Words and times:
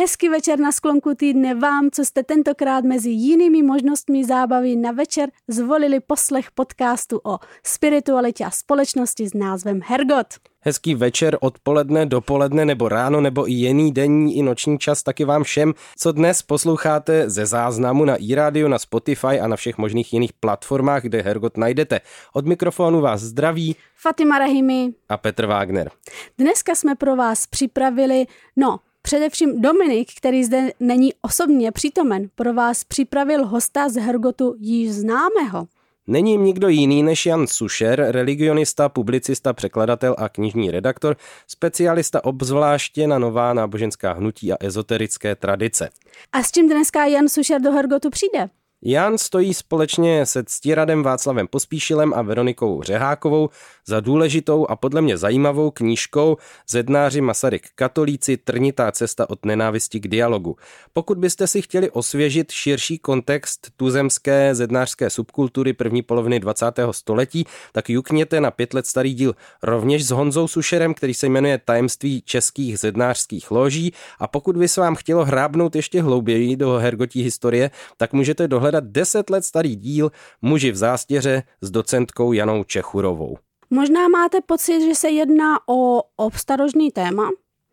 Hezký 0.00 0.28
večer 0.28 0.58
na 0.58 0.72
sklonku 0.72 1.14
týdne 1.14 1.54
vám, 1.54 1.90
co 1.92 2.04
jste 2.04 2.22
tentokrát 2.22 2.84
mezi 2.84 3.10
jinými 3.10 3.62
možnostmi 3.62 4.24
zábavy 4.24 4.76
na 4.76 4.92
večer 4.92 5.28
zvolili 5.48 6.00
poslech 6.00 6.50
podcastu 6.50 7.20
o 7.24 7.38
spiritualitě 7.62 8.44
a 8.44 8.50
společnosti 8.50 9.28
s 9.28 9.34
názvem 9.34 9.80
Hergot. 9.84 10.26
Hezký 10.60 10.94
večer, 10.94 11.38
odpoledne, 11.40 12.06
dopoledne 12.06 12.64
nebo 12.64 12.88
ráno 12.88 13.20
nebo 13.20 13.48
i 13.48 13.52
jiný 13.52 13.92
denní 13.92 14.36
i 14.36 14.42
noční 14.42 14.78
čas 14.78 15.02
taky 15.02 15.24
vám 15.24 15.42
všem, 15.42 15.74
co 15.96 16.12
dnes 16.12 16.42
posloucháte 16.42 17.30
ze 17.30 17.46
záznamu 17.46 18.04
na 18.04 18.16
iRádio, 18.16 18.68
na 18.68 18.78
Spotify 18.78 19.40
a 19.40 19.48
na 19.48 19.56
všech 19.56 19.78
možných 19.78 20.12
jiných 20.12 20.32
platformách, 20.32 21.02
kde 21.02 21.22
Hergot 21.22 21.56
najdete. 21.56 22.00
Od 22.32 22.46
mikrofonu 22.46 23.00
vás 23.00 23.20
zdraví 23.20 23.76
Fatima 23.96 24.38
Rahimi 24.38 24.88
a 25.08 25.16
Petr 25.16 25.46
Wagner. 25.46 25.90
Dneska 26.38 26.74
jsme 26.74 26.94
pro 26.94 27.16
vás 27.16 27.46
připravili, 27.46 28.26
no, 28.56 28.78
Především 29.02 29.60
Dominik, 29.62 30.08
který 30.16 30.44
zde 30.44 30.72
není 30.80 31.10
osobně 31.22 31.72
přítomen, 31.72 32.28
pro 32.34 32.54
vás 32.54 32.84
připravil 32.84 33.46
hosta 33.46 33.88
z 33.88 33.96
Hergotu 33.96 34.54
již 34.58 34.92
známého. 34.92 35.66
Není 36.06 36.32
jim 36.32 36.44
nikdo 36.44 36.68
jiný 36.68 37.02
než 37.02 37.26
Jan 37.26 37.46
Sušer, 37.46 38.06
religionista, 38.08 38.88
publicista, 38.88 39.52
překladatel 39.52 40.14
a 40.18 40.28
knižní 40.28 40.70
redaktor, 40.70 41.16
specialista 41.46 42.24
obzvláště 42.24 43.06
na 43.06 43.18
nová 43.18 43.54
náboženská 43.54 44.12
hnutí 44.12 44.52
a 44.52 44.56
ezoterické 44.60 45.36
tradice. 45.36 45.90
A 46.32 46.42
s 46.42 46.50
čím 46.50 46.68
dneska 46.68 47.06
Jan 47.06 47.28
Sušer 47.28 47.60
do 47.60 47.72
Hergotu 47.72 48.10
přijde? 48.10 48.48
Jan 48.84 49.18
stojí 49.18 49.54
společně 49.54 50.26
se 50.26 50.44
ctiradem 50.46 51.02
Václavem 51.02 51.46
Pospíšilem 51.46 52.14
a 52.14 52.22
Veronikou 52.22 52.82
Řehákovou 52.82 53.48
za 53.86 54.00
důležitou 54.00 54.66
a 54.66 54.76
podle 54.76 55.02
mě 55.02 55.16
zajímavou 55.18 55.70
knížkou 55.70 56.36
Zednáři 56.68 57.20
Masaryk 57.20 57.68
katolíci 57.74 58.36
trnitá 58.36 58.92
cesta 58.92 59.30
od 59.30 59.46
nenávisti 59.46 60.00
k 60.00 60.08
dialogu. 60.08 60.56
Pokud 60.92 61.18
byste 61.18 61.46
si 61.46 61.62
chtěli 61.62 61.90
osvěžit 61.90 62.52
širší 62.52 62.98
kontext 62.98 63.70
tuzemské 63.76 64.54
zednářské 64.54 65.10
subkultury 65.10 65.72
první 65.72 66.02
poloviny 66.02 66.40
20. 66.40 66.64
století, 66.90 67.44
tak 67.72 67.90
jukněte 67.90 68.40
na 68.40 68.50
pět 68.50 68.74
let 68.74 68.86
starý 68.86 69.14
díl 69.14 69.34
rovněž 69.62 70.06
s 70.06 70.10
Honzou 70.10 70.48
Sušerem, 70.48 70.94
který 70.94 71.14
se 71.14 71.26
jmenuje 71.26 71.60
Tajemství 71.64 72.22
českých 72.22 72.78
zednářských 72.78 73.50
loží 73.50 73.92
a 74.18 74.28
pokud 74.28 74.56
by 74.56 74.68
se 74.68 74.80
vám 74.80 74.94
chtělo 74.94 75.24
hrábnout 75.24 75.76
ještě 75.76 76.02
hlouběji 76.02 76.56
do 76.56 76.72
hergotí 76.72 77.22
historie, 77.22 77.70
tak 77.96 78.12
můžete 78.12 78.48
dohledat 78.48 78.69
10 78.80 79.30
let 79.30 79.44
starý 79.44 79.76
díl 79.76 80.10
Muži 80.42 80.70
v 80.72 80.76
zástěře 80.76 81.42
s 81.60 81.70
docentkou 81.70 82.32
Janou 82.32 82.64
Čechurovou. 82.64 83.36
Možná 83.70 84.08
máte 84.08 84.40
pocit, 84.40 84.80
že 84.88 84.94
se 84.94 85.10
jedná 85.10 85.68
o 85.68 86.02
obstarožný 86.16 86.90
téma. 86.90 87.30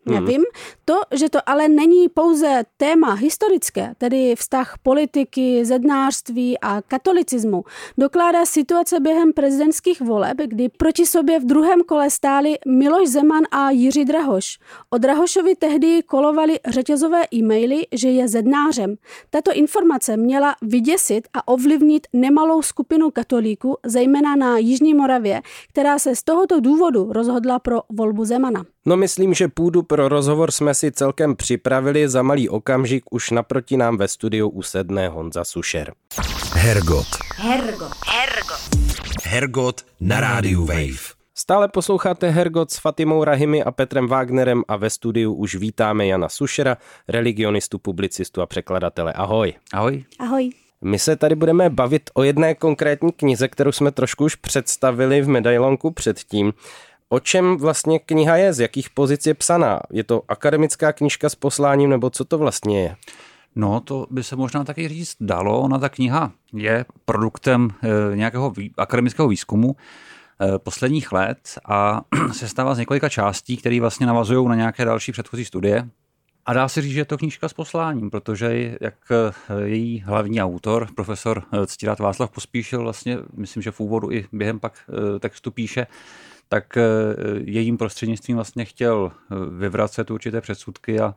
Nevím. 0.08 0.44
To, 0.86 1.00
že 1.12 1.30
to 1.30 1.40
ale 1.46 1.68
není 1.68 2.10
pouze 2.10 2.64
téma 2.78 3.14
historické, 3.14 3.94
tedy 3.98 4.36
vztah 4.36 4.76
politiky, 4.84 5.66
zednářství 5.66 6.60
a 6.60 6.82
katolicismu, 6.82 7.64
dokládá 7.98 8.46
situace 8.46 9.00
během 9.00 9.34
prezidentských 9.34 10.02
voleb, 10.02 10.38
kdy 10.46 10.70
proti 10.70 11.06
sobě 11.06 11.40
v 11.40 11.46
druhém 11.46 11.82
kole 11.82 12.10
stáli 12.10 12.58
Miloš 12.68 13.10
Zeman 13.10 13.44
a 13.52 13.70
Jiří 13.70 14.06
Drahoš. 14.06 14.60
O 14.90 14.98
Drahošovi 14.98 15.56
tehdy 15.56 16.04
kolovali 16.04 16.60
řetězové 16.68 17.24
e-maily, 17.34 17.88
že 17.92 18.10
je 18.10 18.28
zednářem. 18.28 18.96
Tato 19.30 19.52
informace 19.54 20.18
měla 20.18 20.56
vyděsit 20.62 21.28
a 21.34 21.48
ovlivnit 21.48 22.08
nemalou 22.14 22.62
skupinu 22.62 23.12
katolíků, 23.12 23.78
zejména 23.86 24.36
na 24.36 24.58
Jižní 24.58 24.94
Moravě, 24.94 25.42
která 25.70 26.00
se 26.00 26.16
z 26.16 26.24
tohoto 26.24 26.60
důvodu 26.60 27.14
rozhodla 27.14 27.60
pro 27.60 27.82
volbu 27.90 28.26
Zemana. 28.26 28.66
No 28.88 28.98
myslím, 28.98 29.34
že 29.34 29.48
půdu 29.48 29.84
pro 29.84 30.08
rozhovor 30.08 30.52
jsme 30.52 30.74
si 30.74 30.92
celkem 30.92 31.36
připravili, 31.36 32.10
za 32.10 32.22
malý 32.22 32.50
okamžik 32.50 33.04
už 33.12 33.32
naproti 33.32 33.78
nám 33.78 33.98
ve 33.98 34.08
studiu 34.08 34.50
usedne 34.50 35.08
Honza 35.08 35.44
Sušer. 35.44 35.94
Hergot. 36.54 37.08
Hergot. 37.36 37.92
Hergot. 38.08 38.70
Hergot 39.24 39.86
na 40.00 40.20
rádiu 40.20 40.66
Wave. 40.66 41.18
Stále 41.36 41.68
posloucháte 41.68 42.30
Hergot 42.30 42.72
s 42.72 42.78
Fatimou 42.78 43.24
Rahimi 43.24 43.64
a 43.64 43.72
Petrem 43.72 44.08
Wagnerem 44.08 44.64
a 44.68 44.76
ve 44.76 44.90
studiu 44.90 45.34
už 45.34 45.56
vítáme 45.56 46.08
Jana 46.08 46.30
Sušera, 46.30 46.78
religionistu, 47.08 47.80
publicistu 47.80 48.42
a 48.42 48.46
překladatele. 48.46 49.14
Ahoj. 49.14 49.54
Ahoj. 49.74 50.04
Ahoj. 50.20 50.50
My 50.82 51.00
se 51.00 51.16
tady 51.16 51.36
budeme 51.36 51.70
bavit 51.70 52.10
o 52.14 52.24
jedné 52.24 52.56
konkrétní 52.56 53.12
knize, 53.12 53.48
kterou 53.48 53.72
jsme 53.72 53.92
trošku 53.92 54.26
už 54.26 54.36
představili 54.36 55.22
v 55.22 55.28
medailonku 55.28 55.92
předtím. 55.92 56.54
O 57.10 57.20
čem 57.20 57.58
vlastně 57.58 58.00
kniha 58.00 58.36
je, 58.36 58.54
z 58.54 58.60
jakých 58.60 58.90
pozic 58.90 59.26
je 59.26 59.34
psaná? 59.34 59.80
Je 59.92 60.04
to 60.04 60.22
akademická 60.28 60.94
knižka 60.94 61.30
s 61.30 61.36
posláním, 61.36 61.90
nebo 61.90 62.10
co 62.10 62.26
to 62.26 62.38
vlastně 62.38 62.84
je? 62.84 62.96
No, 63.56 63.80
to 63.80 64.08
by 64.10 64.24
se 64.24 64.36
možná 64.36 64.64
taky 64.64 64.88
říct 64.88 65.16
dalo. 65.20 65.62
Ona 65.62 65.80
ta 65.80 65.90
kniha 65.90 66.32
je 66.54 66.86
produktem 67.06 67.70
e, 67.84 68.16
nějakého 68.16 68.54
akademického 68.78 69.28
výzkumu 69.28 69.76
e, 69.76 70.60
posledních 70.60 71.12
let 71.12 71.40
a 71.66 72.02
se 72.32 72.48
stává 72.48 72.76
z 72.76 72.78
několika 72.78 73.10
částí, 73.10 73.58
které 73.58 73.80
vlastně 73.80 74.06
navazují 74.06 74.48
na 74.48 74.56
nějaké 74.56 74.86
další 74.86 75.12
předchozí 75.12 75.46
studie. 75.46 75.90
A 76.46 76.54
dá 76.54 76.68
se 76.68 76.82
říct, 76.82 76.94
že 76.94 77.00
je 77.00 77.06
to 77.06 77.18
knížka 77.18 77.50
s 77.50 77.54
posláním, 77.54 78.10
protože 78.10 78.78
jak 78.82 78.96
její 79.64 80.00
hlavní 80.00 80.42
autor, 80.42 80.88
profesor 80.96 81.44
Ctirát 81.66 82.00
Václav 82.00 82.32
Pospíšil, 82.32 82.82
vlastně, 82.82 83.18
myslím, 83.34 83.64
že 83.64 83.72
v 83.72 83.80
úvodu 83.80 84.12
i 84.12 84.26
během 84.32 84.60
pak 84.60 84.74
textu 85.20 85.52
píše, 85.52 85.88
tak 86.50 86.78
jejím 87.44 87.78
prostřednictvím 87.78 88.38
vlastně 88.38 88.66
chtěl 88.66 89.12
vyvracet 89.58 90.12
určité 90.12 90.42
předsudky 90.42 91.00
a 91.00 91.16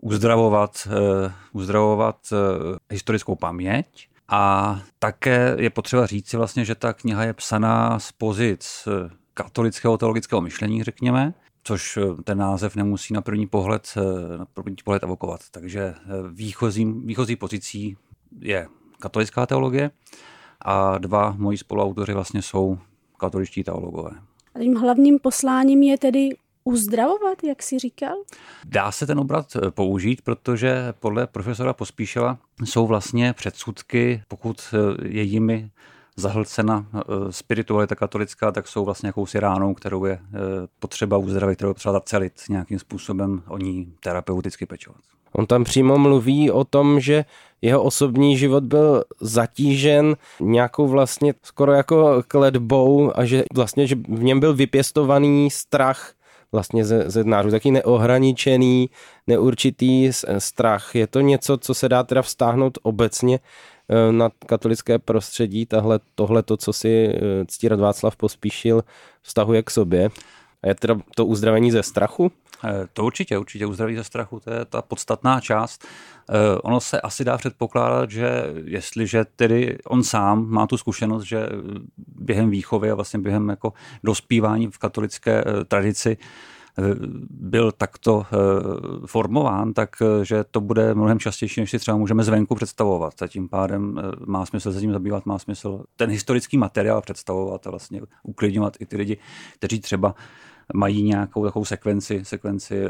uzdravovat, 0.00 0.88
uzdravovat 1.52 2.16
historickou 2.90 3.34
paměť. 3.34 4.08
A 4.28 4.80
také 4.98 5.56
je 5.58 5.70
potřeba 5.70 6.06
říct 6.06 6.28
si 6.28 6.36
vlastně, 6.36 6.64
že 6.64 6.74
ta 6.74 6.92
kniha 6.92 7.24
je 7.24 7.32
psaná 7.32 7.98
z 7.98 8.12
pozic 8.12 8.88
katolického 9.34 9.98
teologického 9.98 10.40
myšlení, 10.40 10.82
řekněme, 10.82 11.34
což 11.62 11.98
ten 12.24 12.38
název 12.38 12.76
nemusí 12.76 13.14
na 13.14 13.20
první 13.20 13.46
pohled, 13.46 13.94
na 14.38 14.44
první 14.44 14.76
pohled 14.84 15.02
evokovat. 15.02 15.40
Takže 15.50 15.94
výchozí, 16.30 16.84
výchozí 16.84 17.36
pozicí 17.36 17.96
je 18.40 18.68
katolická 18.98 19.46
teologie 19.46 19.90
a 20.64 20.98
dva 20.98 21.34
moji 21.38 21.58
spoluautoři 21.58 22.14
vlastně 22.14 22.42
jsou 22.42 22.78
katoličtí 23.18 23.64
teologové. 23.64 24.10
A 24.54 24.58
tím 24.58 24.76
hlavním 24.76 25.18
posláním 25.18 25.82
je 25.82 25.98
tedy 25.98 26.28
uzdravovat, 26.64 27.44
jak 27.44 27.62
si 27.62 27.78
říkal? 27.78 28.16
Dá 28.64 28.92
se 28.92 29.06
ten 29.06 29.18
obrat 29.18 29.56
použít, 29.70 30.22
protože 30.22 30.92
podle 31.00 31.26
profesora 31.26 31.72
Pospíšela 31.72 32.38
jsou 32.64 32.86
vlastně 32.86 33.32
předsudky, 33.32 34.22
pokud 34.28 34.74
je 35.02 35.22
jimi 35.22 35.70
zahlcena 36.16 36.86
spiritualita 37.30 37.94
katolická, 37.94 38.52
tak 38.52 38.68
jsou 38.68 38.84
vlastně 38.84 39.06
jakousi 39.06 39.40
ránou, 39.40 39.74
kterou 39.74 40.04
je 40.04 40.18
potřeba 40.78 41.16
uzdravit, 41.16 41.56
kterou 41.56 41.70
je 41.70 41.74
potřeba 41.74 41.92
zacelit 41.92 42.42
nějakým 42.48 42.78
způsobem 42.78 43.42
o 43.48 43.58
ní 43.58 43.94
terapeuticky 44.00 44.66
pečovat. 44.66 45.00
On 45.32 45.46
tam 45.46 45.64
přímo 45.64 45.98
mluví 45.98 46.50
o 46.50 46.64
tom, 46.64 47.00
že 47.00 47.24
jeho 47.62 47.82
osobní 47.82 48.36
život 48.36 48.64
byl 48.64 49.04
zatížen 49.20 50.16
nějakou 50.40 50.88
vlastně 50.88 51.34
skoro 51.42 51.72
jako 51.72 52.22
kledbou 52.28 53.18
a 53.18 53.24
že 53.24 53.44
vlastně 53.54 53.86
že 53.86 53.96
v 54.08 54.22
něm 54.22 54.40
byl 54.40 54.54
vypěstovaný 54.54 55.50
strach 55.50 56.12
vlastně 56.52 56.84
ze, 56.84 57.10
ze 57.10 57.24
dnářů, 57.24 57.50
taký 57.50 57.70
neohraničený, 57.70 58.90
neurčitý 59.26 60.10
strach. 60.38 60.94
Je 60.94 61.06
to 61.06 61.20
něco, 61.20 61.58
co 61.58 61.74
se 61.74 61.88
dá 61.88 62.02
teda 62.02 62.22
vztáhnout 62.22 62.78
obecně 62.82 63.38
na 64.10 64.30
katolické 64.46 64.98
prostředí, 64.98 65.66
tahle, 65.66 66.00
tohle 66.14 66.42
to, 66.42 66.56
co 66.56 66.72
si 66.72 67.14
ctírat 67.46 67.80
Václav 67.80 68.16
pospíšil, 68.16 68.84
vztahuje 69.22 69.62
k 69.62 69.70
sobě. 69.70 70.10
A 70.62 70.68
je 70.68 70.74
teda 70.74 70.96
to 71.14 71.26
uzdravení 71.26 71.70
ze 71.70 71.82
strachu? 71.82 72.32
To 72.92 73.04
určitě, 73.04 73.38
určitě 73.38 73.66
uzdraví 73.66 73.96
ze 73.96 74.04
strachu, 74.04 74.40
to 74.40 74.52
je 74.52 74.64
ta 74.64 74.82
podstatná 74.82 75.40
část. 75.40 75.84
Ono 76.62 76.80
se 76.80 77.00
asi 77.00 77.24
dá 77.24 77.38
předpokládat, 77.38 78.10
že 78.10 78.44
jestliže 78.64 79.24
tedy 79.36 79.78
on 79.86 80.04
sám 80.04 80.46
má 80.48 80.66
tu 80.66 80.76
zkušenost, 80.76 81.22
že 81.22 81.48
během 82.06 82.50
výchovy 82.50 82.90
a 82.90 82.94
vlastně 82.94 83.18
během 83.18 83.48
jako 83.48 83.72
dospívání 84.04 84.66
v 84.66 84.78
katolické 84.78 85.44
tradici 85.68 86.16
byl 87.30 87.72
takto 87.72 88.26
formován, 89.06 89.72
takže 89.72 90.44
to 90.50 90.60
bude 90.60 90.94
mnohem 90.94 91.18
častější, 91.18 91.60
než 91.60 91.70
si 91.70 91.78
třeba 91.78 91.96
můžeme 91.96 92.24
zvenku 92.24 92.54
představovat. 92.54 93.22
A 93.22 93.26
tím 93.26 93.48
pádem 93.48 94.00
má 94.26 94.46
smysl 94.46 94.72
se 94.72 94.80
tím 94.80 94.92
zabývat, 94.92 95.26
má 95.26 95.38
smysl 95.38 95.84
ten 95.96 96.10
historický 96.10 96.58
materiál 96.58 97.00
představovat 97.00 97.66
a 97.66 97.70
vlastně 97.70 98.00
uklidňovat 98.22 98.76
i 98.80 98.86
ty 98.86 98.96
lidi, 98.96 99.16
kteří 99.54 99.80
třeba 99.80 100.14
mají 100.74 101.02
nějakou 101.02 101.44
takovou 101.44 101.64
sekvenci, 101.64 102.24
sekvenci 102.24 102.84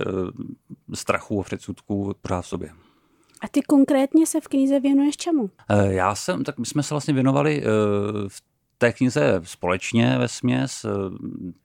strachu 0.95 1.41
a 1.41 1.45
předsudků 1.45 2.15
pořád 2.23 2.43
v 2.43 2.47
sobě. 2.47 2.71
A 3.43 3.49
ty 3.49 3.63
konkrétně 3.63 4.27
se 4.27 4.41
v 4.41 4.49
knize 4.49 4.81
věnuješ 4.81 5.17
čemu? 5.17 5.51
Eh, 5.69 5.93
já 5.93 6.15
jsem, 6.15 6.45
tak 6.45 6.59
my 6.59 6.67
jsme 6.67 6.83
se 6.83 6.95
vlastně 6.95 7.15
věnovali 7.15 7.63
v 8.29 8.43
té 8.79 8.93
knize 8.93 9.41
společně 9.45 10.17
ve 10.19 10.29
směs, 10.29 10.87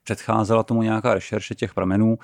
předcházela 0.04 0.64
tomu 0.64 0.82
nějaká 0.82 1.14
rešerše 1.14 1.56
těch 1.56 1.74
pramenů 1.74 2.18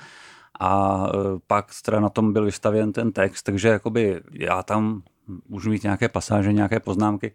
a 0.60 1.04
pak 1.48 1.66
teda 1.86 2.00
na 2.00 2.10
tom 2.10 2.34
byl 2.34 2.46
vystavěn 2.46 2.92
ten 2.94 3.12
text, 3.12 3.44
takže 3.44 3.68
jakoby 3.68 4.22
já 4.32 4.64
tam 4.64 5.04
můžu 5.50 5.70
mít 5.70 5.84
nějaké 5.84 6.10
pasáže, 6.10 6.54
nějaké 6.54 6.80
poznámky, 6.80 7.32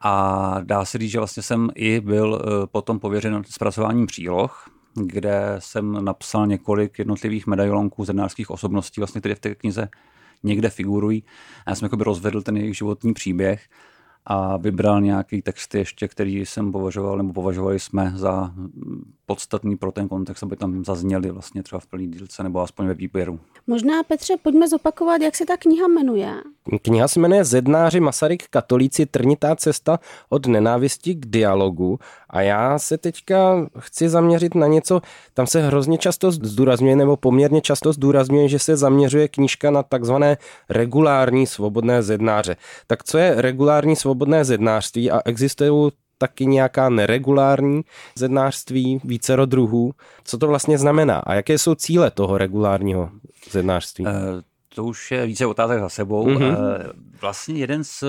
a 0.00 0.56
dá 0.62 0.84
se 0.84 0.98
říct, 0.98 1.10
že 1.10 1.18
vlastně 1.18 1.42
jsem 1.42 1.70
i 1.74 2.00
byl 2.00 2.42
eh, 2.42 2.66
potom 2.66 2.98
pověřen 2.98 3.42
zpracováním 3.50 4.06
příloh, 4.06 4.68
kde 4.94 5.56
jsem 5.58 6.04
napsal 6.04 6.46
několik 6.46 6.98
jednotlivých 6.98 7.46
medailonků 7.46 8.04
zednářských 8.04 8.50
osobností, 8.50 9.00
vlastně, 9.00 9.20
které 9.20 9.34
v 9.34 9.40
té 9.40 9.54
knize 9.54 9.88
někde 10.42 10.70
figurují. 10.70 11.24
A 11.66 11.70
já 11.70 11.74
jsem 11.76 11.86
jako 11.86 11.96
by 11.96 12.04
rozvedl 12.04 12.42
ten 12.42 12.56
jejich 12.56 12.76
životní 12.76 13.14
příběh 13.14 13.68
a 14.26 14.56
vybral 14.56 15.00
nějaký 15.00 15.42
texty 15.42 15.78
ještě, 15.78 16.08
který 16.08 16.46
jsem 16.46 16.72
považoval, 16.72 17.16
nebo 17.16 17.32
považovali 17.32 17.80
jsme 17.80 18.12
za 18.16 18.54
podstatný 19.26 19.76
pro 19.76 19.92
ten 19.92 20.08
kontext, 20.08 20.42
aby 20.42 20.56
tam 20.56 20.84
zazněli 20.84 21.30
vlastně 21.30 21.62
třeba 21.62 21.80
v 21.80 21.86
plný 21.86 22.10
dílce 22.10 22.42
nebo 22.42 22.60
aspoň 22.60 22.86
ve 22.86 22.94
výběru. 22.94 23.40
Možná, 23.66 24.02
Petře, 24.02 24.34
pojďme 24.42 24.68
zopakovat, 24.68 25.22
jak 25.22 25.36
se 25.36 25.46
ta 25.46 25.56
kniha 25.56 25.88
jmenuje. 25.88 26.34
Kniha 26.82 27.08
se 27.08 27.20
jmenuje 27.20 27.44
Zednáři 27.44 28.00
Masaryk 28.00 28.48
katolíci 28.48 29.06
trnitá 29.06 29.56
cesta 29.56 29.98
od 30.28 30.46
nenávisti 30.46 31.14
k 31.14 31.26
dialogu 31.26 31.98
a 32.30 32.40
já 32.40 32.78
se 32.78 32.98
teďka 32.98 33.68
chci 33.78 34.08
zaměřit 34.08 34.54
na 34.54 34.66
něco, 34.66 35.00
tam 35.34 35.46
se 35.46 35.66
hrozně 35.66 35.98
často 35.98 36.30
zdůrazňuje 36.30 36.96
nebo 36.96 37.16
poměrně 37.16 37.60
často 37.60 37.92
zdůrazňuje, 37.92 38.48
že 38.48 38.58
se 38.58 38.76
zaměřuje 38.76 39.28
knížka 39.28 39.70
na 39.70 39.82
takzvané 39.82 40.36
regulární 40.68 41.46
svobodné 41.46 42.02
zednáře. 42.02 42.56
Tak 42.86 43.04
co 43.04 43.18
je 43.18 43.34
regulární 43.36 43.96
svobodné 43.96 44.44
zednářství 44.44 45.10
a 45.10 45.20
existují 45.24 45.90
taky 46.26 46.46
nějaká 46.46 46.88
neregulární 46.88 47.84
zednářství, 48.16 49.00
vícero 49.04 49.46
druhů. 49.46 49.92
Co 50.24 50.38
to 50.38 50.46
vlastně 50.46 50.78
znamená 50.78 51.18
a 51.18 51.34
jaké 51.34 51.58
jsou 51.58 51.74
cíle 51.74 52.10
toho 52.10 52.38
regulárního 52.38 53.10
zednářství? 53.50 54.04
Uh, 54.04 54.12
to 54.74 54.84
už 54.84 55.10
je 55.10 55.26
více 55.26 55.46
otázek 55.46 55.80
za 55.80 55.88
sebou. 55.88 56.26
Mm-hmm. 56.26 56.48
Uh, 56.48 56.56
vlastně 57.20 57.54
jeden 57.54 57.84
z, 57.84 58.04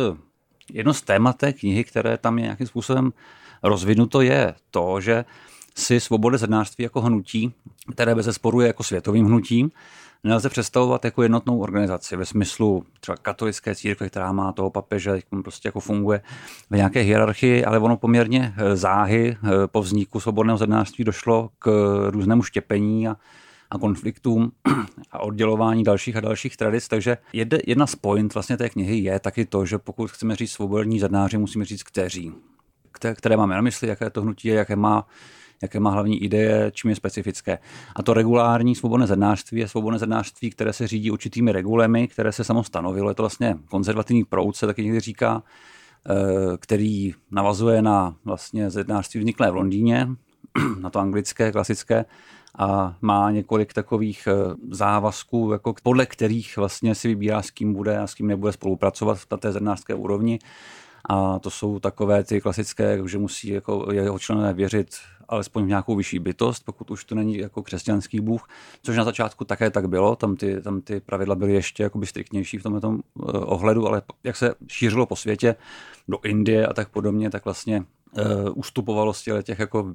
jedno 0.74 0.94
z 0.94 1.02
témat 1.02 1.38
té 1.38 1.54
knihy, 1.54 1.84
které 1.84 2.18
tam 2.18 2.38
je 2.38 2.44
nějakým 2.44 2.68
způsobem 2.68 3.14
rozvinuto, 3.64 4.22
je 4.22 4.54
to, 4.72 5.02
že 5.02 5.26
si 5.76 6.00
svobody 6.00 6.38
zednářství 6.38 6.84
jako 6.84 7.02
hnutí, 7.02 7.54
které 7.92 8.16
bez 8.16 8.36
sporu 8.36 8.62
je 8.62 8.68
jako 8.68 8.84
světovým 8.84 9.26
hnutím, 9.26 9.72
nelze 10.26 10.50
představovat 10.50 11.06
jako 11.06 11.24
jednotnou 11.24 11.60
organizaci 11.60 12.16
ve 12.16 12.26
smyslu 12.26 12.86
třeba 13.00 13.16
katolické 13.16 13.76
církve, 13.76 14.10
která 14.10 14.32
má 14.32 14.52
toho 14.52 14.70
papeže, 14.70 15.20
prostě 15.44 15.68
jako 15.68 15.80
funguje 15.80 16.22
v 16.70 16.76
nějaké 16.76 17.00
hierarchii, 17.00 17.66
ale 17.66 17.80
ono 17.80 17.98
poměrně 17.98 18.54
eh, 18.58 18.76
záhy 18.76 19.38
eh, 19.44 19.50
po 19.68 19.82
vzniku 19.82 20.20
svobodného 20.20 20.58
zednářství 20.58 21.04
došlo 21.04 21.50
k 21.60 21.70
různému 22.10 22.44
štěpení 22.44 23.08
a 23.08 23.16
a 23.70 23.78
konfliktům 23.78 24.52
a 25.12 25.20
oddělování 25.20 25.84
dalších 25.84 26.16
a 26.16 26.22
dalších 26.22 26.58
tradic. 26.58 26.88
Takže 26.88 27.18
jedna 27.68 27.88
z 27.88 27.96
point 27.96 28.34
vlastně 28.34 28.58
té 28.58 28.70
knihy 28.70 28.98
je 28.98 29.20
taky 29.20 29.46
to, 29.46 29.66
že 29.66 29.78
pokud 29.78 30.12
chceme 30.12 30.36
říct 30.36 30.52
svobodní 30.52 31.00
zadnáři, 31.00 31.38
musíme 31.38 31.66
říct 31.66 31.84
kteří. 31.84 32.32
Které 33.14 33.38
máme 33.38 33.56
na 33.56 33.62
mysli, 33.62 33.88
jaké 33.88 34.10
to 34.10 34.22
hnutí 34.22 34.48
je, 34.48 34.56
jaké 34.56 34.76
má 34.76 35.08
jaké 35.62 35.80
má 35.80 35.90
hlavní 35.90 36.24
ideje, 36.24 36.72
čím 36.74 36.90
je 36.90 36.96
specifické. 36.96 37.60
A 37.96 38.04
to 38.04 38.14
regulární 38.14 38.76
svobodné 38.76 39.08
zednářství 39.08 39.60
je 39.60 39.68
svobodné 39.68 40.00
zednářství, 40.00 40.50
které 40.50 40.74
se 40.74 40.88
řídí 40.88 41.12
určitými 41.12 41.52
regulemi, 41.52 42.08
které 42.08 42.32
se 42.32 42.44
samo 42.44 42.64
stanovilo. 42.64 43.10
Je 43.10 43.16
to 43.16 43.24
vlastně 43.24 43.58
konzervativní 43.70 44.24
proud, 44.24 44.56
se 44.56 44.66
taky 44.66 44.84
někdy 44.84 45.00
říká, 45.00 45.44
eh, 46.10 46.14
který 46.58 47.14
navazuje 47.32 47.82
na 47.82 48.16
vlastně 48.26 48.70
zednářství 48.70 49.20
vzniklé 49.20 49.52
v 49.52 49.56
Londýně, 49.56 50.08
na 50.80 50.90
to 50.90 51.00
anglické, 51.00 51.52
klasické, 51.52 52.06
a 52.58 52.96
má 53.02 53.32
několik 53.32 53.74
takových 53.74 54.28
eh, 54.28 54.56
závazků, 54.72 55.52
jako 55.52 55.74
podle 55.84 56.06
kterých 56.06 56.58
vlastně 56.58 56.96
si 56.96 57.08
vybírá, 57.08 57.42
s 57.42 57.52
kým 57.52 57.74
bude 57.74 57.98
a 57.98 58.08
s 58.08 58.14
kým 58.14 58.28
nebude 58.28 58.52
spolupracovat 58.52 59.18
na 59.32 59.38
té 59.38 59.52
zednářské 59.52 59.94
úrovni. 59.94 60.40
A 61.10 61.40
to 61.40 61.50
jsou 61.50 61.80
takové 61.80 62.24
ty 62.24 62.42
klasické, 62.42 63.00
že 63.06 63.18
musí 63.18 63.48
jako 63.48 63.88
jeho 63.92 64.20
členové 64.20 64.54
věřit 64.54 64.96
alespoň 65.30 65.64
v 65.64 65.68
nějakou 65.68 65.96
vyšší 65.96 66.20
bytost, 66.20 66.66
pokud 66.66 66.92
už 66.92 67.06
to 67.06 67.16
není 67.16 67.38
jako 67.38 67.64
křesťanský 67.64 68.20
bůh, 68.20 68.48
což 68.84 68.98
na 68.98 69.04
začátku 69.04 69.46
také 69.46 69.70
tak 69.70 69.90
bylo, 69.90 70.16
tam 70.16 70.36
ty, 70.36 70.62
tam 70.62 70.82
ty 70.82 71.00
pravidla 71.00 71.36
byly 71.36 71.54
ještě 71.54 71.84
jakoby 71.84 72.06
striktnější 72.06 72.58
v 72.58 72.64
tomto 72.64 72.90
uh, 72.90 73.00
ohledu, 73.24 73.88
ale 73.88 74.02
jak 74.24 74.36
se 74.36 74.56
šířilo 74.68 75.06
po 75.06 75.16
světě, 75.16 75.56
do 76.08 76.20
Indie 76.24 76.68
a 76.68 76.74
tak 76.74 76.90
podobně, 76.90 77.30
tak 77.30 77.46
vlastně 77.46 77.80
uh, 77.80 78.24
ustupovalo 78.56 79.14
z 79.14 79.28
těch 79.44 79.60
jako 79.60 79.94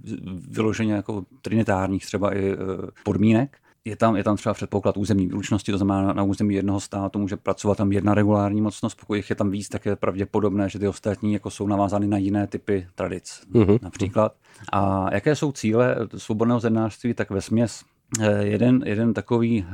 vyloženě 0.48 0.92
jako 0.92 1.24
trinitárních 1.42 2.06
třeba 2.06 2.36
i 2.36 2.56
uh, 2.56 2.56
podmínek 3.04 3.58
je 3.84 3.96
tam, 3.96 4.16
je 4.16 4.24
tam 4.24 4.36
třeba 4.36 4.54
předpoklad 4.54 4.96
územní 4.96 5.26
výlučnosti, 5.26 5.72
to 5.72 5.78
znamená 5.78 6.02
na, 6.02 6.12
na 6.12 6.22
území 6.22 6.54
jednoho 6.54 6.80
státu 6.80 7.18
může 7.18 7.36
pracovat 7.36 7.78
tam 7.78 7.92
jedna 7.92 8.14
regulární 8.14 8.60
mocnost, 8.60 9.00
pokud 9.00 9.14
jich 9.14 9.30
je 9.30 9.36
tam 9.36 9.50
víc, 9.50 9.68
tak 9.68 9.86
je 9.86 9.96
pravděpodobné, 9.96 10.68
že 10.68 10.78
ty 10.78 10.88
ostatní 10.88 11.32
jako 11.32 11.50
jsou 11.50 11.66
navázány 11.66 12.06
na 12.06 12.18
jiné 12.18 12.46
typy 12.46 12.86
tradic 12.94 13.42
mm-hmm. 13.52 13.78
například. 13.82 14.34
A 14.72 15.08
jaké 15.14 15.36
jsou 15.36 15.52
cíle 15.52 15.96
svobodného 16.16 16.60
zednářství, 16.60 17.14
tak 17.14 17.30
ve 17.30 17.40
směs 17.40 17.82
eh, 18.20 18.46
Jeden, 18.46 18.82
jeden 18.86 19.14
takový 19.14 19.64
eh, 19.68 19.72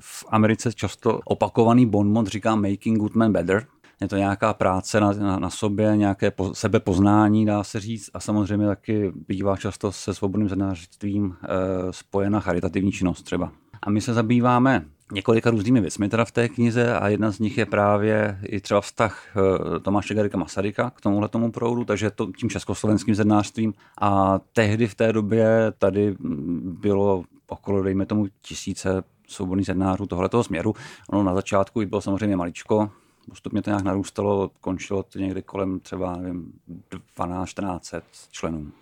v 0.00 0.24
Americe 0.28 0.72
často 0.72 1.20
opakovaný 1.24 1.86
bonmot 1.86 2.26
říká 2.26 2.54
Making 2.54 2.98
Good 2.98 3.14
Men 3.14 3.32
Better, 3.32 3.66
je 4.00 4.08
to 4.08 4.16
nějaká 4.16 4.54
práce 4.54 5.00
na, 5.00 5.12
na, 5.12 5.38
na 5.38 5.50
sobě, 5.50 5.96
nějaké 5.96 6.30
po, 6.30 6.54
sebepoznání, 6.54 7.46
dá 7.46 7.64
se 7.64 7.80
říct, 7.80 8.10
a 8.14 8.20
samozřejmě 8.20 8.66
taky 8.66 9.12
bývá 9.28 9.56
často 9.56 9.92
se 9.92 10.14
svobodným 10.14 10.48
zednářstvím 10.48 11.36
e, 11.42 11.92
spojena 11.92 12.40
charitativní 12.40 12.92
činnost 12.92 13.22
třeba. 13.22 13.52
A 13.82 13.90
my 13.90 14.00
se 14.00 14.14
zabýváme 14.14 14.84
několika 15.12 15.50
různými 15.50 15.80
věcmi 15.80 16.08
teda 16.08 16.24
v 16.24 16.32
té 16.32 16.48
knize 16.48 16.98
a 16.98 17.08
jedna 17.08 17.30
z 17.30 17.38
nich 17.38 17.58
je 17.58 17.66
právě 17.66 18.38
i 18.42 18.60
třeba 18.60 18.80
vztah 18.80 19.26
eh, 19.36 19.80
Tomáše 19.80 20.14
Garika 20.14 20.38
Masaryka 20.38 20.90
k 20.90 21.00
tomuhle 21.00 21.28
tomu 21.28 21.52
proudu, 21.52 21.84
takže 21.84 22.10
to 22.10 22.26
tím 22.38 22.50
československým 22.50 23.14
zednářstvím. 23.14 23.74
A 24.00 24.40
tehdy 24.52 24.86
v 24.86 24.94
té 24.94 25.12
době 25.12 25.72
tady 25.78 26.16
bylo 26.60 27.24
okolo, 27.48 27.82
dejme 27.82 28.06
tomu, 28.06 28.26
tisíce 28.40 29.02
svobodných 29.28 29.66
zednářů 29.66 30.06
tohoto 30.06 30.44
směru. 30.44 30.74
Ono 31.10 31.22
na 31.22 31.34
začátku 31.34 31.80
bylo 31.86 32.00
samozřejmě 32.00 32.36
maličko, 32.36 32.90
postupně 33.28 33.62
to 33.62 33.70
nějak 33.70 33.84
narůstalo, 33.84 34.50
končilo 34.60 35.02
to 35.02 35.18
někdy 35.18 35.42
kolem 35.42 35.80
třeba 35.80 36.16
nevím, 36.16 36.52
12-14 37.18 38.02
členů. 38.30 38.72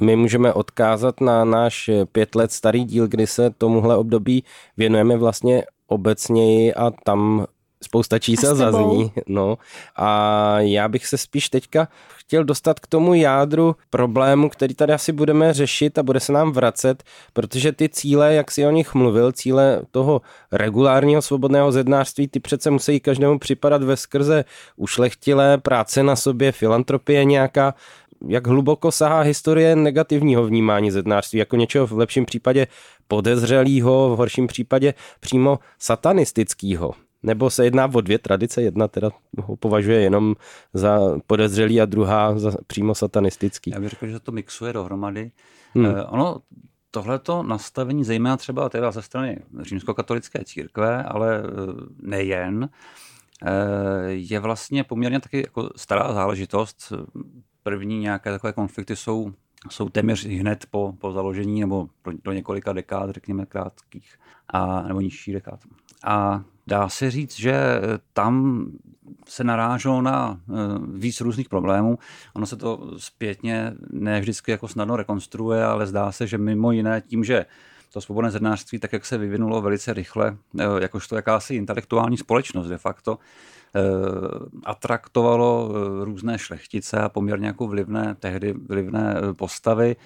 My 0.00 0.16
můžeme 0.16 0.52
odkázat 0.52 1.20
na 1.20 1.44
náš 1.44 1.90
pět 2.12 2.34
let 2.34 2.52
starý 2.52 2.84
díl, 2.84 3.08
kdy 3.08 3.26
se 3.26 3.50
tomuhle 3.50 3.96
období 3.96 4.44
věnujeme 4.76 5.16
vlastně 5.16 5.64
obecněji 5.86 6.74
a 6.74 6.90
tam 6.90 7.46
spousta 7.84 8.18
čísel 8.18 8.54
zazní. 8.54 9.12
No. 9.26 9.58
A 9.96 10.60
já 10.60 10.88
bych 10.88 11.06
se 11.06 11.18
spíš 11.18 11.48
teďka 11.48 11.88
chtěl 12.30 12.44
dostat 12.44 12.80
k 12.80 12.86
tomu 12.86 13.14
jádru 13.14 13.76
problému, 13.90 14.48
který 14.48 14.74
tady 14.74 14.92
asi 14.92 15.12
budeme 15.12 15.54
řešit 15.54 15.98
a 15.98 16.02
bude 16.02 16.20
se 16.20 16.32
nám 16.32 16.52
vracet, 16.52 17.02
protože 17.32 17.72
ty 17.72 17.88
cíle, 17.88 18.34
jak 18.34 18.50
si 18.50 18.66
o 18.66 18.70
nich 18.70 18.94
mluvil, 18.94 19.32
cíle 19.32 19.82
toho 19.90 20.20
regulárního 20.52 21.22
svobodného 21.22 21.72
zednářství, 21.72 22.28
ty 22.28 22.40
přece 22.40 22.70
musí 22.70 23.00
každému 23.00 23.38
připadat 23.38 23.82
ve 23.82 23.96
skrze 23.96 24.44
ušlechtilé, 24.76 25.58
práce 25.58 26.02
na 26.02 26.16
sobě, 26.16 26.52
filantropie 26.52 27.24
nějaká, 27.24 27.74
jak 28.28 28.46
hluboko 28.46 28.92
sahá 28.92 29.20
historie 29.20 29.76
negativního 29.76 30.46
vnímání 30.46 30.90
zednářství, 30.90 31.38
jako 31.38 31.56
něčeho 31.56 31.86
v 31.86 31.92
lepším 31.92 32.26
případě 32.26 32.66
podezřelého, 33.08 34.14
v 34.14 34.18
horším 34.18 34.46
případě 34.46 34.94
přímo 35.20 35.58
satanistického. 35.78 36.94
Nebo 37.22 37.50
se 37.50 37.64
jedná 37.64 37.90
o 37.94 38.00
dvě 38.00 38.18
tradice, 38.18 38.62
jedna 38.62 38.88
teda 38.88 39.10
ho 39.42 39.56
považuje 39.56 40.00
jenom 40.00 40.34
za 40.74 40.98
podezřelý 41.26 41.80
a 41.80 41.84
druhá 41.84 42.38
za 42.38 42.52
přímo 42.66 42.94
satanistický. 42.94 43.70
Já 43.70 43.80
bych 43.80 43.88
řekl, 43.88 44.06
že 44.06 44.20
to 44.20 44.32
mixuje 44.32 44.72
dohromady. 44.72 45.30
Hmm. 45.74 45.86
Eh, 45.86 46.04
ono 46.04 46.40
tohleto 46.90 47.42
nastavení, 47.42 48.04
zejména 48.04 48.36
třeba 48.36 48.68
teda 48.68 48.90
ze 48.90 49.02
strany 49.02 49.38
římskokatolické 49.60 50.44
církve, 50.44 51.02
ale 51.04 51.38
eh, 51.38 51.46
nejen, 52.02 52.68
eh, 53.44 53.50
je 54.06 54.40
vlastně 54.40 54.84
poměrně 54.84 55.20
taky 55.20 55.40
jako 55.40 55.70
stará 55.76 56.12
záležitost. 56.12 56.92
První 57.62 57.98
nějaké 57.98 58.30
takové 58.30 58.52
konflikty 58.52 58.96
jsou, 58.96 59.32
jsou 59.70 59.88
téměř 59.88 60.26
hned 60.26 60.66
po, 60.70 60.94
po 60.98 61.12
založení 61.12 61.60
nebo 61.60 61.88
do 62.24 62.32
několika 62.32 62.72
dekád, 62.72 63.10
řekněme 63.10 63.46
krátkých, 63.46 64.14
a, 64.48 64.82
nebo 64.82 65.00
nižší 65.00 65.32
dekád. 65.32 65.60
A 66.04 66.44
dá 66.70 66.88
se 66.88 67.10
říct, 67.10 67.36
že 67.36 67.80
tam 68.12 68.66
se 69.28 69.44
naráželo 69.44 70.02
na 70.02 70.40
eh, 70.40 70.52
víc 70.94 71.20
různých 71.20 71.48
problémů. 71.48 71.98
Ono 72.34 72.46
se 72.46 72.56
to 72.56 72.94
zpětně 72.96 73.72
ne 73.92 74.20
vždycky 74.20 74.50
jako 74.50 74.68
snadno 74.68 74.96
rekonstruuje, 74.96 75.64
ale 75.64 75.86
zdá 75.86 76.12
se, 76.12 76.26
že 76.26 76.38
mimo 76.38 76.72
jiné 76.72 77.00
tím, 77.00 77.24
že 77.24 77.46
to 77.92 78.00
svobodné 78.00 78.30
zednářství, 78.30 78.78
tak 78.78 78.92
jak 78.92 79.06
se 79.06 79.18
vyvinulo 79.18 79.62
velice 79.62 79.92
rychle, 79.92 80.36
eh, 80.58 80.64
jakožto 80.80 81.16
jakási 81.16 81.54
intelektuální 81.54 82.16
společnost 82.16 82.68
de 82.68 82.78
facto, 82.78 83.18
eh, 83.74 83.80
atraktovalo 84.64 85.70
eh, 85.70 86.04
různé 86.04 86.38
šlechtice 86.38 87.00
a 87.00 87.08
poměrně 87.08 87.46
jako 87.46 87.66
vlivné, 87.66 88.14
tehdy 88.18 88.52
vlivné 88.52 89.14
postavy, 89.32 89.96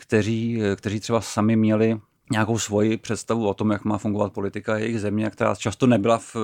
kteří, 0.00 0.62
kteří 0.76 1.00
třeba 1.00 1.20
sami 1.20 1.56
měli 1.56 2.00
nějakou 2.30 2.58
svoji 2.58 2.96
představu 2.96 3.48
o 3.48 3.54
tom, 3.54 3.70
jak 3.70 3.84
má 3.84 3.98
fungovat 3.98 4.32
politika 4.32 4.78
jejich 4.78 5.00
země, 5.00 5.30
která 5.30 5.54
často 5.54 5.86
nebyla 5.86 6.18
v, 6.18 6.36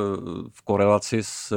v 0.52 0.62
korelaci 0.64 1.18
s 1.22 1.52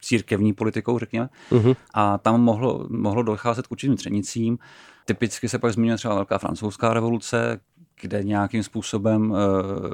církevní 0.00 0.52
politikou, 0.52 0.98
řekněme. 0.98 1.28
Uh-huh. 1.50 1.76
A 1.94 2.18
tam 2.18 2.40
mohlo, 2.40 2.86
mohlo 2.90 3.22
docházet 3.22 3.66
k 3.66 3.72
určitým 3.72 3.96
třenicím. 3.96 4.58
Typicky 5.04 5.48
se 5.48 5.58
pak 5.58 5.72
zmiňuje 5.72 5.96
třeba 5.96 6.14
Velká 6.14 6.38
francouzská 6.38 6.94
revoluce, 6.94 7.60
kde 8.00 8.22
nějakým 8.22 8.62
způsobem 8.62 9.30
uh, 9.30 9.38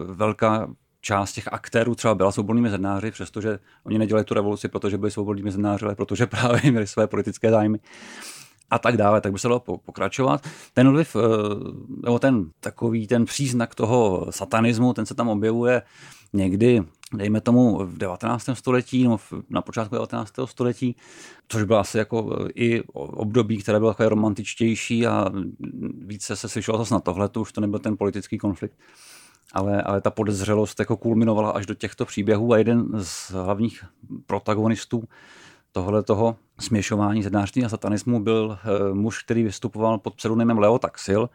velká 0.07 0.69
část 1.01 1.33
těch 1.33 1.53
aktérů 1.53 1.95
třeba 1.95 2.15
byla 2.15 2.33
svobodnými 2.33 2.71
zednáři, 2.71 3.11
přestože 3.11 3.59
oni 3.85 3.99
nedělali 3.99 4.25
tu 4.25 4.35
revoluci, 4.35 4.69
protože 4.69 4.99
byli 4.99 5.11
svobodnými 5.11 5.51
zednáři, 5.51 5.85
ale 5.85 5.95
protože 5.95 6.27
právě 6.27 6.71
měli 6.71 6.87
své 6.87 7.07
politické 7.07 7.51
zájmy 7.51 7.79
a 8.71 8.79
tak 8.79 8.97
dále, 8.97 9.21
tak 9.21 9.33
by 9.33 9.39
se 9.39 9.49
dalo 9.49 9.61
pokračovat. 9.61 10.47
Ten 10.75 10.91
vliv, 10.91 11.17
eh, 11.17 11.21
nebo 12.03 12.19
ten 12.19 12.51
takový 12.61 13.07
ten 13.07 13.25
příznak 13.25 13.75
toho 13.75 14.27
satanismu, 14.31 14.93
ten 14.93 15.07
se 15.07 15.15
tam 15.15 15.29
objevuje 15.29 15.83
někdy, 16.33 16.83
dejme 17.15 17.41
tomu, 17.41 17.79
v 17.87 17.99
19. 17.99 18.55
století 18.55 19.03
nebo 19.03 19.19
na 19.51 19.63
počátku 19.63 19.95
19. 19.95 20.47
století, 20.47 20.97
což 21.49 21.63
bylo 21.63 21.79
asi 21.79 21.99
jako 21.99 22.37
eh, 22.41 22.49
i 22.55 22.83
období, 22.93 23.59
které 23.59 23.79
bylo 23.79 23.91
takové 23.91 24.09
romantičtější 24.09 25.07
a 25.07 25.31
více 25.99 26.37
se 26.37 26.49
slyšelo 26.49 26.79
zase 26.79 26.95
na 26.95 27.01
tohle, 27.01 27.29
to 27.29 27.41
už 27.41 27.53
to 27.53 27.61
nebyl 27.61 27.79
ten 27.79 27.97
politický 27.97 28.39
konflikt. 28.39 28.75
Ale, 29.53 29.83
ale 29.83 30.01
ta 30.01 30.11
podezřelost 30.11 30.79
jako 30.79 30.97
kulminovala 30.97 31.51
až 31.51 31.67
do 31.67 31.75
těchto 31.75 32.05
příběhů 32.05 32.53
a 32.53 32.59
jeden 32.59 32.89
z 33.03 33.31
hlavních 33.31 33.85
protagonistů 34.27 35.05
tohle 35.73 36.03
toho 36.03 36.37
směšování 36.61 37.23
zednářství 37.23 37.65
a 37.65 37.69
satanismu 37.69 38.21
byl 38.21 38.59
eh, 38.65 38.95
muž, 38.95 39.23
který 39.23 39.43
vystupoval 39.43 39.99
pod 39.99 40.15
pseudonymem 40.15 40.59
Leo 40.59 40.79
Taxil, 40.79 41.31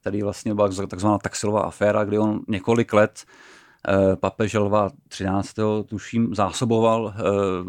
který 0.00 0.22
vlastně 0.22 0.54
byla 0.54 0.68
takzvaná 0.68 1.18
Taxilová 1.18 1.60
aféra, 1.60 2.04
kdy 2.04 2.18
on 2.18 2.40
několik 2.48 2.92
let 2.92 3.24
papež 4.20 4.54
Lva 4.54 4.90
13. 5.08 5.56
tuším 5.86 6.34
zásoboval 6.34 7.14
eh, 7.16 7.22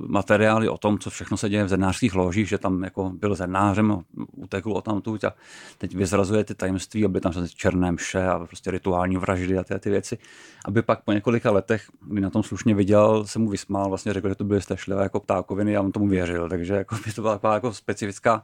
materiály 0.07 0.69
o 0.69 0.77
tom, 0.77 0.99
co 0.99 1.09
všechno 1.09 1.37
se 1.37 1.49
děje 1.49 1.63
v 1.63 1.69
zednářských 1.69 2.15
ložích, 2.15 2.49
že 2.49 2.57
tam 2.57 2.83
jako 2.83 3.09
byl 3.09 3.35
zednářem, 3.35 4.01
utekl 4.31 4.71
o 4.71 4.81
tam 4.81 5.01
a 5.27 5.33
teď 5.77 5.95
vyzrazuje 5.95 6.43
ty 6.43 6.55
tajemství, 6.55 7.05
aby 7.05 7.21
tam 7.21 7.33
se 7.33 7.49
černé 7.49 7.91
mše 7.91 8.27
a 8.27 8.39
prostě 8.39 8.71
rituální 8.71 9.17
vraždy 9.17 9.57
a 9.57 9.63
ty, 9.63 9.79
ty 9.79 9.89
věci. 9.89 10.17
Aby 10.65 10.81
pak 10.81 11.03
po 11.03 11.11
několika 11.11 11.51
letech, 11.51 11.85
kdy 12.01 12.21
na 12.21 12.29
tom 12.29 12.43
slušně 12.43 12.75
viděl, 12.75 13.27
se 13.27 13.39
mu 13.39 13.49
vysmál, 13.49 13.89
vlastně 13.89 14.13
řekl, 14.13 14.29
že 14.29 14.35
to 14.35 14.43
byly 14.43 14.61
strašlivé 14.61 15.03
jako 15.03 15.19
ptákoviny 15.19 15.77
a 15.77 15.81
on 15.81 15.91
tomu 15.91 16.07
věřil. 16.07 16.49
Takže 16.49 16.73
jako 16.73 16.95
by 17.05 17.13
to 17.13 17.21
byla 17.21 17.33
taková 17.33 17.53
jako 17.53 17.73
specifická, 17.73 18.43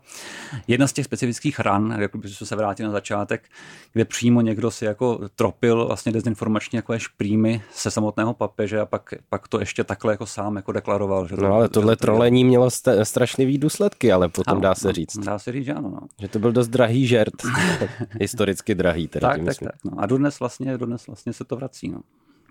jedna 0.68 0.88
z 0.88 0.94
těch 0.94 1.06
specifických 1.06 1.60
ran, 1.60 1.96
jako 2.00 2.18
by 2.18 2.30
se 2.30 2.56
vrátili 2.56 2.88
na 2.88 2.92
začátek, 2.92 3.44
kde 3.94 4.06
přímo 4.06 4.42
někdo 4.42 4.72
si 4.72 4.86
jako 4.86 5.20
tropil 5.36 5.86
vlastně 5.86 6.12
dezinformační 6.12 6.76
jako 6.76 7.00
šprýmy 7.00 7.59
se 7.72 7.92
samotného 7.92 8.34
papeže 8.34 8.80
a 8.80 8.86
pak, 8.86 9.14
pak 9.30 9.48
to 9.48 9.60
ještě 9.60 9.84
takhle 9.84 10.14
jako 10.14 10.26
sám 10.26 10.56
jako 10.56 10.72
deklaroval. 10.72 11.28
Že 11.28 11.36
to, 11.36 11.42
no 11.42 11.54
ale 11.54 11.70
tohle 11.70 11.96
to 11.96 12.02
trolení 12.02 12.44
mělo 12.44 12.68
st- 12.68 13.02
strašlivý 13.02 13.58
důsledky, 13.58 14.12
ale 14.12 14.30
potom 14.30 14.52
ano, 14.52 14.62
dá 14.62 14.76
se 14.76 14.88
no, 14.88 14.94
říct. 14.94 15.18
Dá 15.18 15.40
se 15.40 15.52
říct, 15.52 15.66
že 15.66 15.74
ano. 15.74 15.90
No. 15.90 16.08
Že 16.22 16.28
to 16.28 16.40
byl 16.40 16.52
dost 16.52 16.68
drahý 16.68 17.08
žert, 17.08 17.34
historicky 18.20 18.76
drahý. 18.76 19.08
Teda 19.08 19.30
tak, 19.30 19.46
tak, 19.46 19.58
tak, 19.58 19.76
no. 19.86 19.92
A 19.98 20.06
dodnes 20.06 20.40
vlastně, 20.40 20.78
dodnes 20.78 21.08
vlastně 21.08 21.34
se 21.34 21.46
to 21.46 21.56
vrací. 21.56 21.90
No. 21.90 22.00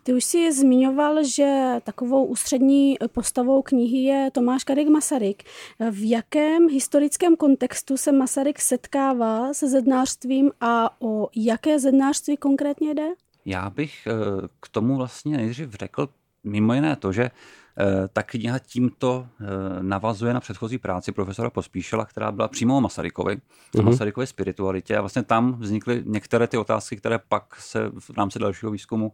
Ty 0.09 0.15
už 0.15 0.25
si 0.25 0.53
zmiňoval, 0.53 1.25
že 1.25 1.81
takovou 1.85 2.25
ústřední 2.25 2.97
postavou 3.13 3.63
knihy 3.63 3.99
je 3.99 4.31
Tomáš 4.31 4.65
Karik 4.65 4.89
Masaryk. 4.89 5.43
V 5.91 6.11
jakém 6.11 6.69
historickém 6.69 7.37
kontextu 7.37 7.97
se 7.97 8.13
Masaryk 8.13 8.61
setkává 8.61 9.55
se 9.55 9.69
zednářstvím 9.69 10.51
a 10.61 11.03
o 11.03 11.29
jaké 11.37 11.79
zednářství 11.79 12.37
konkrétně 12.37 12.95
jde? 12.95 13.09
Já 13.49 13.71
bych 13.71 14.07
eh, 14.07 14.13
k 14.61 14.69
tomu 14.69 14.97
vlastně 14.97 15.37
nejdřív 15.37 15.75
řekl 15.75 16.09
mimo 16.45 16.75
jiné 16.75 16.97
to, 16.97 17.13
že 17.13 17.23
eh, 17.23 18.09
ta 18.13 18.23
kniha 18.23 18.59
tímto 18.59 19.27
eh, 19.41 19.45
navazuje 19.83 20.35
na 20.35 20.41
předchozí 20.41 20.79
práci 20.79 21.13
profesora 21.13 21.51
Pospíšela, 21.51 22.05
která 22.05 22.33
byla 22.33 22.49
přímo 22.49 22.77
o 22.77 22.81
Masarykovi, 22.81 23.37
mm-hmm. 23.37 23.81
o 23.81 23.83
Masarykově 23.83 24.27
spiritualitě 24.27 24.97
a 24.97 25.01
vlastně 25.01 25.23
tam 25.23 25.53
vznikly 25.61 26.03
některé 26.07 26.47
ty 26.47 26.57
otázky, 26.57 26.97
které 26.97 27.19
pak 27.29 27.57
se 27.57 27.91
v 27.99 28.11
rámci 28.17 28.39
dalšího 28.39 28.73
výzkumu 28.73 29.13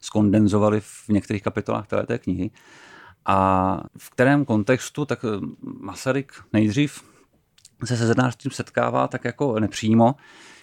skondenzovaly 0.00 0.80
v 0.80 1.08
některých 1.08 1.42
kapitolách 1.42 1.86
té, 1.86 2.06
té 2.06 2.18
knihy. 2.18 2.50
A 3.26 3.80
v 3.98 4.10
kterém 4.10 4.44
kontextu, 4.44 5.04
tak 5.04 5.24
Masaryk 5.60 6.32
nejdřív 6.52 7.02
se 7.84 7.96
se 7.96 8.06
zednářstvím 8.06 8.50
setkává 8.52 9.08
tak 9.08 9.24
jako 9.24 9.60
nepřímo, 9.60 10.14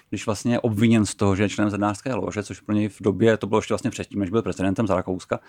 když 0.10 0.26
vlastně 0.26 0.54
je 0.54 0.60
obviněn 0.60 1.06
z 1.06 1.16
toho, 1.16 1.36
že 1.36 1.44
je 1.44 1.50
členem 1.50 1.72
zednářské 1.72 2.14
lože, 2.14 2.44
což 2.44 2.60
pro 2.60 2.76
něj 2.76 2.90
v 2.90 3.02
době, 3.02 3.38
to 3.38 3.48
bylo 3.48 3.58
ještě 3.58 3.74
vlastně 3.74 3.92
předtím, 3.92 4.20
než 4.20 4.30
byl 4.30 4.42
prezidentem 4.42 4.88
za 4.88 4.96
Rakouska, 4.96 5.40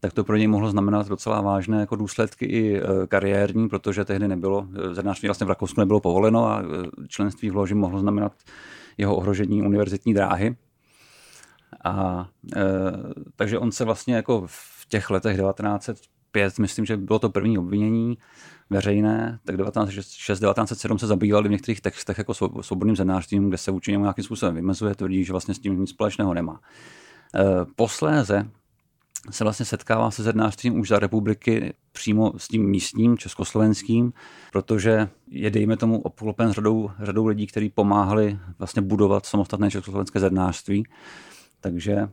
tak 0.00 0.12
to 0.12 0.24
pro 0.24 0.36
něj 0.36 0.46
mohlo 0.46 0.70
znamenat 0.70 1.08
docela 1.08 1.40
vážné 1.40 1.80
jako 1.80 1.96
důsledky 1.96 2.44
i 2.44 2.76
e, 2.76 2.82
kariérní, 3.06 3.68
protože 3.68 4.04
tehdy 4.04 4.28
nebylo, 4.28 4.66
e, 4.90 4.94
zednářství 4.94 5.28
vlastně 5.28 5.44
v 5.44 5.48
Rakousku 5.48 5.80
nebylo 5.80 6.00
povoleno 6.00 6.46
a 6.46 6.62
e, 6.62 6.64
členství 7.08 7.50
v 7.50 7.56
loži 7.56 7.74
mohlo 7.74 8.00
znamenat 8.00 8.32
jeho 8.98 9.16
ohrožení 9.16 9.62
univerzitní 9.62 10.14
dráhy. 10.14 10.56
A, 11.84 12.28
e, 12.56 12.62
takže 13.36 13.58
on 13.58 13.72
se 13.72 13.84
vlastně 13.84 14.14
jako 14.14 14.42
v 14.46 14.86
těch 14.88 15.10
letech 15.10 15.36
1905, 16.32 16.58
myslím, 16.58 16.84
že 16.84 16.96
bylo 16.96 17.18
to 17.18 17.30
první 17.30 17.58
obvinění, 17.58 18.18
veřejné, 18.70 19.38
tak 19.44 19.56
1906-1907 19.56 20.96
se 20.96 21.06
zabývali 21.06 21.48
v 21.48 21.52
některých 21.52 21.80
textech 21.80 22.18
jako 22.18 22.34
svobodným 22.60 22.96
zenářstvím, 22.96 23.48
kde 23.48 23.58
se 23.58 23.70
vůči 23.70 23.92
němu 23.92 24.04
nějakým 24.04 24.24
způsobem 24.24 24.54
vymezuje, 24.54 24.94
tvrdí, 24.94 25.24
že 25.24 25.32
vlastně 25.32 25.54
s 25.54 25.58
tím 25.58 25.80
nic 25.80 25.90
společného 25.90 26.34
nemá. 26.34 26.60
E, 27.34 27.44
posléze 27.76 28.50
se 29.30 29.44
vlastně 29.44 29.66
setkává 29.66 30.10
se 30.10 30.22
zednářstvím 30.22 30.80
už 30.80 30.88
za 30.88 30.98
republiky 30.98 31.74
přímo 31.92 32.32
s 32.36 32.48
tím 32.48 32.70
místním 32.70 33.18
československým, 33.18 34.12
protože 34.52 35.08
je, 35.30 35.50
dejme 35.50 35.76
tomu, 35.76 36.00
obklopen 36.00 36.52
řadou, 36.52 36.90
řadou 37.02 37.26
lidí, 37.26 37.46
kteří 37.46 37.70
pomáhali 37.70 38.38
vlastně 38.58 38.82
budovat 38.82 39.26
samostatné 39.26 39.70
československé 39.70 40.20
zednářství. 40.20 40.84
Takže 41.60 42.08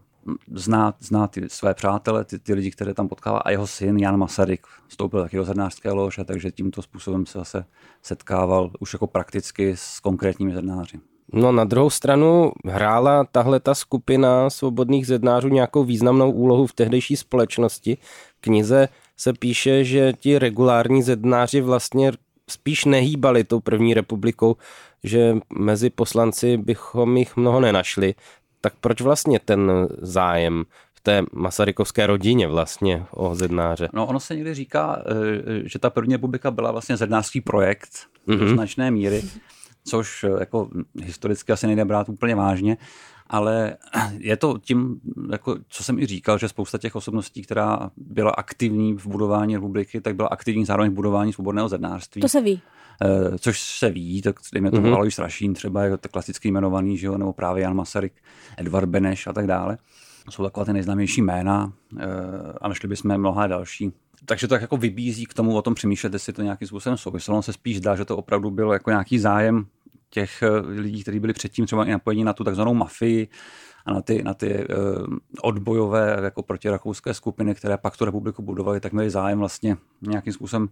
zná, 0.51 0.93
zná 0.99 1.27
ty 1.27 1.49
své 1.49 1.73
přátele, 1.73 2.25
ty, 2.25 2.39
ty 2.39 2.53
lidi, 2.53 2.71
které 2.71 2.93
tam 2.93 3.07
potkává 3.07 3.39
a 3.39 3.51
jeho 3.51 3.67
syn 3.67 3.97
Jan 3.97 4.17
Masaryk 4.17 4.67
vstoupil 4.87 5.21
taky 5.21 5.37
do 5.37 5.43
zednářské 5.43 5.91
lože, 5.91 6.23
takže 6.23 6.51
tímto 6.51 6.81
způsobem 6.81 7.25
se 7.25 7.37
zase 7.37 7.65
setkával 8.01 8.71
už 8.79 8.93
jako 8.93 9.07
prakticky 9.07 9.77
s 9.77 9.99
konkrétními 9.99 10.53
zednáři. 10.53 10.99
No 11.33 11.51
na 11.51 11.63
druhou 11.63 11.89
stranu 11.89 12.51
hrála 12.65 13.23
tahle 13.23 13.59
ta 13.59 13.75
skupina 13.75 14.49
svobodných 14.49 15.07
zednářů 15.07 15.47
nějakou 15.47 15.83
významnou 15.83 16.31
úlohu 16.31 16.67
v 16.67 16.73
tehdejší 16.73 17.15
společnosti. 17.15 17.97
V 18.37 18.41
knize 18.41 18.89
se 19.17 19.33
píše, 19.33 19.83
že 19.83 20.13
ti 20.19 20.39
regulární 20.39 21.03
zednáři 21.03 21.61
vlastně 21.61 22.11
spíš 22.49 22.85
nehýbali 22.85 23.43
tou 23.43 23.59
první 23.59 23.93
republikou, 23.93 24.55
že 25.03 25.37
mezi 25.59 25.89
poslanci 25.89 26.57
bychom 26.57 27.17
jich 27.17 27.37
mnoho 27.37 27.59
nenašli 27.59 28.15
tak 28.61 28.73
proč 28.81 29.01
vlastně 29.01 29.39
ten 29.39 29.87
zájem 30.01 30.63
v 30.93 31.01
té 31.01 31.23
masarykovské 31.33 32.07
rodině 32.07 32.47
vlastně 32.47 33.05
o 33.11 33.35
zednáře? 33.35 33.89
No 33.93 34.05
ono 34.05 34.19
se 34.19 34.35
někdy 34.35 34.53
říká, 34.53 35.03
eh, 35.05 35.69
že 35.69 35.79
ta 35.79 35.89
první 35.89 36.13
republika 36.13 36.51
byla 36.51 36.71
vlastně 36.71 36.97
zednářský 36.97 37.41
projekt 37.41 37.89
mm-hmm. 38.27 38.37
do 38.39 38.45
mhm. 38.45 38.53
značné 38.53 38.91
míry, 38.91 39.23
což 39.85 40.23
eh, 40.23 40.29
jako 40.39 40.69
historicky 41.03 41.51
asi 41.51 41.67
nejde 41.67 41.85
brát 41.85 42.09
úplně 42.09 42.35
vážně, 42.35 42.77
ale 43.29 43.77
je 44.17 44.37
to 44.37 44.57
tím, 44.57 44.99
jako, 45.31 45.57
co 45.67 45.83
jsem 45.83 45.99
i 45.99 46.05
říkal, 46.05 46.37
že 46.37 46.49
spousta 46.49 46.77
těch 46.77 46.95
osobností, 46.95 47.41
která 47.41 47.91
byla 47.97 48.31
aktivní 48.31 48.93
v 48.93 49.07
budování 49.07 49.55
republiky, 49.55 50.01
tak 50.01 50.15
byla 50.15 50.29
aktivní 50.29 50.65
zároveň 50.65 50.91
v 50.91 50.95
budování 50.95 51.33
svobodného 51.33 51.69
zednářství. 51.69 52.21
To 52.21 52.29
se 52.29 52.41
ví. 52.41 52.61
Eh, 53.01 53.37
což 53.37 53.59
se 53.61 53.89
ví, 53.89 54.21
tak 54.21 54.35
dejme 54.53 54.71
tomu 54.71 54.87
mm-hmm. 54.87 54.93
Alois 54.93 55.19
Rašín 55.19 55.53
třeba, 55.53 55.83
jako 55.83 55.97
klasicky 56.11 56.47
jmenovaný, 56.47 56.97
že 56.97 57.07
jo, 57.07 57.17
nebo 57.17 57.33
právě 57.33 57.63
Jan 57.63 57.75
Masaryk, 57.75 58.13
Edvard 58.57 58.89
Beneš 58.89 59.27
a 59.27 59.33
tak 59.33 59.47
dále. 59.47 59.77
Jsou 60.29 60.43
taková 60.43 60.65
ty 60.65 60.73
nejznámější 60.73 61.21
jména 61.21 61.73
eh, 61.99 62.05
a 62.61 62.67
našli 62.67 62.87
bychom 62.87 63.17
mnoha 63.17 63.47
další. 63.47 63.91
Takže 64.25 64.47
to 64.47 64.53
tak 64.55 64.61
jako 64.61 64.77
vybízí 64.77 65.25
k 65.25 65.33
tomu 65.33 65.55
o 65.55 65.61
tom 65.61 65.75
přemýšlet, 65.75 66.13
jestli 66.13 66.33
to 66.33 66.41
nějakým 66.41 66.67
způsobem 66.67 66.97
souviselo. 66.97 67.41
se 67.41 67.53
spíš 67.53 67.77
zdá, 67.77 67.95
že 67.95 68.05
to 68.05 68.17
opravdu 68.17 68.51
byl 68.51 68.71
jako 68.71 68.89
nějaký 68.89 69.19
zájem 69.19 69.65
těch 70.09 70.43
eh, 70.43 70.49
lidí, 70.59 71.01
kteří 71.01 71.19
byli 71.19 71.33
předtím 71.33 71.65
třeba 71.65 71.85
i 71.85 71.91
napojeni 71.91 72.23
na 72.23 72.33
tu 72.33 72.43
takzvanou 72.43 72.73
mafii 72.73 73.27
a 73.85 73.93
na 73.93 74.01
ty, 74.01 74.23
na 74.23 74.33
ty 74.33 74.67
odbojové 75.41 76.17
jako 76.23 76.43
protirakouské 76.43 77.13
skupiny, 77.13 77.55
které 77.55 77.77
pak 77.77 77.97
tu 77.97 78.05
republiku 78.05 78.41
budovaly, 78.41 78.79
tak 78.79 78.93
měli 78.93 79.09
zájem 79.09 79.39
vlastně 79.39 79.77
nějakým 80.01 80.33
způsobem 80.33 80.69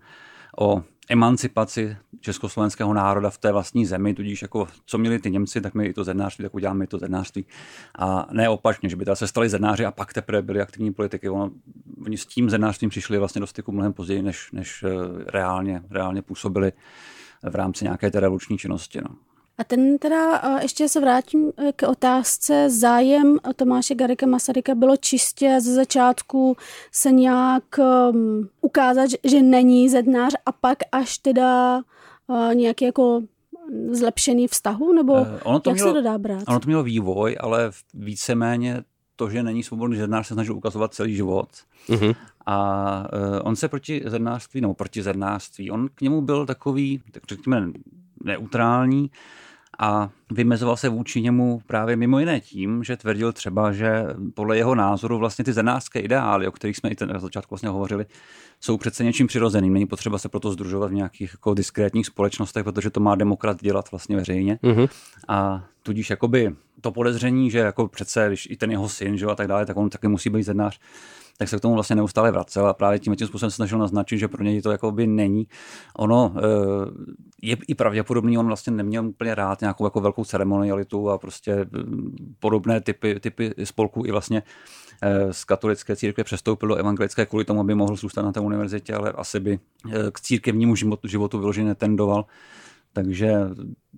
o 0.59 0.83
emancipaci 1.09 1.97
československého 2.19 2.93
národa 2.93 3.29
v 3.29 3.37
té 3.37 3.51
vlastní 3.51 3.85
zemi, 3.85 4.13
tudíž 4.13 4.41
jako 4.41 4.67
co 4.85 4.97
měli 4.97 5.19
ty 5.19 5.31
Němci, 5.31 5.61
tak 5.61 5.73
my 5.73 5.85
i 5.85 5.93
to 5.93 6.03
zednářství, 6.03 6.43
tak 6.43 6.55
uděláme 6.55 6.83
i 6.83 6.87
to 6.87 6.97
zednářství. 6.97 7.45
A 7.99 8.27
ne 8.31 8.49
opačně, 8.49 8.89
že 8.89 8.95
by 8.95 9.05
se 9.13 9.27
stali 9.27 9.49
zednáři 9.49 9.85
a 9.85 9.91
pak 9.91 10.13
teprve 10.13 10.41
byli 10.41 10.61
aktivní 10.61 10.93
politiky. 10.93 11.29
Ono, 11.29 11.51
oni 12.05 12.17
s 12.17 12.25
tím 12.25 12.49
zednářstvím 12.49 12.89
přišli 12.89 13.17
vlastně 13.17 13.41
do 13.41 13.47
styku 13.47 13.71
mnohem 13.71 13.93
později, 13.93 14.21
než, 14.21 14.51
než 14.51 14.83
eh, 14.83 14.89
reálně, 15.31 15.81
reálně 15.89 16.21
působili 16.21 16.71
v 17.49 17.55
rámci 17.55 17.85
nějaké 17.85 18.11
té 18.11 18.19
revoluční 18.19 18.57
činnosti. 18.57 19.01
No. 19.01 19.15
A 19.59 19.63
ten 19.63 19.97
teda, 19.97 20.41
ještě 20.61 20.89
se 20.89 20.99
vrátím 20.99 21.51
e, 21.57 21.71
k 21.71 21.89
otázce, 21.89 22.69
zájem 22.69 23.37
Tomáše 23.55 23.95
Garika 23.95 24.25
Masaryka 24.25 24.75
bylo 24.75 24.97
čistě 24.97 25.57
ze 25.61 25.73
začátku 25.73 26.57
se 26.91 27.11
nějak 27.11 27.63
um, 27.77 28.49
ukázat, 28.61 29.09
že 29.23 29.41
není 29.41 29.89
zednář 29.89 30.33
a 30.45 30.51
pak 30.51 30.77
až 30.91 31.17
teda 31.17 31.81
uh, 32.27 32.55
nějaký 32.55 32.85
jako 32.85 33.21
zlepšený 33.91 34.47
vztahu, 34.47 34.93
nebo 34.93 35.13
uh, 35.13 35.27
ono 35.43 35.59
to 35.59 35.69
jak 35.69 35.75
mělo, 35.75 35.89
se 35.89 35.93
to 35.93 36.01
dá 36.01 36.17
brát? 36.17 36.43
Ono 36.47 36.59
to 36.59 36.67
mělo 36.67 36.83
vývoj, 36.83 37.37
ale 37.39 37.71
víceméně 37.93 38.83
to, 39.15 39.29
že 39.29 39.43
není 39.43 39.63
svobodný 39.63 39.97
zednář, 39.97 40.27
se 40.27 40.33
snažil 40.33 40.55
ukazovat 40.55 40.93
celý 40.93 41.15
život. 41.15 41.49
Uh-huh. 41.89 42.15
A 42.45 42.99
uh, 43.13 43.39
on 43.43 43.55
se 43.55 43.67
proti 43.67 44.01
zednářství, 44.05 44.61
nebo 44.61 44.73
proti 44.73 45.03
zednářství, 45.03 45.71
on 45.71 45.89
k 45.95 46.01
němu 46.01 46.21
byl 46.21 46.45
takový, 46.45 47.01
tak 47.11 47.23
řekněme, 47.29 47.71
neutrální, 48.23 49.11
a 49.79 50.09
vymezoval 50.31 50.77
se 50.77 50.89
vůči 50.89 51.21
němu 51.21 51.61
právě 51.67 51.95
mimo 51.95 52.19
jiné 52.19 52.39
tím, 52.39 52.83
že 52.83 52.97
tvrdil 52.97 53.33
třeba, 53.33 53.71
že 53.71 54.05
podle 54.33 54.57
jeho 54.57 54.75
názoru 54.75 55.17
vlastně 55.17 55.45
ty 55.45 55.53
zenářské 55.53 55.99
ideály, 55.99 56.47
o 56.47 56.51
kterých 56.51 56.77
jsme 56.77 56.89
i 56.89 56.95
ten 56.95 57.09
na 57.09 57.19
začátku 57.19 57.55
vlastně 57.55 57.69
hovořili, 57.69 58.05
jsou 58.61 58.77
přece 58.77 59.03
něčím 59.03 59.27
přirozeným. 59.27 59.73
Není 59.73 59.85
potřeba 59.85 60.17
se 60.17 60.29
proto 60.29 60.51
združovat 60.51 60.91
v 60.91 60.93
nějakých 60.93 61.31
jako 61.33 61.53
diskrétních 61.53 62.05
společnostech, 62.05 62.63
protože 62.63 62.89
to 62.89 62.99
má 62.99 63.15
demokrat 63.15 63.61
dělat 63.61 63.91
vlastně 63.91 64.15
veřejně. 64.15 64.59
Mm-hmm. 64.63 64.89
A 65.27 65.63
tudíž 65.83 66.09
jakoby 66.09 66.55
to 66.81 66.91
podezření, 66.91 67.51
že 67.51 67.59
jako 67.59 67.87
přece, 67.87 68.27
když 68.27 68.47
i 68.51 68.57
ten 68.57 68.71
jeho 68.71 68.89
syn, 68.89 69.17
že 69.17 69.25
a 69.25 69.35
tak 69.35 69.47
dále, 69.47 69.65
tak 69.65 69.77
on 69.77 69.89
taky 69.89 70.07
musí 70.07 70.29
být 70.29 70.43
zednář, 70.43 70.79
tak 71.37 71.49
se 71.49 71.57
k 71.57 71.61
tomu 71.61 71.73
vlastně 71.73 71.95
neustále 71.95 72.31
vracel 72.31 72.67
a 72.67 72.73
právě 72.73 72.99
tím, 72.99 73.15
tím 73.15 73.27
způsobem 73.27 73.51
se 73.51 73.55
snažil 73.55 73.77
naznačit, 73.77 74.17
že 74.17 74.27
pro 74.27 74.43
něj 74.43 74.61
to 74.61 74.71
jako 74.71 74.91
by 74.91 75.07
není. 75.07 75.47
Ono 75.97 76.33
eh, 76.37 76.41
je 77.41 77.57
i 77.67 77.75
pravděpodobný, 77.75 78.37
on 78.37 78.47
vlastně 78.47 78.73
neměl 78.73 79.07
úplně 79.07 79.35
rád 79.35 79.61
nějakou 79.61 79.83
jako 79.83 80.01
velkou 80.01 80.25
ceremonialitu 80.25 81.09
a 81.09 81.17
prostě 81.17 81.67
mm, 81.71 82.35
podobné 82.39 82.81
typy, 82.81 83.19
typy 83.19 83.53
spolků 83.63 84.05
i 84.05 84.11
vlastně 84.11 84.43
eh, 85.01 85.33
z 85.33 85.43
katolické 85.43 85.95
církve 85.95 86.23
přestoupil 86.23 86.69
do 86.69 86.75
evangelické 86.75 87.25
kvůli 87.25 87.45
tomu, 87.45 87.59
aby 87.59 87.75
mohl 87.75 87.95
zůstat 87.95 88.21
na 88.21 88.31
té 88.31 88.39
univerzitě, 88.39 88.93
ale 88.93 89.11
asi 89.11 89.39
by 89.39 89.59
eh, 89.91 90.11
k 90.11 90.19
církevnímu 90.19 90.75
životu, 91.03 91.39
vyloženě 91.39 91.67
netendoval 91.67 92.25
takže 92.93 93.33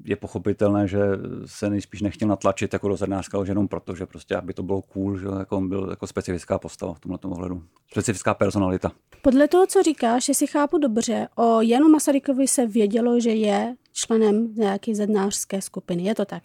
je 0.05 0.15
pochopitelné, 0.15 0.87
že 0.87 0.99
se 1.45 1.69
nejspíš 1.69 2.01
nechtěl 2.01 2.27
natlačit 2.27 2.73
jako 2.73 2.87
do 2.87 2.97
zrnářského 2.97 3.45
jenom 3.45 3.67
proto, 3.67 3.95
že 3.95 4.05
prostě 4.05 4.35
aby 4.35 4.53
to 4.53 4.63
bylo 4.63 4.81
cool, 4.81 5.17
že 5.17 5.27
jako 5.39 5.57
on 5.57 5.69
byl 5.69 5.87
jako 5.89 6.07
specifická 6.07 6.59
postava 6.59 6.93
v 6.93 6.99
tomhle 6.99 7.19
ohledu. 7.23 7.63
Specifická 7.91 8.33
personalita. 8.33 8.91
Podle 9.21 9.47
toho, 9.47 9.67
co 9.67 9.83
říkáš, 9.83 10.27
jestli 10.27 10.47
chápu 10.47 10.77
dobře, 10.77 11.27
o 11.35 11.61
Janu 11.61 11.89
Masarykovi 11.89 12.47
se 12.47 12.67
vědělo, 12.67 13.19
že 13.19 13.31
je 13.31 13.75
členem 13.99 14.53
nějaké 14.55 14.95
zednářské 14.95 15.61
skupiny. 15.61 16.03
Je 16.03 16.15
to 16.15 16.25
tak? 16.25 16.43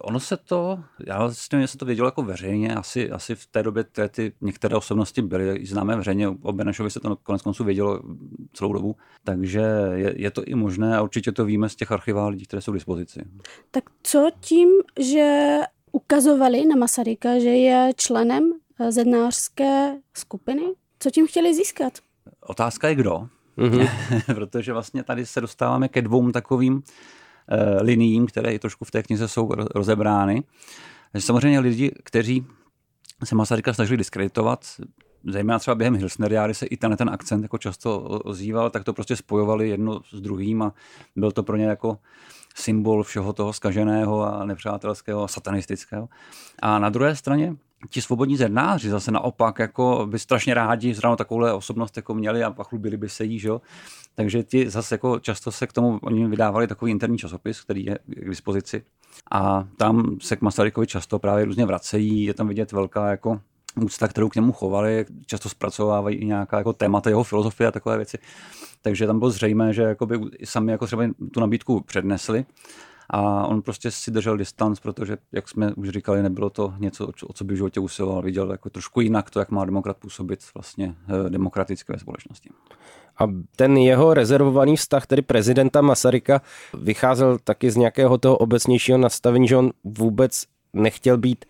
Ono 0.00 0.20
se 0.20 0.36
to, 0.36 0.80
já 1.06 1.18
vlastně 1.18 1.68
se 1.68 1.78
to 1.78 1.84
vědělo 1.84 2.08
jako 2.08 2.22
veřejně, 2.22 2.74
asi, 2.74 3.10
asi 3.10 3.34
v 3.34 3.46
té 3.46 3.62
době 3.62 3.84
ty, 3.84 4.08
ty 4.08 4.32
některé 4.40 4.76
osobnosti 4.76 5.22
byly 5.22 5.66
známé 5.66 5.96
veřejně, 5.96 6.28
o 6.28 6.52
Benešovi 6.52 6.90
se 6.90 7.00
to 7.00 7.16
konec 7.16 7.42
konců 7.42 7.64
vědělo 7.64 8.02
celou 8.52 8.72
dobu, 8.72 8.96
takže 9.24 9.62
je, 9.94 10.14
je 10.16 10.30
to 10.30 10.44
i 10.44 10.54
možné 10.54 10.96
a 10.96 11.02
určitě 11.02 11.32
to 11.32 11.44
víme 11.44 11.68
z 11.68 11.76
těch 11.76 11.92
archiválí, 11.92 12.44
které 12.44 12.60
jsou 12.60 12.72
k 12.72 12.74
dispozici. 12.74 13.20
Tak 13.70 13.84
co 14.02 14.30
tím, 14.40 14.68
že 15.00 15.58
ukazovali 15.92 16.66
na 16.66 16.76
Masaryka, 16.76 17.38
že 17.38 17.48
je 17.48 17.92
členem 17.96 18.52
eh, 18.80 18.92
zednářské 18.92 19.96
skupiny? 20.14 20.62
Co 20.98 21.10
tím 21.10 21.26
chtěli 21.26 21.54
získat? 21.54 21.98
Otázka 22.40 22.88
je 22.88 22.94
kdo 22.94 23.28
mm-hmm. 23.58 23.88
protože 24.34 24.72
vlastně 24.72 25.02
tady 25.02 25.26
se 25.26 25.40
dostáváme 25.40 25.88
ke 25.88 26.02
dvou 26.02 26.30
takovým 26.30 26.74
uh, 26.74 26.82
liniím, 27.80 28.26
které 28.26 28.54
i 28.54 28.58
trošku 28.58 28.84
v 28.84 28.90
té 28.90 29.02
knize 29.02 29.28
jsou 29.28 29.50
rozebrány. 29.74 30.42
Samozřejmě 31.18 31.60
lidi, 31.60 31.92
kteří 32.04 32.46
se 33.24 33.34
Masaryka 33.34 33.72
snažili 33.72 33.96
diskreditovat, 33.96 34.64
zejména 35.24 35.58
třeba 35.58 35.74
během 35.74 35.96
Hilsneriády 35.96 36.54
se 36.54 36.66
i 36.66 36.76
ten, 36.76 36.96
ten 36.96 37.10
akcent 37.10 37.42
jako 37.42 37.58
často 37.58 38.00
ozýval, 38.00 38.70
tak 38.70 38.84
to 38.84 38.92
prostě 38.92 39.16
spojovali 39.16 39.68
jedno 39.68 40.00
s 40.10 40.20
druhým 40.20 40.62
a 40.62 40.72
byl 41.16 41.32
to 41.32 41.42
pro 41.42 41.56
ně 41.56 41.64
jako 41.64 41.98
symbol 42.54 43.02
všeho 43.02 43.32
toho 43.32 43.52
skaženého 43.52 44.34
a 44.34 44.44
nepřátelského 44.44 45.24
a 45.24 45.28
satanistického. 45.28 46.08
A 46.62 46.78
na 46.78 46.88
druhé 46.88 47.16
straně 47.16 47.56
ti 47.90 48.02
svobodní 48.02 48.36
zednáři 48.36 48.90
zase 48.90 49.10
naopak 49.10 49.58
jako 49.58 50.06
by 50.10 50.18
strašně 50.18 50.54
rádi 50.54 50.94
zrovna 50.94 51.16
takovouhle 51.16 51.52
osobnost 51.52 51.96
jako 51.96 52.14
měli 52.14 52.44
a 52.44 52.54
chlubili 52.62 52.96
by 52.96 53.08
se 53.08 53.24
jí, 53.24 53.38
že 53.38 53.48
jo? 53.48 53.60
Takže 54.14 54.42
ti 54.42 54.70
zase 54.70 54.94
jako 54.94 55.18
často 55.18 55.52
se 55.52 55.66
k 55.66 55.72
tomu, 55.72 55.98
oni 56.02 56.26
vydávali 56.26 56.66
takový 56.66 56.90
interní 56.90 57.18
časopis, 57.18 57.60
který 57.60 57.84
je 57.84 57.98
k 58.06 58.28
dispozici 58.28 58.84
a 59.30 59.68
tam 59.76 60.16
se 60.20 60.36
k 60.36 60.40
Masarykovi 60.40 60.86
často 60.86 61.18
právě 61.18 61.44
různě 61.44 61.66
vracejí, 61.66 62.24
je 62.24 62.34
tam 62.34 62.48
vidět 62.48 62.72
velká 62.72 63.10
jako 63.10 63.40
úcta, 63.80 64.08
kterou 64.08 64.28
k 64.28 64.34
němu 64.34 64.52
chovali, 64.52 65.06
často 65.26 65.48
zpracovávají 65.48 66.24
nějaká 66.24 66.58
jako 66.58 66.72
témata 66.72 67.10
jeho 67.10 67.24
filozofie 67.24 67.68
a 67.68 67.72
takové 67.72 67.96
věci. 67.96 68.18
Takže 68.82 69.06
tam 69.06 69.18
bylo 69.18 69.30
zřejmé, 69.30 69.72
že 69.72 69.96
sami 70.44 70.72
jako 70.72 70.86
třeba 70.86 71.02
tu 71.32 71.40
nabídku 71.40 71.80
přednesli 71.80 72.44
a 73.10 73.46
on 73.46 73.62
prostě 73.62 73.90
si 73.90 74.10
držel 74.10 74.36
distanc, 74.36 74.80
protože, 74.80 75.16
jak 75.32 75.48
jsme 75.48 75.74
už 75.74 75.88
říkali, 75.88 76.22
nebylo 76.22 76.50
to 76.50 76.74
něco, 76.78 77.08
o 77.26 77.32
co 77.32 77.44
by 77.44 77.54
v 77.54 77.56
životě 77.56 77.80
usiloval. 77.80 78.22
Viděl 78.22 78.50
jako 78.50 78.70
trošku 78.70 79.00
jinak 79.00 79.30
to, 79.30 79.38
jak 79.38 79.50
má 79.50 79.64
demokrat 79.64 79.96
působit 79.96 80.40
vlastně 80.54 80.94
eh, 81.26 81.30
demokratické 81.30 81.92
ve 81.92 81.98
společnosti. 81.98 82.50
A 83.18 83.24
ten 83.56 83.76
jeho 83.76 84.14
rezervovaný 84.14 84.76
vztah, 84.76 85.06
tedy 85.06 85.22
prezidenta 85.22 85.80
Masaryka, 85.80 86.42
vycházel 86.80 87.38
taky 87.44 87.70
z 87.70 87.76
nějakého 87.76 88.18
toho 88.18 88.36
obecnějšího 88.36 88.98
nastavení, 88.98 89.48
že 89.48 89.56
on 89.56 89.70
vůbec 89.84 90.44
nechtěl 90.72 91.18
být 91.18 91.44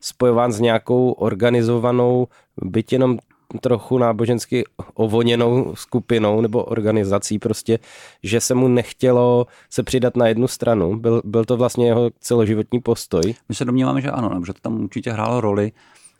spojován 0.00 0.52
s 0.52 0.60
nějakou 0.60 1.12
organizovanou, 1.12 2.28
byť 2.62 2.92
jenom 2.92 3.18
trochu 3.60 3.98
nábožensky 3.98 4.64
ovoněnou 4.94 5.74
skupinou 5.74 6.40
nebo 6.40 6.64
organizací 6.64 7.38
prostě, 7.38 7.78
že 8.22 8.40
se 8.40 8.54
mu 8.54 8.68
nechtělo 8.68 9.46
se 9.70 9.82
přidat 9.82 10.16
na 10.16 10.26
jednu 10.26 10.48
stranu. 10.48 10.98
Byl, 10.98 11.22
byl 11.24 11.44
to 11.44 11.56
vlastně 11.56 11.86
jeho 11.86 12.10
celoživotní 12.20 12.80
postoj. 12.80 13.34
My 13.48 13.54
se 13.54 13.64
domníváme, 13.64 14.00
že 14.00 14.10
ano, 14.10 14.42
že 14.46 14.52
to 14.52 14.60
tam 14.60 14.84
určitě 14.84 15.12
hrálo 15.12 15.40
roli 15.40 15.72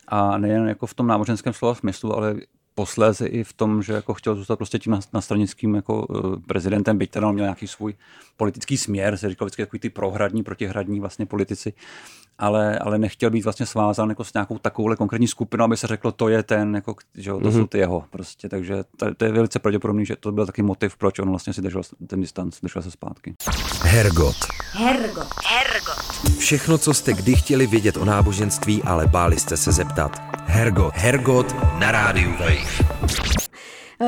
a 0.07 0.37
nejen 0.37 0.67
jako 0.67 0.85
v 0.85 0.93
tom 0.93 1.07
náboženském 1.07 1.53
slova 1.53 1.75
smyslu, 1.75 2.15
ale 2.15 2.35
posléze 2.75 3.27
i 3.27 3.43
v 3.43 3.53
tom, 3.53 3.83
že 3.83 3.93
jako 3.93 4.13
chtěl 4.13 4.35
zůstat 4.35 4.55
prostě 4.55 4.79
tím 4.79 4.99
nastranickým 5.13 5.75
jako 5.75 6.05
uh, 6.05 6.35
prezidentem, 6.47 6.97
byť 6.97 7.11
teda 7.11 7.27
on 7.27 7.33
měl 7.33 7.45
nějaký 7.45 7.67
svůj 7.67 7.93
politický 8.37 8.77
směr, 8.77 9.17
se 9.17 9.29
říkal 9.29 9.45
vždycky 9.45 9.61
takový 9.61 9.79
ty 9.79 9.89
prohradní, 9.89 10.43
protihradní 10.43 10.99
vlastně 10.99 11.25
politici, 11.25 11.73
ale, 12.37 12.79
ale 12.79 12.97
nechtěl 12.97 13.29
být 13.29 13.43
vlastně 13.43 13.65
svázán 13.65 14.09
jako 14.09 14.23
s 14.23 14.33
nějakou 14.33 14.57
takovouhle 14.57 14.95
konkrétní 14.95 15.27
skupinou, 15.27 15.65
aby 15.65 15.77
se 15.77 15.87
řeklo, 15.87 16.11
to 16.11 16.29
je 16.29 16.43
ten, 16.43 16.75
jako, 16.75 16.95
že 17.15 17.31
to 17.31 17.37
mm-hmm. 17.37 17.51
jsou 17.51 17.67
ty 17.67 17.77
jeho 17.77 18.03
prostě, 18.09 18.49
takže 18.49 18.83
to, 18.97 19.15
to, 19.15 19.25
je 19.25 19.31
velice 19.31 19.59
pravděpodobný, 19.59 20.05
že 20.05 20.15
to 20.15 20.31
byl 20.31 20.45
taky 20.45 20.61
motiv, 20.61 20.97
proč 20.97 21.19
on 21.19 21.29
vlastně 21.29 21.53
si 21.53 21.61
držel 21.61 21.81
ten 22.07 22.21
distanc, 22.21 22.61
držel 22.61 22.81
se 22.81 22.91
zpátky. 22.91 23.35
Hergot. 23.81 24.35
Hergot. 24.71 25.27
Hergot. 25.45 26.37
Všechno, 26.37 26.77
co 26.77 26.93
jste 26.93 27.13
kdy 27.13 27.35
chtěli 27.35 27.67
vědět 27.67 27.97
o 27.97 28.05
náboženství, 28.05 28.83
ale 28.83 29.07
báli 29.07 29.39
jste 29.39 29.57
se 29.57 29.71
zeptat. 29.71 30.30
Hergot. 30.51 30.93
Hergot 30.95 31.55
na 31.79 31.91
rádiu 31.91 32.31
Wave. 32.31 32.85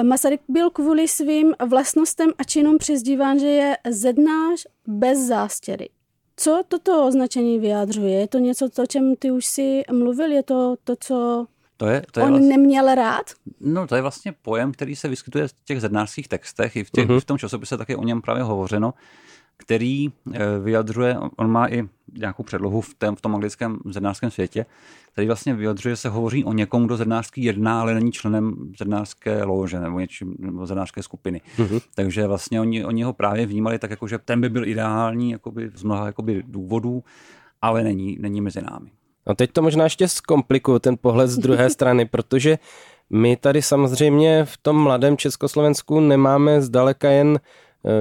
Masaryk 0.04 0.42
byl 0.50 0.70
kvůli 0.70 1.08
svým 1.08 1.54
vlastnostem 1.70 2.30
a 2.38 2.44
činům 2.44 2.78
přezdíván, 2.78 3.40
že 3.40 3.48
je 3.48 3.78
zednář 3.90 4.66
bez 4.88 5.20
zástěry. 5.20 5.90
Co 6.36 6.64
toto 6.68 7.08
označení 7.08 7.60
vyjádřuje? 7.60 8.20
Je 8.20 8.28
to 8.28 8.38
něco, 8.38 8.70
o 8.84 8.86
čem 8.86 9.16
ty 9.16 9.32
už 9.32 9.46
si 9.46 9.84
mluvil? 9.92 10.32
Je 10.32 10.44
to 10.44 10.76
to, 10.84 10.96
co 11.00 11.46
to 11.78 11.88
je, 11.88 12.02
to 12.12 12.20
je 12.20 12.26
on 12.26 12.32
vlastně, 12.32 12.58
neměl 12.58 12.96
rád? 12.96 13.32
No 13.60 13.88
to 13.88 13.96
je 13.96 14.02
vlastně 14.02 14.34
pojem, 14.42 14.72
který 14.72 14.96
se 14.96 15.08
vyskytuje 15.08 15.48
v 15.48 15.54
těch 15.66 15.82
zednářských 15.82 16.28
textech. 16.28 16.76
I 16.76 16.84
v, 16.84 16.92
těch, 16.92 17.08
uh-huh. 17.08 17.20
v 17.20 17.26
tom 17.26 17.38
časopise 17.38 17.78
taky 17.78 17.96
o 17.96 18.04
něm 18.04 18.22
právě 18.22 18.44
hovořeno 18.44 18.94
který 19.58 20.08
eh, 20.08 20.40
vyjadřuje, 20.64 21.18
on 21.38 21.52
má 21.52 21.68
i 21.68 21.84
nějakou 22.18 22.44
předlohu 22.44 22.82
v, 22.82 22.94
tém, 22.94 23.16
v 23.16 23.22
tom 23.22 23.36
anglickém 23.36 23.80
zednářském 23.86 24.32
světě, 24.32 24.66
který 25.12 25.28
vlastně 25.28 25.54
vyjadřuje, 25.54 25.96
se 25.96 26.10
hovoří 26.10 26.44
o 26.44 26.54
někom, 26.54 26.86
kdo 26.86 26.98
zednářský 26.98 27.44
jedná, 27.44 27.82
ale 27.82 27.94
není 27.94 28.12
členem 28.12 28.56
zednářské 28.80 29.44
lože 29.44 29.80
nebo, 29.80 30.00
něčím, 30.00 30.36
nebo 30.40 30.66
zednářské 30.66 31.04
skupiny. 31.04 31.42
Mm-hmm. 31.58 31.82
Takže 31.96 32.28
vlastně 32.28 32.62
oni, 32.62 32.86
oni 32.86 33.04
ho 33.04 33.14
právě 33.14 33.46
vnímali 33.46 33.80
tak, 33.80 33.92
jako, 33.92 34.08
že 34.08 34.18
ten 34.18 34.42
by 34.42 34.50
byl 34.50 34.68
ideální 34.68 35.32
jakoby, 35.32 35.72
z 35.76 35.84
mnoha 35.84 36.06
jakoby, 36.06 36.44
důvodů, 36.48 37.04
ale 37.62 37.84
není, 37.84 38.18
není 38.20 38.42
mezi 38.42 38.62
námi. 38.62 38.92
A 39.26 39.36
teď 39.36 39.52
to 39.52 39.62
možná 39.62 39.84
ještě 39.84 40.08
zkomplikuju, 40.08 40.80
ten 40.80 40.98
pohled 41.02 41.28
z 41.28 41.38
druhé 41.38 41.70
strany, 41.78 42.06
protože 42.06 42.58
my 43.10 43.36
tady 43.36 43.62
samozřejmě 43.62 44.46
v 44.46 44.58
tom 44.58 44.76
mladém 44.84 45.18
Československu 45.18 46.00
nemáme 46.00 46.62
zdaleka 46.62 47.10
jen 47.10 47.40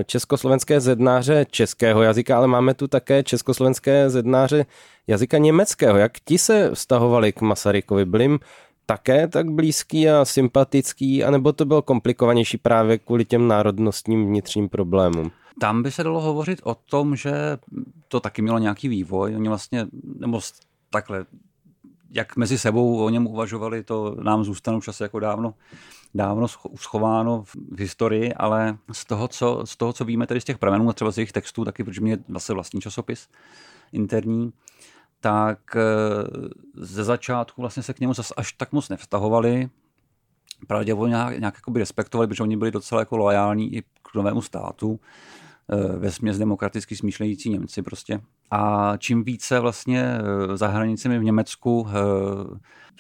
československé 0.07 0.81
zednáře 0.81 1.47
českého 1.51 2.03
jazyka, 2.03 2.37
ale 2.37 2.47
máme 2.47 2.75
tu 2.75 2.89
také 2.89 3.23
československé 3.23 4.11
zednáře 4.11 4.67
jazyka 5.07 5.39
německého. 5.39 5.99
Jak 5.99 6.13
ti 6.25 6.39
se 6.39 6.71
vztahovali 6.75 7.33
k 7.33 7.41
Masarykovi? 7.41 8.05
Byli 8.05 8.25
jim 8.25 8.39
také 8.87 9.29
tak 9.29 9.51
blízký 9.51 10.09
a 10.11 10.25
sympatický, 10.25 11.25
anebo 11.25 11.53
to 11.53 11.65
bylo 11.65 11.83
komplikovanější 11.83 12.59
právě 12.59 12.99
kvůli 12.99 13.25
těm 13.25 13.49
národnostním 13.49 14.27
vnitřním 14.27 14.69
problémům? 14.69 15.31
Tam 15.61 15.83
by 15.83 15.91
se 15.91 16.05
dalo 16.05 16.21
hovořit 16.21 16.61
o 16.65 16.75
tom, 16.75 17.17
že 17.17 17.33
to 18.09 18.21
taky 18.21 18.43
mělo 18.43 18.59
nějaký 18.59 18.89
vývoj. 18.89 19.37
Oni 19.37 19.49
vlastně, 19.49 19.87
nebo 20.19 20.41
takhle, 20.91 21.25
jak 22.13 22.37
mezi 22.37 22.59
sebou 22.59 23.05
o 23.05 23.09
něm 23.09 23.27
uvažovali, 23.27 23.85
to 23.85 24.17
nám 24.23 24.45
zůstane 24.45 24.77
už 24.77 24.89
asi 24.89 25.03
jako 25.03 25.21
dávno, 25.21 25.55
dávno 26.15 26.47
schováno 26.77 27.45
v 27.45 27.79
historii, 27.79 28.35
ale 28.35 28.79
z 28.93 29.05
toho, 29.05 29.29
co, 29.29 29.63
z 29.65 29.77
toho, 29.77 29.93
co 29.93 30.05
víme 30.05 30.27
tedy 30.27 30.41
z 30.41 30.45
těch 30.45 30.59
pramenů 30.59 30.89
a 30.89 30.93
třeba 30.93 31.11
z 31.11 31.19
jejich 31.19 31.33
textů, 31.33 31.65
taky, 31.65 31.85
protože 31.85 32.01
mě 32.01 32.19
vlastně 32.29 32.55
vlastní 32.55 32.81
časopis 32.81 33.29
interní, 33.93 34.53
tak 35.21 35.77
eh, 35.77 35.81
ze 36.75 37.05
začátku 37.05 37.61
vlastně 37.61 37.83
se 37.83 37.95
k 37.95 38.01
němu 38.01 38.15
zase 38.15 38.35
až 38.37 38.53
tak 38.53 38.73
moc 38.73 38.89
nevztahovali. 38.89 39.71
Pravděpodobně 40.67 41.11
nějak, 41.11 41.39
nějak 41.39 41.55
respektovali, 41.77 42.29
protože 42.29 42.43
oni 42.43 42.57
byli 42.57 42.71
docela 42.71 43.01
jako 43.01 43.17
loajální 43.17 43.75
i 43.75 43.83
k 43.83 44.15
novému 44.15 44.43
státu. 44.43 45.01
Eh, 45.73 45.99
ve 45.99 46.11
směs 46.11 46.39
demokraticky 46.39 46.97
smýšlející 46.97 47.51
Němci 47.51 47.83
prostě. 47.83 48.21
A 48.51 48.93
čím 48.99 49.25
více 49.25 49.61
vlastně 49.61 50.05
eh, 50.05 50.57
za 50.57 50.69
hranicemi 50.69 51.19
v 51.19 51.25
Německu 51.25 51.87
eh, 51.89 51.93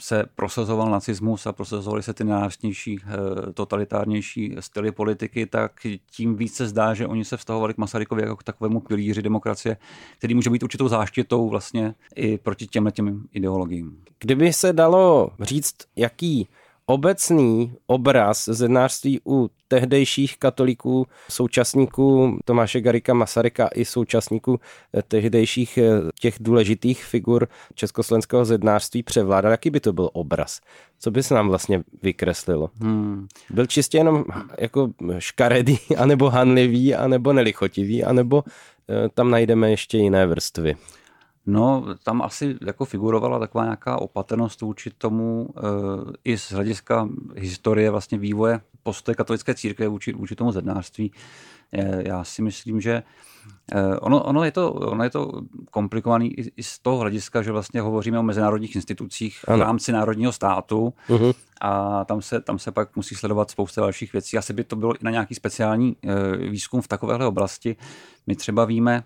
se 0.00 0.24
prosazoval 0.34 0.90
nacismus 0.90 1.46
a 1.46 1.52
prosazovaly 1.52 2.02
se 2.02 2.14
ty 2.14 2.24
nenávistnější, 2.24 3.00
totalitárnější 3.54 4.56
styly 4.60 4.92
politiky, 4.92 5.46
tak 5.46 5.72
tím 6.10 6.36
více 6.36 6.66
zdá, 6.66 6.94
že 6.94 7.06
oni 7.06 7.24
se 7.24 7.36
vztahovali 7.36 7.74
k 7.74 7.78
Masarykovi 7.78 8.22
jako 8.22 8.36
k 8.36 8.42
takovému 8.42 8.80
pilíři 8.80 9.22
demokracie, 9.22 9.76
který 10.18 10.34
může 10.34 10.50
být 10.50 10.62
určitou 10.62 10.88
záštitou 10.88 11.48
vlastně 11.48 11.94
i 12.14 12.38
proti 12.38 12.66
těmhle 12.66 12.92
těm 12.92 13.24
ideologiím. 13.32 13.98
Kdyby 14.18 14.52
se 14.52 14.72
dalo 14.72 15.30
říct, 15.40 15.76
jaký 15.96 16.48
obecný 16.92 17.72
obraz 17.86 18.44
zednářství 18.44 19.20
u 19.26 19.50
tehdejších 19.68 20.38
katolíků, 20.38 21.06
současníků 21.30 22.38
Tomáše 22.44 22.80
Garika 22.80 23.14
Masaryka 23.14 23.68
i 23.74 23.84
současníků 23.84 24.60
eh, 24.94 25.02
tehdejších 25.02 25.78
eh, 25.78 25.90
těch 26.20 26.34
důležitých 26.40 27.04
figur 27.04 27.48
československého 27.74 28.44
zednářství 28.44 29.02
převládal. 29.02 29.50
Jaký 29.50 29.70
by 29.70 29.80
to 29.80 29.92
byl 29.92 30.10
obraz? 30.12 30.60
Co 30.98 31.10
by 31.10 31.22
se 31.22 31.34
nám 31.34 31.48
vlastně 31.48 31.82
vykreslilo? 32.02 32.70
Hmm. 32.80 33.26
Byl 33.50 33.66
čistě 33.66 33.98
jenom 33.98 34.24
jako 34.58 34.90
škaredý, 35.18 35.78
anebo 35.98 36.30
hanlivý, 36.30 36.94
anebo 36.94 37.32
nelichotivý, 37.32 38.04
anebo 38.04 38.44
eh, 38.46 39.08
tam 39.14 39.30
najdeme 39.30 39.70
ještě 39.70 39.98
jiné 39.98 40.26
vrstvy? 40.26 40.76
No, 41.46 41.84
tam 42.02 42.22
asi 42.22 42.56
jako 42.66 42.84
figurovala 42.84 43.38
taková 43.38 43.64
nějaká 43.64 44.00
opatrnost 44.00 44.60
vůči 44.60 44.90
tomu 44.90 45.48
e, 45.56 45.60
i 46.24 46.38
z 46.38 46.52
hlediska 46.52 47.08
historie 47.36 47.90
vlastně 47.90 48.18
vývoje 48.18 48.60
postoje 48.82 49.14
katolické 49.14 49.54
církve 49.54 49.88
vůči, 49.88 50.12
vůči 50.12 50.36
tomu 50.36 50.52
zednářství. 50.52 51.12
E, 51.72 52.08
já 52.08 52.24
si 52.24 52.42
myslím, 52.42 52.80
že 52.80 53.02
e, 53.72 53.96
ono, 53.98 54.22
ono, 54.22 54.44
je 54.44 54.50
to, 54.50 54.72
ono 54.72 55.04
je 55.04 55.10
to 55.10 55.42
komplikovaný 55.70 56.40
i, 56.40 56.52
i 56.56 56.62
z 56.62 56.78
toho 56.78 56.98
hlediska, 56.98 57.42
že 57.42 57.52
vlastně 57.52 57.80
hovoříme 57.80 58.18
o 58.18 58.22
mezinárodních 58.22 58.76
institucích 58.76 59.44
ano. 59.48 59.58
v 59.58 59.60
rámci 59.60 59.92
národního 59.92 60.32
státu 60.32 60.94
uh-huh. 61.08 61.34
a 61.60 62.04
tam 62.04 62.22
se, 62.22 62.40
tam 62.40 62.58
se 62.58 62.72
pak 62.72 62.96
musí 62.96 63.14
sledovat 63.14 63.50
spousta 63.50 63.80
dalších 63.80 64.12
věcí. 64.12 64.38
Asi 64.38 64.52
by 64.52 64.64
to 64.64 64.76
bylo 64.76 64.94
i 64.94 64.98
na 65.02 65.10
nějaký 65.10 65.34
speciální 65.34 65.96
e, 66.02 66.36
výzkum 66.36 66.80
v 66.80 66.88
takovéhle 66.88 67.26
oblasti. 67.26 67.76
My 68.26 68.36
třeba 68.36 68.64
víme, 68.64 69.04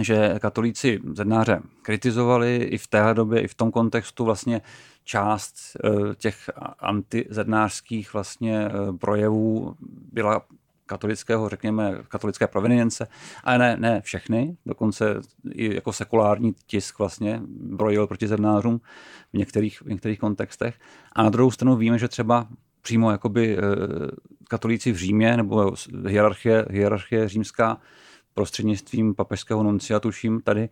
že 0.00 0.38
katolíci 0.38 1.00
zednáře 1.14 1.60
kritizovali 1.82 2.56
i 2.56 2.78
v 2.78 2.86
té 2.86 3.14
době, 3.14 3.40
i 3.40 3.48
v 3.48 3.54
tom 3.54 3.70
kontextu 3.70 4.24
vlastně 4.24 4.60
část 5.04 5.56
eh, 5.84 6.14
těch 6.14 6.50
antizednářských 6.78 8.12
vlastně 8.12 8.66
eh, 8.66 8.92
projevů 8.98 9.74
byla 10.12 10.42
katolického, 10.86 11.48
řekněme, 11.48 11.98
katolické 12.08 12.46
provenience, 12.46 13.06
ale 13.44 13.58
ne, 13.58 13.76
ne 13.78 14.00
všechny, 14.00 14.56
dokonce 14.66 15.20
i 15.52 15.74
jako 15.74 15.92
sekulární 15.92 16.54
tisk 16.66 16.98
vlastně 16.98 17.40
brojil 17.46 18.06
proti 18.06 18.28
zednářům 18.28 18.80
v 19.32 19.38
některých, 19.38 19.82
v 19.82 19.86
některých 19.86 20.18
kontextech. 20.18 20.74
A 21.12 21.22
na 21.22 21.30
druhou 21.30 21.50
stranu 21.50 21.76
víme, 21.76 21.98
že 21.98 22.08
třeba 22.08 22.46
přímo 22.82 23.10
jakoby 23.10 23.58
eh, 23.58 23.60
katolíci 24.48 24.92
v 24.92 24.96
Římě 24.96 25.36
nebo 25.36 25.72
hierarchie, 26.06 26.66
hierarchie 26.70 27.28
římská 27.28 27.80
prostřednictvím 28.34 29.14
papežského 29.14 29.62
nuncia, 29.62 30.00
tuším, 30.00 30.40
tady 30.40 30.68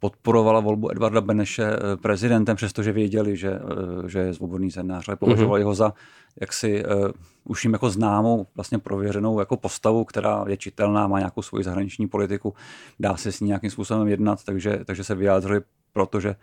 podporovala 0.00 0.60
volbu 0.60 0.92
Edvarda 0.92 1.20
Beneše 1.20 1.64
eh, 1.64 1.96
prezidentem, 1.96 2.56
přestože 2.56 2.92
věděli, 2.92 3.36
že, 3.36 3.50
eh, 3.50 4.08
že 4.08 4.18
je 4.18 4.34
svobodný 4.34 4.70
zednář, 4.70 5.08
ale 5.08 5.16
považovali 5.16 5.62
mm-hmm. 5.62 5.66
ho 5.66 5.74
za 5.74 5.92
jaksi 6.40 6.84
uh, 6.84 7.10
už 7.44 7.64
jim 7.64 7.72
jako 7.72 7.90
známou, 7.90 8.46
vlastně 8.54 8.78
prověřenou 8.78 9.38
jako 9.38 9.56
postavu, 9.56 10.04
která 10.04 10.44
je 10.48 10.56
čitelná, 10.56 11.06
má 11.06 11.18
nějakou 11.18 11.42
svoji 11.42 11.64
zahraniční 11.64 12.08
politiku, 12.08 12.54
dá 13.00 13.16
se 13.16 13.32
s 13.32 13.40
ní 13.40 13.46
nějakým 13.46 13.70
způsobem 13.70 14.08
jednat, 14.08 14.44
takže, 14.44 14.80
takže 14.84 15.04
se 15.04 15.14
vyjádřili, 15.14 15.60
protože 15.92 16.36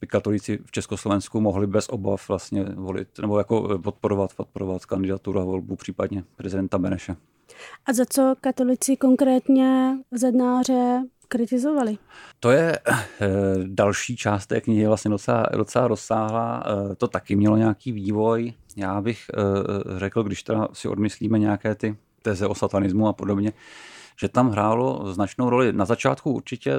by 0.00 0.06
katolíci 0.06 0.58
v 0.64 0.70
Československu 0.70 1.40
mohli 1.40 1.66
bez 1.66 1.88
obav 1.88 2.28
vlastně 2.28 2.64
volit, 2.64 3.08
nebo 3.20 3.38
jako 3.38 3.78
podporovat, 3.78 4.34
podporovat 4.34 4.86
kandidaturu 4.86 5.40
a 5.40 5.44
volbu 5.44 5.76
případně 5.76 6.24
prezidenta 6.36 6.78
Beneše. 6.78 7.16
A 7.86 7.92
za 7.92 8.04
co 8.04 8.34
katolici 8.40 8.96
konkrétně 8.96 9.96
zednáře 10.10 11.02
kritizovali? 11.28 11.98
To 12.40 12.50
je 12.50 12.78
e, 12.78 12.80
další 13.64 14.16
část 14.16 14.46
té 14.46 14.60
knihy, 14.60 14.86
vlastně 14.86 15.10
docela, 15.10 15.46
docela 15.56 15.88
rozsáhlá. 15.88 16.64
E, 16.66 16.94
to 16.94 17.08
taky 17.08 17.36
mělo 17.36 17.56
nějaký 17.56 17.92
vývoj. 17.92 18.52
Já 18.76 19.00
bych 19.00 19.26
e, 19.30 19.98
řekl, 19.98 20.22
když 20.22 20.42
teda 20.42 20.68
si 20.72 20.88
odmyslíme 20.88 21.38
nějaké 21.38 21.74
ty 21.74 21.96
teze 22.22 22.46
o 22.46 22.54
satanismu 22.54 23.08
a 23.08 23.12
podobně, 23.12 23.52
že 24.20 24.28
tam 24.28 24.50
hrálo 24.50 25.12
značnou 25.12 25.50
roli 25.50 25.72
na 25.72 25.84
začátku 25.84 26.32
určitě 26.32 26.72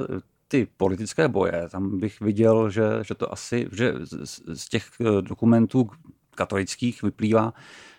ty 0.48 0.68
politické 0.76 1.28
boje. 1.28 1.68
Tam 1.70 1.98
bych 1.98 2.20
viděl, 2.20 2.70
že, 2.70 2.82
že 3.02 3.14
to 3.14 3.32
asi, 3.32 3.68
že 3.72 3.94
z, 4.02 4.42
z 4.54 4.68
těch 4.68 4.84
dokumentů 5.20 5.90
katolických 6.34 7.02
vyplývá, 7.02 7.52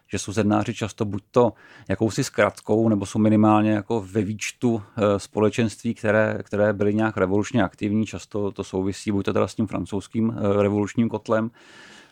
že 0.08 0.20
jsou 0.20 0.32
zednáři 0.32 0.74
často 0.74 1.06
buď 1.06 1.24
to 1.32 1.54
jakousi 1.90 2.24
zkratkou, 2.24 2.90
nebo 2.90 3.06
jsou 3.06 3.20
minimálně 3.20 3.72
jako 3.72 4.06
ve 4.12 4.22
výčtu 4.22 4.84
eh, 4.98 5.20
společenství, 5.20 5.94
které, 5.94 6.40
které 6.44 6.74
byly 6.74 6.94
nějak 6.94 7.18
revolučně 7.18 7.64
aktivní. 7.64 8.06
Často 8.06 8.52
to 8.52 8.64
souvisí 8.64 9.12
buď 9.12 9.26
to 9.26 9.34
teda 9.34 9.48
s 9.48 9.56
tím 9.56 9.68
francouzským 9.68 10.36
eh, 10.38 10.64
revolučním 10.64 11.10
kotlem, 11.10 11.52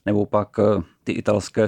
nebo 0.06 0.26
pak 0.26 0.60
eh, 0.60 0.84
ty 1.04 1.12
italské 1.12 1.68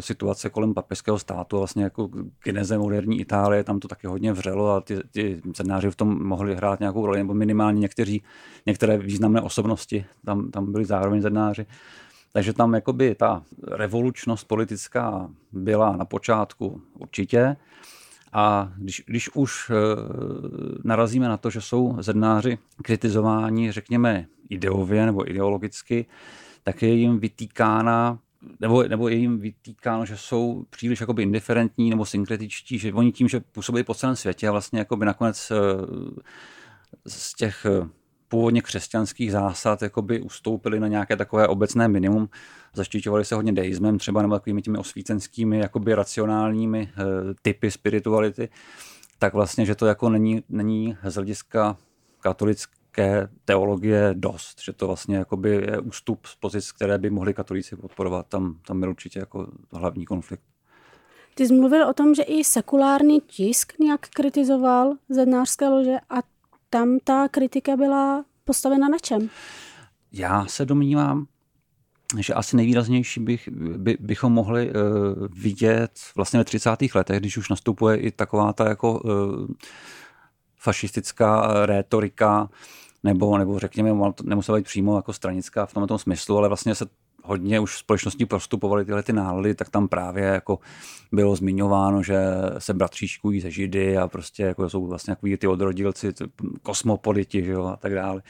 situace 0.00 0.50
kolem 0.50 0.74
papežského 0.74 1.18
státu, 1.18 1.58
vlastně 1.58 1.84
jako 1.84 2.08
geneze 2.44 2.78
moderní 2.78 3.20
Itálie, 3.20 3.64
tam 3.64 3.80
to 3.80 3.88
taky 3.88 4.06
hodně 4.06 4.32
vřelo 4.32 4.70
a 4.70 4.80
ty, 4.80 4.98
ty 5.10 5.42
zednáři 5.56 5.90
v 5.90 5.96
tom 5.96 6.26
mohli 6.26 6.54
hrát 6.54 6.80
nějakou 6.80 7.06
roli, 7.06 7.18
nebo 7.18 7.34
minimálně 7.34 7.80
někteří, 7.80 8.22
některé 8.66 8.98
významné 8.98 9.40
osobnosti 9.40 10.06
tam, 10.24 10.50
tam 10.50 10.72
byli 10.72 10.84
zároveň 10.84 11.22
zednáři. 11.22 11.66
Takže 12.36 12.52
tam 12.52 12.74
jakoby 12.74 13.14
ta 13.14 13.42
revolučnost 13.68 14.48
politická 14.48 15.30
byla 15.52 15.96
na 15.96 16.04
počátku 16.04 16.82
určitě. 16.98 17.56
A 18.32 18.72
když, 18.76 19.02
když 19.06 19.30
už 19.34 19.70
e, 19.70 19.74
narazíme 20.84 21.28
na 21.28 21.36
to, 21.36 21.50
že 21.50 21.60
jsou 21.60 21.96
zednáři 22.00 22.58
kritizováni, 22.82 23.72
řekněme, 23.72 24.26
ideově 24.48 25.06
nebo 25.06 25.30
ideologicky, 25.30 26.06
tak 26.62 26.82
je 26.82 26.94
jim 26.94 27.18
vytýkána 27.18 28.18
nebo, 28.60 28.82
nebo 28.82 29.08
je 29.08 29.16
jim 29.16 29.38
vytýkáno, 29.38 30.06
že 30.06 30.16
jsou 30.16 30.64
příliš 30.70 31.00
jakoby 31.00 31.22
indiferentní 31.22 31.90
nebo 31.90 32.04
synkretičtí, 32.04 32.78
že 32.78 32.92
oni 32.92 33.12
tím, 33.12 33.28
že 33.28 33.40
působí 33.40 33.84
po 33.84 33.94
celém 33.94 34.16
světě 34.16 34.50
vlastně 34.50 34.78
jakoby 34.78 35.06
nakonec 35.06 35.50
e, 35.50 35.56
z 37.06 37.34
těch 37.34 37.66
původně 38.28 38.62
křesťanských 38.62 39.32
zásad 39.32 39.82
jakoby 39.82 40.20
ustoupili 40.20 40.80
na 40.80 40.88
nějaké 40.88 41.16
takové 41.16 41.48
obecné 41.48 41.88
minimum. 41.88 42.28
Zaštiťovali 42.74 43.24
se 43.24 43.34
hodně 43.34 43.52
deismem, 43.52 43.98
třeba 43.98 44.22
nebo 44.22 44.34
takovými 44.34 44.62
těmi 44.62 44.78
osvícenskými, 44.78 45.58
jakoby 45.58 45.94
racionálními 45.94 46.80
e, 46.80 46.90
typy 47.42 47.70
spirituality. 47.70 48.48
Tak 49.18 49.34
vlastně, 49.34 49.66
že 49.66 49.74
to 49.74 49.86
jako 49.86 50.08
není, 50.08 50.42
není 50.48 50.96
z 51.04 51.14
hlediska 51.14 51.76
katolické 52.20 53.28
teologie 53.44 54.10
dost, 54.14 54.60
že 54.62 54.72
to 54.72 54.86
vlastně 54.86 55.16
jakoby 55.16 55.50
je 55.50 55.80
ústup 55.80 56.26
z 56.26 56.36
pozic, 56.36 56.72
které 56.72 56.98
by 56.98 57.10
mohli 57.10 57.34
katolíci 57.34 57.76
podporovat. 57.76 58.26
Tam, 58.26 58.58
tam 58.66 58.80
byl 58.80 58.90
určitě 58.90 59.18
jako 59.18 59.46
hlavní 59.72 60.04
konflikt. 60.04 60.42
Ty 61.34 61.46
jsi 61.46 61.54
mluvil 61.54 61.88
o 61.88 61.92
tom, 61.92 62.14
že 62.14 62.22
i 62.22 62.44
sekulární 62.44 63.20
tisk 63.20 63.78
nějak 63.78 64.00
kritizoval 64.08 64.94
zednářské 65.08 65.68
lože 65.68 65.96
a 66.10 66.16
tam 66.76 66.98
ta 67.04 67.28
kritika 67.28 67.76
byla 67.76 68.24
postavena 68.44 68.88
na 68.88 68.98
čem? 68.98 69.30
Já 70.12 70.46
se 70.46 70.64
domnívám, 70.64 71.26
že 72.18 72.34
asi 72.34 72.56
nejvýraznější 72.56 73.20
bych, 73.20 73.48
by, 73.76 73.96
bychom 74.00 74.32
mohli 74.32 74.70
uh, 74.70 74.74
vidět 75.30 75.90
vlastně 76.16 76.38
ve 76.38 76.44
30. 76.44 76.70
letech, 76.94 77.20
když 77.20 77.36
už 77.36 77.48
nastupuje 77.48 77.96
i 77.96 78.10
taková 78.10 78.52
ta 78.52 78.68
jako 78.68 79.00
uh, 79.00 79.46
fašistická 80.56 81.52
rétorika, 81.66 82.48
nebo, 83.04 83.38
nebo 83.38 83.58
řekněme, 83.58 83.90
nemusela 84.22 84.58
být 84.58 84.64
přímo 84.64 84.96
jako 84.96 85.12
stranická 85.12 85.66
v 85.66 85.74
tomto 85.74 85.98
smyslu, 85.98 86.38
ale 86.38 86.48
vlastně 86.48 86.74
se 86.74 86.86
hodně 87.26 87.60
už 87.60 87.78
společnosti 87.78 88.26
prostupovaly 88.26 88.84
tyhle 88.84 89.02
ty 89.02 89.12
nálady, 89.12 89.54
tak 89.54 89.70
tam 89.70 89.88
právě 89.88 90.24
jako 90.24 90.58
bylo 91.12 91.36
zmiňováno, 91.36 92.02
že 92.02 92.18
se 92.58 92.74
bratříčkují 92.74 93.40
ze 93.40 93.50
židy 93.50 93.98
a 93.98 94.08
prostě 94.08 94.42
jako 94.42 94.70
jsou 94.70 94.86
vlastně 94.86 95.14
takový 95.14 95.36
ty 95.36 95.46
odrodilci, 95.46 96.12
ty 96.12 96.24
kosmopoliti 96.62 97.44
že 97.44 97.52
jo, 97.52 97.64
a 97.64 97.76
tak 97.76 97.94
dále. 97.94 98.22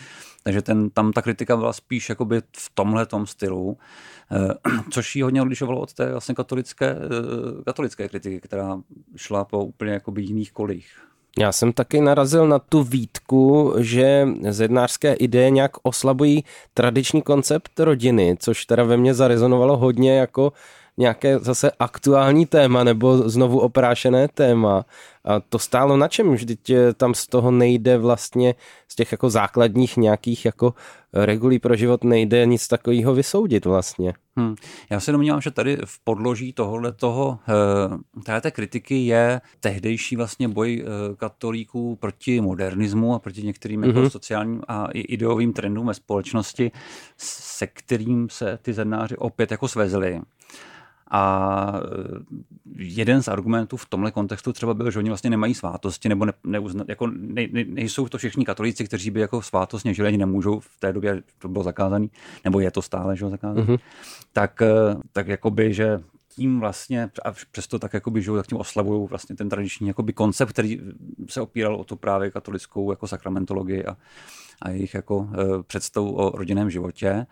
Takže 0.42 0.62
ten, 0.62 0.90
tam 0.90 1.12
ta 1.12 1.22
kritika 1.22 1.56
byla 1.56 1.72
spíš 1.72 2.08
jakoby 2.08 2.42
v 2.56 2.70
tomhle 2.74 3.06
stylu, 3.24 3.78
eh, 4.32 4.54
což 4.90 5.16
ji 5.16 5.22
hodně 5.22 5.42
odlišovalo 5.42 5.80
od 5.80 5.92
té 5.92 6.10
vlastně 6.10 6.34
katolické, 6.34 6.86
eh, 6.86 7.62
katolické 7.64 8.08
kritiky, 8.08 8.40
která 8.40 8.80
šla 9.16 9.44
po 9.44 9.64
úplně 9.64 9.92
jakoby 9.92 10.22
jiných 10.22 10.52
kolích. 10.52 11.06
Já 11.38 11.52
jsem 11.52 11.72
taky 11.72 12.00
narazil 12.00 12.48
na 12.48 12.58
tu 12.58 12.82
výtku, 12.82 13.74
že 13.78 14.28
zednářské 14.48 15.14
ideje 15.14 15.50
nějak 15.50 15.72
oslabují 15.82 16.44
tradiční 16.74 17.22
koncept 17.22 17.80
rodiny, 17.80 18.36
což 18.40 18.64
teda 18.64 18.84
ve 18.84 18.96
mně 18.96 19.14
zarezonovalo 19.14 19.76
hodně 19.76 20.18
jako 20.18 20.52
nějaké 20.98 21.38
zase 21.38 21.70
aktuální 21.78 22.46
téma 22.46 22.84
nebo 22.84 23.28
znovu 23.28 23.60
oprášené 23.60 24.28
téma. 24.28 24.84
A 25.24 25.40
to 25.40 25.58
stálo 25.58 25.96
na 25.96 26.08
čem? 26.08 26.34
Vždyť 26.34 26.70
eh, 26.70 26.92
tam 26.94 27.14
z 27.14 27.26
toho 27.26 27.50
nejde 27.50 27.98
vlastně, 27.98 28.54
z 28.88 28.94
těch 28.94 29.12
jako 29.12 29.30
základních 29.30 29.96
nějakých 29.96 30.44
jako 30.44 30.74
regulí 31.12 31.58
pro 31.58 31.76
život 31.76 32.04
nejde 32.04 32.46
nic 32.46 32.68
takového 32.68 33.14
vysoudit 33.14 33.64
vlastně. 33.64 34.14
Hmm. 34.36 34.54
Já 34.90 35.00
se 35.00 35.12
domnívám, 35.12 35.40
že 35.40 35.50
tady 35.50 35.78
v 35.84 36.04
podloží 36.04 36.52
tohohle 36.52 36.92
toho, 36.92 37.38
eh, 38.28 38.40
té 38.40 38.50
kritiky 38.50 39.06
je 39.06 39.40
tehdejší 39.60 40.16
vlastně 40.16 40.48
boj 40.48 40.84
eh, 40.84 41.16
katolíků 41.16 41.96
proti 41.96 42.40
modernismu 42.40 43.14
a 43.14 43.18
proti 43.18 43.42
některým 43.42 43.80
mm-hmm. 43.80 43.86
jako 43.86 44.00
mhm. 44.00 44.10
sociálním 44.10 44.62
a 44.68 44.88
ideovým 44.92 45.52
trendům 45.52 45.86
ve 45.86 45.94
společnosti, 45.94 46.70
se 47.16 47.66
kterým 47.66 48.28
se 48.30 48.58
ty 48.62 48.72
zednáři 48.72 49.16
opět 49.16 49.50
jako 49.50 49.68
svezli. 49.68 50.20
A 51.10 51.72
e, 51.76 52.44
jeden 52.78 53.22
z 53.22 53.28
argumentů 53.28 53.76
v 53.76 53.86
tomhle 53.86 54.10
kontextu 54.10 54.52
třeba 54.52 54.74
byl, 54.74 54.90
že 54.90 54.98
oni 54.98 55.10
vlastně 55.10 55.30
nemají 55.30 55.54
svátosti, 55.54 56.08
nebo 56.08 56.24
ne, 56.24 56.32
neuzna, 56.44 56.84
jako 56.88 57.06
ne, 57.06 57.46
ne, 57.52 57.64
nejsou 57.64 58.08
to 58.08 58.18
všichni 58.18 58.44
katolíci, 58.44 58.84
kteří 58.84 59.10
by 59.10 59.20
jako 59.20 59.42
svátostně 59.42 59.94
žili, 59.94 60.08
ani 60.08 60.18
nemůžou, 60.18 60.60
v 60.60 60.76
té 60.78 60.92
době 60.92 61.22
to 61.38 61.48
bylo 61.48 61.64
zakázané, 61.64 62.06
nebo 62.44 62.60
je 62.60 62.70
to 62.70 62.82
stále, 62.82 63.16
že 63.16 63.28
zakázané, 63.28 63.66
mm-hmm. 63.66 63.78
tak, 64.32 64.62
e, 64.62 64.96
tak 65.12 65.28
jakoby, 65.28 65.74
že 65.74 66.00
tím 66.36 66.60
vlastně, 66.60 67.10
a 67.24 67.32
přesto 67.50 67.78
tak 67.78 67.94
jakoby 67.94 68.22
žijou, 68.22 68.36
tak 68.36 68.46
tím 68.46 68.58
oslavují 68.58 69.08
vlastně 69.08 69.36
ten 69.36 69.48
tradiční 69.48 69.88
jakoby 69.88 70.12
koncept, 70.12 70.52
který 70.52 70.80
se 71.28 71.40
opíral 71.40 71.76
o 71.76 71.84
tu 71.84 71.96
právě 71.96 72.30
katolickou 72.30 72.90
jako 72.90 73.08
sakramentologii 73.08 73.84
a, 73.84 73.96
a 74.62 74.70
jejich 74.70 74.94
jako 74.94 75.28
e, 75.32 75.62
představu 75.62 76.16
o 76.16 76.36
rodinném 76.36 76.70
životě 76.70 77.26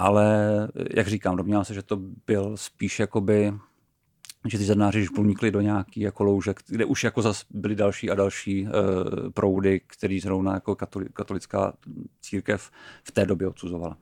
ale 0.00 0.68
jak 0.96 1.08
říkám, 1.08 1.36
domnívám 1.36 1.64
se, 1.64 1.74
že 1.74 1.82
to 1.82 1.98
byl 2.26 2.56
spíš 2.56 3.00
jakoby 3.00 3.52
že 4.48 4.58
ty 4.58 4.64
zednáři 4.64 5.02
už 5.02 5.08
pronikli 5.08 5.50
do 5.50 5.60
nějaký 5.60 6.00
jako 6.00 6.24
loužek, 6.24 6.60
kde 6.66 6.84
už 6.84 7.04
jako 7.04 7.22
zas 7.22 7.44
byly 7.50 7.74
další 7.74 8.10
a 8.10 8.14
další 8.14 8.66
e, 8.66 8.70
proudy, 9.30 9.80
který 9.86 10.20
zrovna 10.20 10.54
jako 10.54 10.76
katolická 11.12 11.72
církev 12.20 12.70
v 13.04 13.10
té 13.12 13.26
době 13.26 13.48
odsuzovala. 13.48 13.96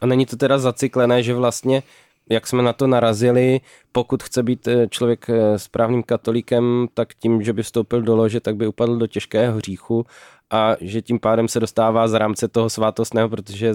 A 0.00 0.06
není 0.06 0.26
to 0.26 0.36
teda 0.36 0.58
zacyklené, 0.58 1.22
že 1.22 1.34
vlastně 1.34 1.82
jak 2.30 2.46
jsme 2.46 2.62
na 2.62 2.72
to 2.72 2.86
narazili, 2.86 3.60
pokud 3.92 4.22
chce 4.22 4.42
být 4.42 4.68
eh, 4.68 4.88
člověk 4.88 5.30
eh, 5.30 5.58
správným 5.58 6.02
katolíkem, 6.02 6.88
tak 6.94 7.14
tím, 7.14 7.42
že 7.42 7.52
by 7.52 7.62
vstoupil 7.62 8.02
do 8.02 8.16
lože, 8.16 8.40
tak 8.40 8.56
by 8.56 8.66
upadl 8.66 8.96
do 8.96 9.06
těžkého 9.06 9.56
hříchu 9.56 10.06
a 10.52 10.76
že 10.80 11.02
tím 11.02 11.18
pádem 11.18 11.48
se 11.48 11.60
dostává 11.60 12.08
z 12.08 12.14
rámce 12.14 12.48
toho 12.48 12.70
svátostného, 12.70 13.28
protože 13.28 13.74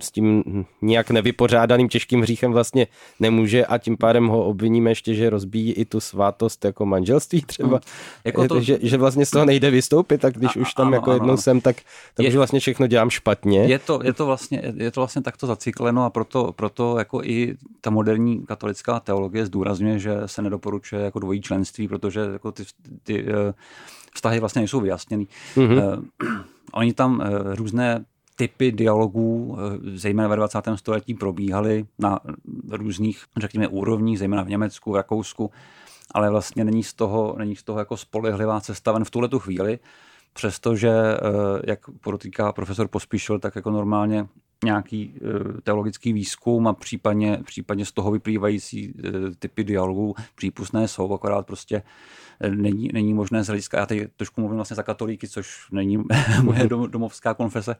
s 0.00 0.10
tím 0.12 0.44
nějak 0.82 1.10
nevypořádaným 1.10 1.88
těžkým 1.88 2.20
hříchem 2.20 2.52
vlastně 2.52 2.86
nemůže 3.20 3.66
a 3.66 3.78
tím 3.78 3.96
pádem 3.96 4.26
ho 4.26 4.44
obviníme 4.44 4.90
ještě, 4.90 5.14
že 5.14 5.30
rozbíjí 5.30 5.72
i 5.72 5.84
tu 5.84 6.00
svátost 6.00 6.64
jako 6.64 6.86
manželství 6.86 7.42
třeba. 7.42 7.68
Hmm. 7.68 7.80
Jako 8.24 8.48
to... 8.48 8.60
že, 8.60 8.78
že 8.82 8.96
vlastně 8.96 9.26
z 9.26 9.30
toho 9.30 9.44
nejde 9.44 9.70
vystoupit, 9.70 10.20
tak 10.20 10.34
když 10.34 10.56
a, 10.56 10.60
už 10.60 10.74
tam 10.74 10.86
ano, 10.86 10.96
jako 10.96 11.12
jednou 11.12 11.28
ano. 11.28 11.36
jsem, 11.36 11.60
tak, 11.60 11.76
tak 12.14 12.24
je, 12.24 12.28
už 12.28 12.36
vlastně 12.36 12.60
všechno 12.60 12.86
dělám 12.86 13.10
špatně. 13.10 13.64
Je 13.64 13.78
to, 13.78 14.00
je 14.04 14.12
to, 14.12 14.26
vlastně, 14.26 14.62
je 14.76 14.90
to 14.90 15.00
vlastně 15.00 15.22
takto 15.22 15.46
zacykleno 15.46 16.04
a 16.04 16.10
proto, 16.10 16.52
proto 16.52 16.98
jako 16.98 17.22
i 17.22 17.56
ta 17.80 17.90
moderní 17.90 18.46
katolická 18.46 19.00
teologie 19.00 19.46
zdůrazňuje, 19.46 19.98
že 19.98 20.14
se 20.26 20.42
nedoporučuje 20.42 21.02
jako 21.02 21.18
dvojí 21.18 21.42
členství, 21.42 21.88
protože 21.88 22.20
jako 22.20 22.52
ty, 22.52 22.64
ty, 22.64 22.90
ty 23.02 23.26
eh, 23.28 23.54
vztahy 24.14 24.40
vlastně 24.40 24.60
nejsou 24.60 24.80
vyjasněný. 24.80 25.28
Mm-hmm. 25.56 26.02
Oni 26.72 26.92
tam 26.92 27.20
uh, 27.20 27.54
různé 27.54 28.04
typy 28.36 28.72
dialogů, 28.72 29.58
eh, 29.58 29.98
zejména 29.98 30.28
ve 30.28 30.36
20. 30.36 30.58
století, 30.74 31.14
probíhaly 31.14 31.86
na 31.98 32.20
různých, 32.70 33.24
řekněme, 33.36 33.68
úrovních, 33.68 34.18
zejména 34.18 34.42
v 34.42 34.48
Německu, 34.48 34.92
v 34.92 34.96
Rakousku, 34.96 35.50
ale 36.14 36.30
vlastně 36.30 36.64
není 36.64 36.82
z 36.82 36.94
toho, 36.94 37.34
není 37.38 37.56
z 37.56 37.62
toho 37.62 37.78
jako 37.78 37.96
spolehlivá 37.96 38.60
cesta 38.60 38.92
ven 38.92 39.04
v 39.04 39.10
tuhle 39.10 39.28
tu 39.28 39.38
chvíli, 39.38 39.78
přestože, 40.32 40.92
jak 41.66 41.80
podotýká 42.00 42.52
profesor 42.52 42.88
Pospíšil, 42.88 43.38
tak 43.38 43.56
jako 43.56 43.70
normálně 43.70 44.26
nějaký 44.64 45.14
teologický 45.62 46.12
výzkum 46.12 46.66
a 46.66 46.72
případně, 46.72 47.40
případně 47.44 47.84
z 47.84 47.92
toho 47.92 48.10
vyplývající 48.10 48.94
typy 49.38 49.64
dialogů 49.64 50.14
přípustné 50.34 50.88
jsou, 50.88 51.14
akorát 51.14 51.46
prostě 51.46 51.82
není, 52.48 52.90
není 52.92 53.14
možné 53.14 53.44
z 53.44 53.46
hlediska, 53.46 53.78
já 53.78 53.86
teď 53.86 54.08
trošku 54.16 54.40
mluvím 54.40 54.56
vlastně 54.56 54.74
za 54.74 54.82
katolíky, 54.82 55.28
což 55.28 55.70
není 55.72 56.04
moje 56.42 56.68
domovská 56.68 57.34
konfese, 57.34 57.76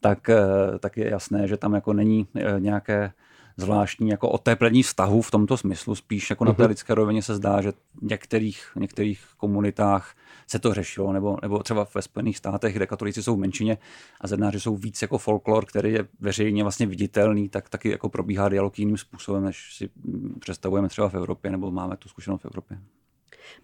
tak, 0.00 0.28
eh, 0.28 0.38
tak 0.78 0.96
je 0.96 1.10
jasné, 1.10 1.48
že 1.48 1.56
tam 1.56 1.74
jako 1.74 1.92
není 1.92 2.26
eh, 2.34 2.60
nějaké 2.60 3.12
zvláštní 3.56 4.08
jako 4.08 4.28
oteplení 4.28 4.82
vztahu 4.82 5.22
v 5.22 5.30
tomto 5.30 5.56
smyslu. 5.56 5.94
Spíš 5.94 6.30
jako 6.30 6.44
na 6.44 6.52
té 6.52 6.62
mhm. 6.62 6.68
lidské 6.68 6.94
rovině 6.94 7.22
se 7.22 7.34
zdá, 7.34 7.62
že 7.62 7.72
v 7.72 8.02
některých, 8.02 8.72
některých 8.76 9.24
komunitách 9.36 10.14
se 10.46 10.58
to 10.58 10.74
řešilo, 10.74 11.12
nebo, 11.12 11.36
nebo 11.42 11.62
třeba 11.62 11.86
ve 11.94 12.02
Spojených 12.02 12.38
státech, 12.38 12.74
kde 12.74 12.86
katolíci 12.86 13.22
jsou 13.22 13.36
v 13.36 13.38
menšině 13.38 13.78
a 14.20 14.26
zednáři 14.26 14.60
jsou 14.60 14.76
víc 14.76 15.02
jako 15.02 15.18
folklor, 15.18 15.66
který 15.66 15.92
je 15.92 16.08
veřejně 16.20 16.62
vlastně 16.62 16.86
viditelný, 16.86 17.48
tak 17.48 17.68
taky 17.68 17.90
jako 17.90 18.08
probíhá 18.08 18.48
dialog 18.48 18.78
jiným 18.78 18.96
způsobem, 18.96 19.44
než 19.44 19.74
si 19.74 19.90
představujeme 20.38 20.88
třeba 20.88 21.08
v 21.08 21.14
Evropě, 21.14 21.50
nebo 21.50 21.70
máme 21.70 21.96
tu 21.96 22.08
zkušenost 22.08 22.42
v 22.42 22.46
Evropě. 22.46 22.78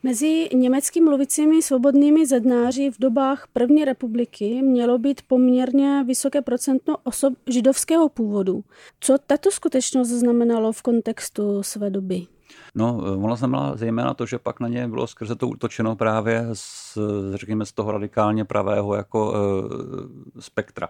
Mezi 0.02 0.48
německy 0.54 1.00
mluvícími 1.00 1.62
svobodnými 1.62 2.26
zednáři 2.26 2.90
v 2.90 2.98
dobách 2.98 3.46
první 3.52 3.84
republiky 3.84 4.62
mělo 4.62 4.98
být 4.98 5.22
poměrně 5.22 6.04
vysoké 6.06 6.42
procento 6.42 6.96
osob 7.04 7.34
židovského 7.46 8.08
původu. 8.08 8.64
Co 9.00 9.18
tato 9.26 9.50
skutečnost 9.50 10.08
znamenalo 10.08 10.72
v 10.72 10.82
kontextu 10.82 11.62
své 11.62 11.90
doby? 11.90 12.26
No, 12.74 13.00
ona 13.22 13.36
znamenala 13.36 13.76
zejména 13.76 14.14
to, 14.14 14.26
že 14.26 14.38
pak 14.38 14.60
na 14.60 14.68
ně 14.68 14.88
bylo 14.88 15.06
skrze 15.06 15.36
to 15.36 15.48
útočeno 15.48 15.96
právě 15.96 16.46
z, 16.52 16.98
řekněme, 17.34 17.66
z 17.66 17.72
toho 17.72 17.92
radikálně 17.92 18.44
pravého 18.44 18.94
jako 18.94 19.34
e, 19.34 20.40
spektra. 20.40 20.88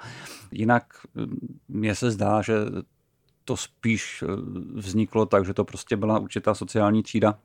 Jinak 0.52 0.84
mně 1.68 1.94
se 1.94 2.10
zdá, 2.10 2.42
že 2.42 2.54
to 3.44 3.56
spíš 3.56 4.24
vzniklo 4.74 5.26
tak, 5.26 5.44
že 5.44 5.54
to 5.54 5.64
prostě 5.64 5.96
byla 5.96 6.18
určitá 6.18 6.54
sociální 6.54 7.02
třída, 7.02 7.38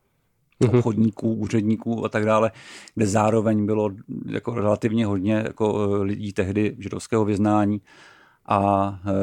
mm-hmm. 0.62 0.78
obchodníků, 0.78 1.34
úředníků 1.34 2.06
a 2.06 2.10
tak 2.10 2.26
dále, 2.26 2.52
kde 2.96 3.08
zároveň 3.08 3.66
bylo 3.66 3.92
jako 4.26 4.56
relativně 4.56 5.06
hodně 5.06 5.34
jako 5.34 5.80
eh, 5.84 6.04
lidí 6.04 6.34
tehdy 6.34 6.76
židovského 6.80 7.26
vyznání 7.26 7.82
a 8.46 9.00
e, 9.06 9.14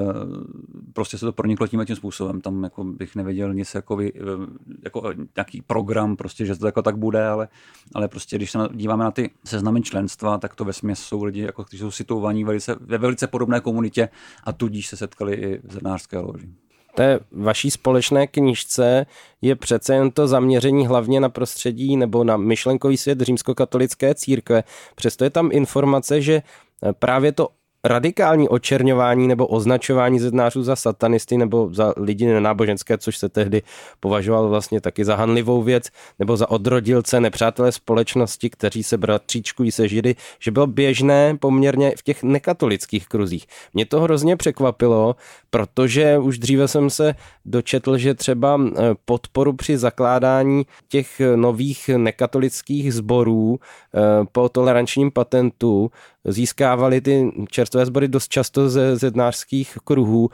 prostě 0.92 1.18
se 1.18 1.26
to 1.26 1.32
proniklo 1.32 1.66
tím 1.66 1.84
tím 1.86 1.96
způsobem. 1.96 2.40
Tam 2.40 2.64
jako 2.64 2.84
bych 2.84 3.16
nevěděl 3.16 3.54
nic 3.54 3.74
jako, 3.74 3.96
vy, 3.96 4.12
eh, 4.16 4.20
jako 4.84 5.12
nějaký 5.36 5.62
program, 5.62 6.16
prostě, 6.16 6.46
že 6.46 6.56
to 6.56 6.66
jako 6.66 6.82
tak 6.82 6.96
bude, 6.96 7.28
ale, 7.28 7.48
ale 7.94 8.08
prostě 8.08 8.36
když 8.36 8.50
se 8.50 8.58
díváme 8.74 9.04
na 9.04 9.10
ty 9.10 9.30
seznamy 9.44 9.82
členstva, 9.82 10.38
tak 10.38 10.54
to 10.54 10.64
ve 10.64 10.72
jsou 10.72 11.24
lidi, 11.24 11.40
jako, 11.40 11.64
kteří 11.64 11.80
jsou 11.80 11.90
situovaní 11.90 12.44
velice, 12.44 12.76
ve 12.80 12.98
velice 12.98 13.26
podobné 13.26 13.60
komunitě 13.60 14.08
a 14.44 14.52
tudíž 14.52 14.86
se 14.86 14.96
setkali 14.96 15.34
i 15.34 15.60
v 15.64 15.72
zednářské 15.72 16.18
loži 16.18 16.48
té 16.94 17.20
vaší 17.32 17.70
společné 17.70 18.26
knížce 18.26 19.06
je 19.42 19.56
přece 19.56 19.94
jen 19.94 20.10
to 20.10 20.28
zaměření 20.28 20.86
hlavně 20.86 21.20
na 21.20 21.28
prostředí 21.28 21.96
nebo 21.96 22.24
na 22.24 22.36
myšlenkový 22.36 22.96
svět 22.96 23.20
římskokatolické 23.20 24.14
církve. 24.14 24.64
Přesto 24.94 25.24
je 25.24 25.30
tam 25.30 25.50
informace, 25.52 26.20
že 26.20 26.42
právě 26.98 27.32
to 27.32 27.48
radikální 27.84 28.48
očerňování 28.48 29.28
nebo 29.28 29.46
označování 29.46 30.18
zednářů 30.18 30.62
za 30.62 30.76
satanisty 30.76 31.36
nebo 31.36 31.68
za 31.72 31.94
lidi 31.96 32.26
nenáboženské, 32.26 32.98
což 32.98 33.18
se 33.18 33.28
tehdy 33.28 33.62
považoval 34.00 34.48
vlastně 34.48 34.80
taky 34.80 35.04
za 35.04 35.16
hanlivou 35.16 35.62
věc, 35.62 35.88
nebo 36.18 36.36
za 36.36 36.50
odrodilce, 36.50 37.20
nepřátelé 37.20 37.72
společnosti, 37.72 38.50
kteří 38.50 38.82
se 38.82 38.98
bratříčkují 38.98 39.72
se 39.72 39.88
židy, 39.88 40.14
že 40.38 40.50
bylo 40.50 40.66
běžné 40.66 41.36
poměrně 41.40 41.92
v 41.96 42.02
těch 42.02 42.22
nekatolických 42.22 43.08
kruzích. 43.08 43.46
Mě 43.74 43.86
to 43.86 44.00
hrozně 44.00 44.36
překvapilo, 44.36 45.16
protože 45.50 46.18
už 46.18 46.38
dříve 46.38 46.68
jsem 46.68 46.90
se 46.90 47.14
dočetl, 47.44 47.98
že 47.98 48.14
třeba 48.14 48.60
eh, 48.60 48.94
podporu 49.04 49.52
při 49.52 49.78
zakládání 49.78 50.66
těch 50.88 51.20
nových 51.36 51.90
nekatolických 51.96 52.94
sborů 52.94 53.58
eh, 53.60 54.00
po 54.32 54.48
tolerančním 54.48 55.10
patentu 55.10 55.90
získávali 56.24 57.00
ty 57.00 57.32
čerstvé 57.50 57.86
sbory 57.86 58.08
dost 58.08 58.28
často 58.28 58.68
ze 58.68 58.96
zednářských 58.96 59.78
kruhů 59.84 60.30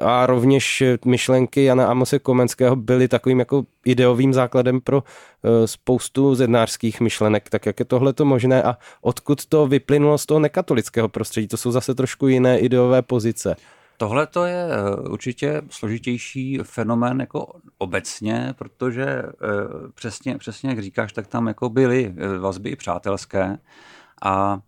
a 0.00 0.26
rovněž 0.26 0.82
myšlenky 1.04 1.64
Jana 1.64 1.86
Amose 1.86 2.18
Komenského 2.18 2.76
byly 2.76 3.08
takovým 3.08 3.38
jako 3.38 3.64
ideovým 3.84 4.34
základem 4.34 4.80
pro 4.80 5.02
eh, 5.04 5.66
spoustu 5.66 6.34
zednářských 6.34 7.00
myšlenek. 7.00 7.50
Tak 7.50 7.66
jak 7.66 7.78
je 7.78 7.84
tohle 7.84 8.12
to 8.12 8.24
možné 8.24 8.62
a 8.62 8.76
odkud 9.00 9.46
to 9.46 9.66
vyplynulo 9.66 10.18
z 10.18 10.26
toho 10.26 10.40
nekatolického 10.40 11.08
prostředí? 11.08 11.48
To 11.48 11.56
jsou 11.56 11.70
zase 11.70 11.94
trošku 11.94 12.28
jiné 12.28 12.58
ideové 12.58 13.02
pozice. 13.02 13.56
Tohle 13.96 14.26
to 14.26 14.44
je 14.44 14.66
eh, 14.70 15.08
určitě 15.08 15.62
složitější 15.70 16.58
fenomén 16.62 17.20
jako 17.20 17.52
obecně, 17.78 18.54
protože 18.58 19.04
eh, 19.04 19.28
přesně, 19.94 20.38
přesně 20.38 20.70
jak 20.70 20.82
říkáš, 20.82 21.12
tak 21.12 21.26
tam 21.26 21.46
jako 21.46 21.68
byly 21.68 22.14
vazby 22.38 22.70
i 22.70 22.76
přátelské 22.76 23.58
a 24.22 24.60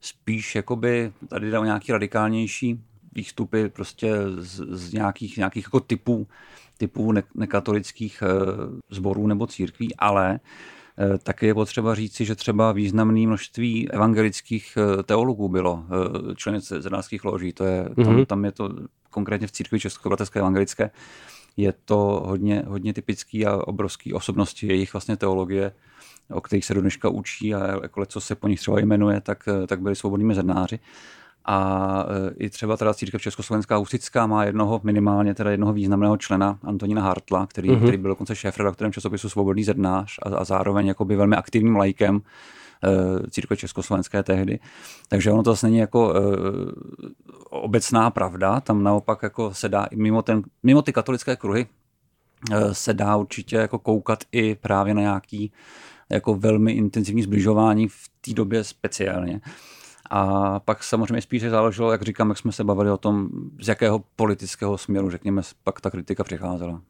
spíš 0.00 0.54
jakoby 0.54 1.12
tady 1.28 1.50
jde 1.50 1.58
o 1.58 1.64
nějaký 1.64 1.92
radikálnější 1.92 2.80
výstupy 3.12 3.68
prostě 3.68 4.14
z, 4.36 4.60
z 4.70 4.92
nějakých, 4.92 5.36
nějakých 5.36 5.64
jako 5.64 5.80
typů, 5.80 6.26
typů 6.78 7.12
ne, 7.12 7.22
nekatolických 7.34 8.22
zborů 8.90 9.26
nebo 9.26 9.46
církví, 9.46 9.96
ale 9.96 10.40
Taky 11.22 11.46
je 11.46 11.54
potřeba 11.54 11.94
říci, 11.94 12.24
že 12.24 12.34
třeba 12.34 12.72
významné 12.72 13.20
množství 13.20 13.90
evangelických 13.90 14.78
teologů 15.04 15.48
bylo 15.48 15.84
členy 16.36 16.60
zedářských 16.60 17.24
loží. 17.24 17.52
To 17.52 17.64
je, 17.64 17.84
mm-hmm. 17.84 18.04
tam, 18.04 18.26
tam 18.26 18.44
je 18.44 18.52
to 18.52 18.70
konkrétně 19.10 19.46
v 19.46 19.52
církvi 19.52 19.80
českobratrské 19.80 20.40
evangelické, 20.40 20.90
je 21.56 21.74
to 21.84 22.22
hodně, 22.26 22.62
hodně 22.66 22.92
typický 22.92 23.46
a 23.46 23.56
obrovský 23.56 24.12
osobnosti 24.12 24.66
jejich 24.66 24.92
vlastně 24.92 25.16
teologie 25.16 25.72
o 26.32 26.40
kterých 26.40 26.64
se 26.64 26.74
do 26.74 26.80
dneška 26.80 27.08
učí 27.08 27.54
a 27.54 27.66
jako 27.82 28.06
co 28.06 28.20
se 28.20 28.34
po 28.34 28.48
nich 28.48 28.60
třeba 28.60 28.78
jmenuje, 28.78 29.20
tak, 29.20 29.48
tak 29.66 29.80
byli 29.80 29.96
svobodnými 29.96 30.34
zednáři. 30.34 30.78
A 31.44 32.06
e, 32.08 32.34
i 32.34 32.50
třeba 32.50 32.76
teda 32.76 32.94
církev 32.94 33.22
Československá 33.22 33.76
Husická 33.76 34.26
má 34.26 34.44
jednoho, 34.44 34.80
minimálně 34.84 35.34
teda 35.34 35.50
jednoho 35.50 35.72
významného 35.72 36.16
člena, 36.16 36.58
Antonína 36.62 37.02
Hartla, 37.02 37.46
který, 37.46 37.70
mm-hmm. 37.70 37.82
který 37.82 37.96
byl 37.96 38.10
dokonce 38.10 38.36
šéf-redaktorem 38.36 38.92
časopisu 38.92 39.28
Svobodný 39.28 39.64
zednář 39.64 40.18
a, 40.22 40.36
a 40.36 40.44
zároveň 40.44 40.86
jakoby 40.86 41.16
velmi 41.16 41.36
aktivním 41.36 41.76
lajkem 41.76 42.20
e, 42.84 43.30
církve 43.30 43.56
Československé 43.56 44.22
tehdy. 44.22 44.58
Takže 45.08 45.32
ono 45.32 45.42
to 45.42 45.50
zase 45.50 45.66
není 45.66 45.78
jako 45.78 46.14
obecná 47.50 48.10
pravda, 48.10 48.60
tam 48.60 48.82
naopak 48.82 49.22
jako 49.22 49.54
se 49.54 49.68
dá 49.68 49.84
i 49.84 49.96
mimo, 49.96 50.22
ten, 50.22 50.42
mimo 50.62 50.82
ty 50.82 50.92
katolické 50.92 51.36
kruhy 51.36 51.66
se 52.72 52.94
dá 52.94 53.16
určitě 53.16 53.56
jako 53.56 53.78
koukat 53.78 54.24
i 54.32 54.54
právě 54.54 54.94
na 54.94 55.00
nějaký 55.00 55.52
jako 56.10 56.34
velmi 56.34 56.72
intenzivní 56.72 57.22
zbližování 57.22 57.88
v 57.88 58.08
té 58.20 58.32
době 58.32 58.64
speciálně. 58.64 59.40
A 60.10 60.60
pak 60.60 60.84
samozřejmě 60.84 61.22
spíš 61.22 61.42
záleželo, 61.42 61.92
jak 61.92 62.02
říkám, 62.02 62.28
jak 62.28 62.38
jsme 62.38 62.52
se 62.52 62.64
bavili 62.64 62.90
o 62.90 62.96
tom, 62.96 63.28
z 63.60 63.68
jakého 63.68 64.02
politického 64.16 64.78
směru, 64.78 65.10
řekněme, 65.10 65.42
pak 65.64 65.80
ta 65.80 65.90
kritika 65.90 66.24
přicházela. 66.24 66.80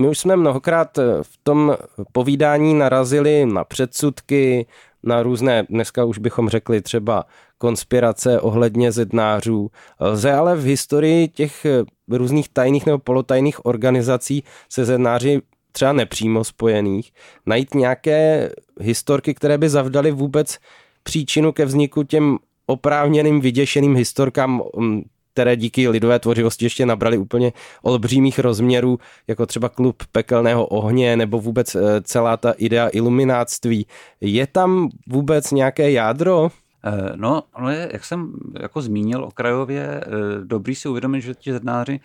My 0.00 0.08
už 0.08 0.18
jsme 0.18 0.36
mnohokrát 0.36 0.98
v 1.22 1.38
tom 1.42 1.76
povídání 2.12 2.74
narazili 2.74 3.46
na 3.46 3.64
předsudky, 3.64 4.66
na 5.02 5.22
různé, 5.22 5.66
dneska 5.70 6.04
už 6.04 6.18
bychom 6.18 6.48
řekli 6.48 6.82
třeba 6.82 7.24
konspirace 7.58 8.40
ohledně 8.40 8.92
zednářů. 8.92 9.70
Lze 10.00 10.32
ale 10.32 10.56
v 10.56 10.64
historii 10.64 11.28
těch 11.28 11.66
různých 12.08 12.48
tajných 12.48 12.86
nebo 12.86 12.98
polotajných 12.98 13.66
organizací 13.66 14.44
se 14.68 14.84
zednáři 14.84 15.42
třeba 15.78 15.92
nepřímo 15.92 16.44
spojených, 16.44 17.12
najít 17.46 17.74
nějaké 17.74 18.50
historky, 18.80 19.34
které 19.34 19.58
by 19.58 19.68
zavdaly 19.68 20.10
vůbec 20.10 20.58
příčinu 21.02 21.52
ke 21.52 21.64
vzniku 21.64 22.02
těm 22.02 22.38
oprávněným 22.66 23.40
vyděšeným 23.40 23.96
historkám, 23.96 24.62
mm, 24.76 25.02
které 25.32 25.56
díky 25.56 25.88
lidové 25.88 26.18
tvořivosti 26.18 26.64
ještě 26.64 26.86
nabrali 26.86 27.18
úplně 27.18 27.52
olbřímých 27.82 28.38
rozměrů, 28.38 28.98
jako 29.28 29.46
třeba 29.46 29.68
klub 29.68 30.02
pekelného 30.12 30.66
ohně 30.66 31.16
nebo 31.16 31.40
vůbec 31.40 31.74
eh, 31.74 31.80
celá 32.02 32.36
ta 32.36 32.50
idea 32.52 32.88
ilumináctví. 32.92 33.86
Je 34.20 34.46
tam 34.46 34.88
vůbec 35.06 35.50
nějaké 35.50 35.90
jádro? 35.90 36.50
Eh, 36.84 37.12
no, 37.16 37.42
no 37.60 37.70
je, 37.70 37.90
jak 37.92 38.04
jsem 38.04 38.32
jako 38.60 38.82
zmínil 38.82 39.24
okrajově, 39.24 39.82
eh, 39.82 40.04
dobrý 40.44 40.74
si 40.74 40.88
uvědomit, 40.88 41.20
že 41.20 41.34
ti 41.34 41.52
zednáři 41.52 42.00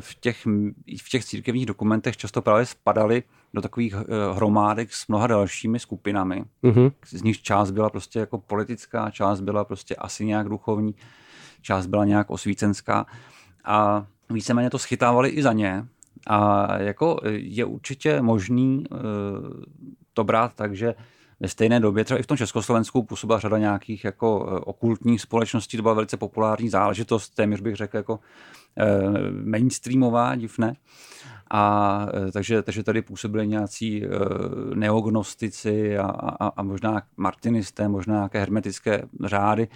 v 0.00 0.14
těch, 0.20 0.46
v 1.02 1.08
těch 1.10 1.24
církevních 1.24 1.66
dokumentech 1.66 2.16
často 2.16 2.42
právě 2.42 2.66
spadaly 2.66 3.22
do 3.54 3.62
takových 3.62 3.94
eh, 3.94 4.34
hromádek 4.34 4.92
s 4.92 5.08
mnoha 5.08 5.26
dalšími 5.26 5.78
skupinami. 5.78 6.44
Mm-hmm. 6.62 6.92
Z 7.06 7.22
nich 7.22 7.42
část 7.42 7.70
byla 7.70 7.90
prostě 7.90 8.18
jako 8.18 8.38
politická, 8.38 9.10
část 9.10 9.40
byla 9.40 9.64
prostě 9.64 9.96
asi 9.96 10.24
nějak 10.24 10.48
duchovní, 10.48 10.94
část 11.62 11.86
byla 11.86 12.04
nějak 12.04 12.30
osvícenská 12.30 13.06
a 13.64 14.06
víceméně 14.30 14.70
to 14.70 14.78
schytávali 14.78 15.28
i 15.28 15.42
za 15.42 15.52
ně. 15.52 15.86
A 16.26 16.68
jako 16.82 17.20
eh, 17.22 17.30
je 17.30 17.64
určitě 17.64 18.22
možný 18.22 18.84
to 20.12 20.24
brát 20.24 20.54
tak, 20.54 20.76
že 20.76 20.94
ve 21.40 21.48
stejné 21.48 21.80
době, 21.80 22.04
třeba 22.04 22.20
i 22.20 22.22
v 22.22 22.26
tom 22.26 22.36
Československu, 22.36 23.02
působila 23.02 23.38
řada 23.38 23.58
nějakých 23.58 24.04
jako 24.04 24.38
okultních 24.64 25.20
společností, 25.20 25.76
to 25.76 25.82
byla 25.82 25.94
velice 25.94 26.16
populární 26.16 26.68
záležitost, 26.68 27.30
téměř 27.30 27.60
bych 27.60 27.76
řekl 27.76 27.96
jako 27.96 28.20
Eh, 28.76 29.30
mainstreamová, 29.44 30.34
divné. 30.36 30.76
A 31.50 32.06
eh, 32.28 32.32
takže, 32.32 32.62
takže 32.62 32.82
tady 32.82 33.02
působili 33.02 33.46
nějací 33.46 34.04
eh, 34.04 34.08
neognostici 34.74 35.98
a, 35.98 36.06
a, 36.06 36.46
a 36.46 36.62
možná 36.62 37.02
martinisté, 37.16 37.88
možná 37.88 38.14
nějaké 38.14 38.40
hermetické 38.40 39.02
řády, 39.24 39.68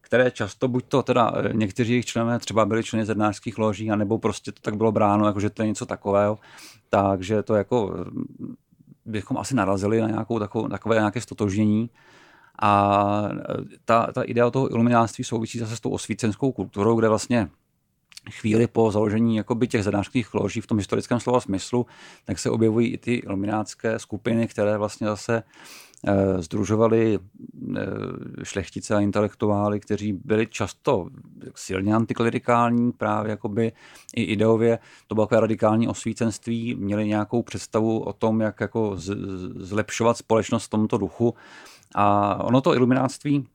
které 0.00 0.30
často 0.30 0.68
buď 0.68 0.84
to 0.88 1.02
teda 1.02 1.32
někteří 1.52 1.92
jejich 1.92 2.06
členové 2.06 2.38
třeba 2.38 2.66
byli 2.66 2.84
členy 2.84 3.06
zednářských 3.06 3.58
loží, 3.58 3.90
anebo 3.90 4.18
prostě 4.18 4.52
to 4.52 4.60
tak 4.60 4.76
bylo 4.76 4.92
bráno, 4.92 5.26
jako 5.26 5.40
že 5.40 5.50
to 5.50 5.62
je 5.62 5.68
něco 5.68 5.86
takového. 5.86 6.38
Takže 6.90 7.42
to 7.42 7.54
jako 7.54 8.04
bychom 9.06 9.38
asi 9.38 9.54
narazili 9.54 10.00
na 10.00 10.08
nějakou 10.08 10.38
takovou, 10.38 10.68
takové 10.68 10.96
nějaké 10.96 11.20
stotožnění. 11.20 11.90
A 12.62 13.28
ta, 13.84 14.12
ta 14.12 14.22
idea 14.22 14.50
toho 14.50 14.70
ilumináctví 14.70 15.24
souvisí 15.24 15.58
zase 15.58 15.76
s 15.76 15.80
tou 15.80 15.90
osvícenskou 15.90 16.52
kulturou, 16.52 16.96
kde 16.96 17.08
vlastně 17.08 17.48
chvíli 18.30 18.66
po 18.66 18.90
založení 18.90 19.36
jakoby 19.36 19.68
těch 19.68 19.84
zadářských 19.84 20.34
loží 20.34 20.60
v 20.60 20.66
tom 20.66 20.78
historickém 20.78 21.20
slova 21.20 21.40
smyslu, 21.40 21.86
tak 22.24 22.38
se 22.38 22.50
objevují 22.50 22.88
i 22.88 22.98
ty 22.98 23.14
iluminátské 23.14 23.98
skupiny, 23.98 24.48
které 24.48 24.78
vlastně 24.78 25.06
zase 25.06 25.42
združovali 26.38 27.18
eh, 27.18 27.80
šlechtice 28.42 28.94
a 28.94 29.00
intelektuály, 29.00 29.80
kteří 29.80 30.12
byli 30.12 30.46
často 30.46 31.06
silně 31.54 31.94
antiklerikální, 31.94 32.92
právě 32.92 33.30
jakoby 33.30 33.72
i 34.16 34.22
ideově. 34.22 34.78
To 35.06 35.14
bylo 35.14 35.26
takové 35.26 35.40
radikální 35.40 35.88
osvícenství, 35.88 36.74
měli 36.74 37.08
nějakou 37.08 37.42
představu 37.42 37.98
o 37.98 38.12
tom, 38.12 38.40
jak 38.40 38.60
jako 38.60 38.92
zlepšovat 39.56 40.16
společnost 40.16 40.64
v 40.64 40.70
tomto 40.70 40.98
duchu. 40.98 41.34
A 41.94 42.36
ono 42.44 42.60
to 42.60 42.74
ilumináctví 42.74 43.46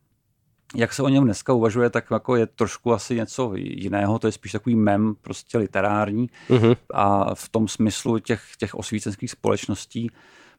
jak 0.75 0.93
se 0.93 1.04
o 1.04 1.10
něm 1.10 1.23
dneska 1.23 1.54
uvažuje, 1.54 1.89
tak 1.89 2.12
jako 2.12 2.36
je 2.36 2.47
trošku 2.47 2.93
asi 2.93 3.15
něco 3.15 3.51
jiného, 3.56 4.19
to 4.19 4.27
je 4.27 4.32
spíš 4.32 4.51
takový 4.51 4.75
mem, 4.75 5.15
prostě 5.21 5.58
literární 5.58 6.30
uh-huh. 6.49 6.77
a 6.93 7.36
v 7.36 7.49
tom 7.49 7.67
smyslu 7.67 8.19
těch, 8.19 8.43
těch 8.58 8.75
osvícenských 8.75 9.32
společností 9.32 10.12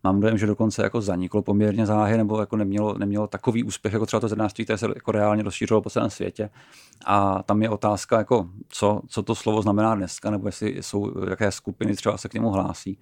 mám 0.04 0.20
dojem, 0.20 0.38
že 0.38 0.46
dokonce 0.46 0.82
jako 0.82 1.00
zaniklo 1.00 1.42
poměrně 1.42 1.86
záhy, 1.86 2.16
nebo 2.16 2.40
jako 2.40 2.56
nemělo, 2.56 2.98
nemělo 2.98 3.26
takový 3.26 3.64
úspěch, 3.64 3.92
jako 3.92 4.06
třeba 4.06 4.20
to 4.20 4.28
zednářství, 4.28 4.64
které 4.64 4.78
se 4.78 4.86
jako 4.94 5.12
reálně 5.12 5.42
rozšířilo 5.42 5.82
po 5.82 5.90
celém 5.90 6.10
světě. 6.10 6.50
A 7.06 7.42
tam 7.42 7.62
je 7.62 7.70
otázka, 7.70 8.18
jako 8.18 8.48
co, 8.68 9.00
co 9.08 9.22
to 9.22 9.34
slovo 9.34 9.62
znamená 9.62 9.94
dneska, 9.94 10.30
nebo 10.30 10.48
jestli 10.48 10.82
jsou, 10.82 11.24
jaké 11.30 11.52
skupiny 11.52 11.96
třeba 11.96 12.18
se 12.18 12.28
k 12.28 12.34
němu 12.34 12.50
hlásí. 12.50 12.98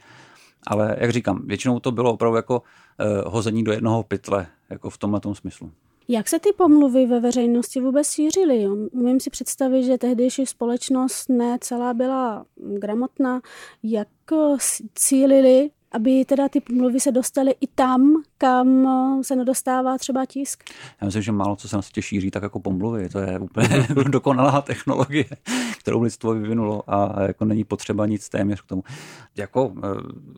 Ale 0.67 0.97
jak 1.01 1.11
říkám, 1.11 1.43
většinou 1.47 1.81
to 1.81 1.93
bylo 1.93 2.13
opravdu 2.13 2.37
jako 2.37 2.63
uh, 2.63 3.33
hození 3.33 3.65
do 3.65 3.73
jednoho 3.73 4.03
pytle, 4.03 4.47
jako 4.71 4.91
v 4.91 4.99
tomhle 4.99 5.21
smyslu. 5.33 5.71
Jak 6.09 6.29
se 6.29 6.39
ty 6.39 6.49
pomluvy 6.57 7.07
ve 7.07 7.21
veřejnosti 7.21 7.81
vůbec 7.81 8.11
šířily? 8.11 8.69
Umím 8.93 9.21
si 9.21 9.31
představit, 9.31 9.85
že 9.85 9.99
tehdejší 9.99 10.47
společnost 10.47 11.29
ne 11.29 11.59
celá 11.61 11.95
byla 11.95 12.45
gramotná. 12.57 13.41
Jak 13.83 14.09
cílili, 14.95 15.71
aby 15.93 16.25
teda 16.25 16.49
ty 16.49 16.61
pomluvy 16.61 17.01
se 17.01 17.13
dostaly 17.13 17.55
i 17.61 17.67
tam, 17.67 18.23
kam 18.41 18.87
eh, 18.87 19.25
se 19.25 19.37
nedostává 19.37 19.99
třeba 19.99 20.27
tisk. 20.27 20.65
Já 21.01 21.05
myslím, 21.05 21.23
že 21.23 21.33
málo 21.33 21.57
co 21.57 21.69
se 21.69 21.77
na 21.77 21.83
světě 21.83 22.03
šíří 22.03 22.31
tak 22.31 22.43
jako 22.43 22.61
pomluvy. 22.61 23.09
To 23.09 23.19
je 23.19 23.39
úplně 23.39 23.87
dokonalá 24.09 24.61
technologie, 24.61 25.25
kterou 25.81 26.03
lidstvo 26.03 26.35
vyvinulo 26.35 26.83
a 26.87 27.23
jako 27.23 27.45
není 27.45 27.65
potřeba 27.65 28.07
nic 28.07 28.29
téměř 28.29 28.61
k 28.61 28.67
tomu. 28.67 28.83
Jako 29.37 29.73
eh, 29.77 29.89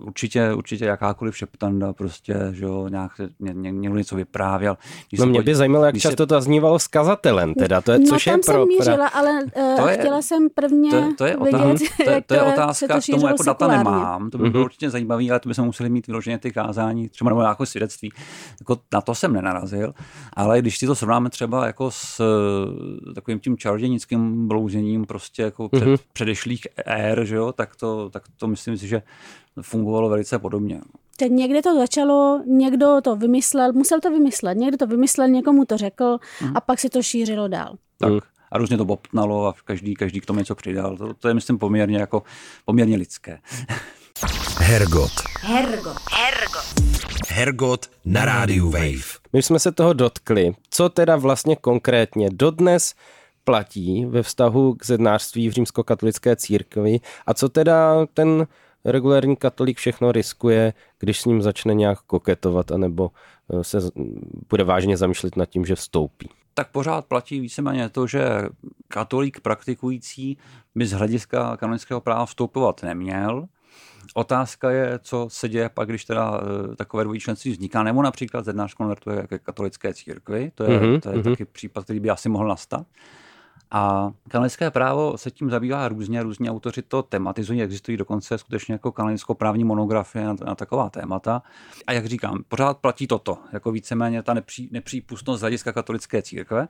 určitě, 0.01 0.53
určitě 0.53 0.85
jakákoliv 0.85 1.37
šeptanda 1.37 1.93
prostě, 1.93 2.35
že 2.53 2.65
jo, 2.65 2.89
nějak 2.89 3.13
někdo 3.41 3.97
něco 3.97 4.17
vyprávěl. 4.17 4.77
Když 5.09 5.21
no 5.21 5.27
mě 5.27 5.43
by 5.43 5.55
zajímalo, 5.55 5.85
jak 5.85 5.99
často 5.99 6.23
se... 6.23 6.27
to 6.27 6.35
zaznívalo 6.35 6.79
s 6.79 6.87
kazatelem, 6.87 7.55
teda, 7.55 7.81
to 7.81 7.93
je, 7.93 7.99
no, 7.99 8.07
což 8.07 8.25
tam 8.25 8.35
je 8.35 8.43
jsem 8.43 8.55
pro... 8.55 8.67
mířila, 8.67 9.09
ale 9.09 9.31
uh, 9.57 9.77
to 9.77 9.89
je, 9.89 9.99
chtěla 9.99 10.23
jsem 10.23 10.49
prvně 10.55 10.91
to, 10.91 11.15
to 11.19 11.25
je, 11.25 11.37
vidět, 11.45 11.83
to, 12.05 12.11
je, 12.11 12.23
to 12.27 12.35
je 12.35 12.43
otázka, 12.43 13.01
k 13.01 13.07
tomu 13.11 13.27
jako 13.27 13.43
data 13.43 13.67
sekulárně. 13.67 13.85
nemám, 13.85 14.31
to 14.31 14.39
by 14.39 14.51
bylo 14.51 14.63
mm-hmm. 14.63 14.65
určitě 14.65 14.91
zajímavé, 14.91 15.31
ale 15.31 15.41
to 15.41 15.49
by 15.49 15.55
jsme 15.55 15.65
museli 15.65 15.91
mít 15.91 16.07
vyloženě 16.07 16.39
ty 16.39 16.51
kázání, 16.51 17.09
třeba 17.09 17.29
nebo 17.29 17.41
nějaké 17.41 17.67
svědectví. 17.67 17.92
Jako 18.61 18.79
na 18.93 19.01
to 19.01 19.15
jsem 19.15 19.33
nenarazil, 19.33 19.95
ale 20.33 20.59
když 20.59 20.79
si 20.79 20.87
to 20.87 20.95
srovnáme 20.95 21.31
třeba 21.31 21.67
jako 21.67 21.91
s 21.91 22.21
uh, 22.21 23.15
takovým 23.15 23.41
tím 23.41 23.57
čarodějnickým 23.57 24.49
blouzením 24.49 25.05
prostě 25.05 25.43
jako 25.43 25.69
před, 25.69 25.85
mm-hmm. 25.85 25.99
předešlých 26.13 26.67
ér, 26.87 27.25
že 27.25 27.37
jo, 27.37 27.53
tak 27.53 27.77
to, 27.77 28.11
tak 28.11 28.23
to 28.37 28.49
myslím 28.49 28.77
si, 28.77 28.89
že 28.89 29.03
fungovalo 29.63 30.09
velice 30.09 30.39
podobně. 30.39 30.81
Teď 31.17 31.33
někde 31.33 31.63
to 31.63 31.75
začalo, 31.79 32.43
někdo 32.47 33.01
to 33.05 33.17
vymyslel, 33.17 33.73
musel 33.73 34.01
to 34.01 34.11
vymyslet, 34.11 34.59
někdo 34.59 34.77
to 34.77 34.87
vymyslel, 34.87 35.29
někomu 35.29 35.65
to 35.65 35.77
řekl 35.77 36.19
mm. 36.43 36.57
a 36.57 36.61
pak 36.61 36.81
se 36.81 36.91
to 36.91 37.03
šířilo 37.03 37.49
dál. 37.49 37.77
Tak. 37.99 38.13
A 38.53 38.59
různě 38.59 38.77
to 38.77 38.85
bobtnalo 38.85 39.47
a 39.47 39.55
každý, 39.65 39.95
každý 39.95 40.21
k 40.21 40.27
tomu 40.27 40.39
něco 40.39 40.55
přidal. 40.55 40.97
To, 40.97 41.15
to 41.15 41.29
je, 41.29 41.35
myslím, 41.35 41.59
poměrně, 41.59 41.99
jako, 41.99 42.23
poměrně 42.65 42.97
lidské. 42.97 43.39
Hergot. 44.23 45.11
Hergot. 45.41 45.97
Hergot. 46.13 46.75
Hergot 47.29 47.91
na 48.05 48.25
rádiu 48.25 48.71
Wave. 48.71 49.19
My 49.33 49.43
jsme 49.43 49.59
se 49.59 49.73
toho 49.73 49.93
dotkli. 49.93 50.55
Co 50.71 50.89
teda 50.89 51.17
vlastně 51.17 51.57
konkrétně 51.57 52.29
dodnes 52.33 52.95
platí 53.45 54.05
ve 54.05 54.23
vztahu 54.23 54.75
k 54.75 54.87
zednářství 54.87 55.49
v 55.49 55.53
římskokatolické 55.53 56.37
církvi 56.37 57.01
a 57.27 57.35
co 57.35 57.49
teda 57.49 58.07
ten 58.15 58.47
regulární 58.85 59.37
katolík 59.37 59.79
všechno 59.79 60.13
riskuje, 60.13 60.73
když 60.99 61.21
s 61.21 61.25
ním 61.25 61.43
začne 61.43 61.75
nějak 61.75 61.99
koketovat 62.01 62.73
anebo 62.73 63.11
eh, 63.53 63.65
se 63.65 63.79
bude 64.51 64.65
vážně 64.65 64.97
zamýšlet 64.97 65.37
nad 65.37 65.47
tím, 65.47 65.65
že 65.65 65.75
vstoupí. 65.75 66.29
Tak 66.55 66.71
pořád 66.71 67.05
platí 67.05 67.41
víceméně 67.41 67.89
to, 67.89 68.07
že 68.07 68.25
katolík 68.89 69.41
praktikující 69.41 70.39
by 70.75 70.87
z 70.87 70.93
hlediska 70.93 71.57
kanonického 71.57 72.01
práva 72.01 72.27
vstoupovat 72.27 72.83
neměl. 72.83 73.49
Otázka 74.15 74.71
je, 74.71 74.99
co 75.03 75.27
se 75.31 75.49
děje 75.49 75.69
pak, 75.69 75.89
když 75.89 76.05
teda 76.05 76.41
eh, 76.73 76.77
takové 76.77 77.05
dvojí 77.05 77.21
členství 77.21 77.51
vzniká, 77.51 77.83
nebo 77.83 78.03
například 78.03 78.45
zednář 78.45 78.75
konvertuje 78.75 79.27
ke 79.27 79.39
katolické 79.39 79.95
církvi, 79.95 80.53
to 80.55 80.65
je, 80.65 80.81
mm-hmm. 80.81 81.01
to 81.01 81.09
je 81.09 81.17
mm-hmm. 81.17 81.31
taky 81.31 81.45
případ, 81.45 81.85
který 81.85 82.01
by 82.01 82.11
asi 82.11 82.29
mohl 82.29 82.49
nastat. 82.49 82.87
A 83.75 84.13
kanonické 84.29 84.71
právo 84.71 85.19
se 85.19 85.31
tím 85.31 85.51
zabývá 85.51 85.89
různě, 85.89 86.23
různí 86.23 86.51
autoři 86.51 86.83
to 86.83 87.03
tematizují, 87.03 87.63
existují 87.63 87.97
dokonce 87.97 88.39
skutečně 88.39 88.73
jako 88.75 88.93
kanonicko-právní 88.93 89.65
monografie 89.65 90.25
na, 90.25 90.37
na 90.47 90.55
taková 90.55 90.91
témata. 90.91 91.43
A 91.87 91.93
jak 91.93 92.07
říkám, 92.07 92.45
pořád 92.49 92.79
platí 92.79 93.07
toto, 93.07 93.39
jako 93.53 93.73
víceméně 93.73 94.23
ta 94.23 94.35
nepří, 94.35 94.69
nepřípustnost 94.73 95.39
z 95.39 95.41
hlediska 95.41 95.73
katolické 95.73 96.23
církve. 96.23 96.69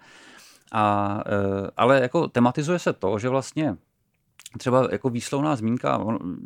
A, 0.72 1.18
e, 1.26 1.70
ale 1.76 2.00
jako 2.00 2.28
tematizuje 2.28 2.78
se 2.78 2.92
to, 2.92 3.18
že 3.18 3.28
vlastně 3.28 3.76
třeba 4.58 4.88
jako 4.92 5.10
výslovná 5.10 5.56
zmínka, 5.56 6.04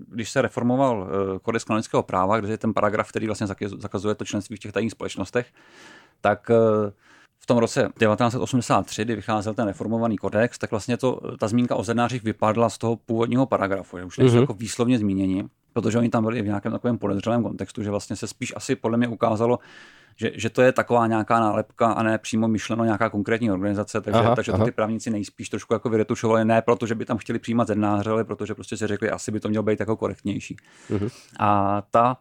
když 0.09 0.31
se 0.31 0.43
reformoval 0.43 1.09
e, 1.09 1.39
kodex 1.39 1.65
kanonického 1.65 2.03
práva, 2.03 2.41
kde 2.41 2.49
je 2.49 2.59
ten 2.59 2.75
paragraf, 2.75 3.09
který 3.09 3.27
vlastně 3.27 3.47
zakazuje 3.79 4.15
to 4.15 4.25
členství 4.25 4.57
v 4.57 4.59
těch 4.59 4.73
tajných 4.73 4.93
společnostech, 4.93 5.47
tak 6.21 6.51
e, 6.51 6.55
v 7.39 7.47
tom 7.47 7.59
roce 7.59 7.81
1983, 7.99 9.05
kdy 9.05 9.17
vycházel 9.17 9.55
ten 9.55 9.67
reformovaný 9.67 10.17
kodex, 10.17 10.59
tak 10.59 10.71
vlastně 10.71 10.97
to, 10.97 11.21
ta 11.39 11.49
zmínka 11.49 11.77
o 11.77 11.85
zednářích 11.85 12.23
vypadla 12.23 12.71
z 12.71 12.79
toho 12.79 12.97
původního 12.97 13.47
paragrafu, 13.47 13.99
že 13.99 14.05
už 14.05 14.19
nejsou 14.19 14.37
mm-hmm. 14.37 14.41
jako 14.41 14.55
výslovně 14.55 14.99
zmíněni, 14.99 15.45
protože 15.73 15.99
oni 15.99 16.09
tam 16.09 16.25
byli 16.25 16.43
v 16.43 16.47
nějakém 16.47 16.73
takovém 16.73 16.99
podezřelém 16.99 17.43
kontextu, 17.43 17.83
že 17.83 17.91
vlastně 17.91 18.17
se 18.17 18.27
spíš 18.27 18.53
asi 18.57 18.77
podle 18.77 18.99
mě 18.99 19.09
ukázalo, 19.09 19.59
že, 20.17 20.31
že 20.35 20.51
to 20.51 20.63
je 20.63 20.73
taková 20.73 21.07
nějaká 21.07 21.41
nálepka 21.41 21.87
a 21.87 22.03
ne 22.03 22.19
přímo 22.19 22.49
myšleno 22.49 22.85
nějaká 22.85 23.11
konkrétní 23.11 23.51
organizace, 23.51 24.01
takže, 24.01 24.21
aha, 24.21 24.37
takže 24.37 24.53
aha. 24.53 24.59
to 24.59 24.65
ty 24.65 24.73
právníci 24.73 25.11
nejspíš 25.11 25.49
trošku 25.49 25.73
jako 25.73 25.89
vyretušovali, 25.89 26.45
ne 26.45 26.63
proto, 26.63 26.87
že 26.87 26.95
by 26.95 27.05
tam 27.05 27.19
chtěli 27.19 27.39
přijímat 27.39 27.69
zednáře, 27.69 28.11
ale 28.11 28.25
protože 28.25 28.55
prostě 28.55 28.77
si 28.77 28.87
řekli, 28.87 29.11
asi 29.11 29.31
by 29.31 29.41
to 29.41 29.49
mělo 29.49 29.63
být 29.63 29.81
jako 29.81 29.97
korektnější. 29.97 30.57
Mm-hmm. 30.91 31.11
A 31.39 31.83
ta 31.91 32.17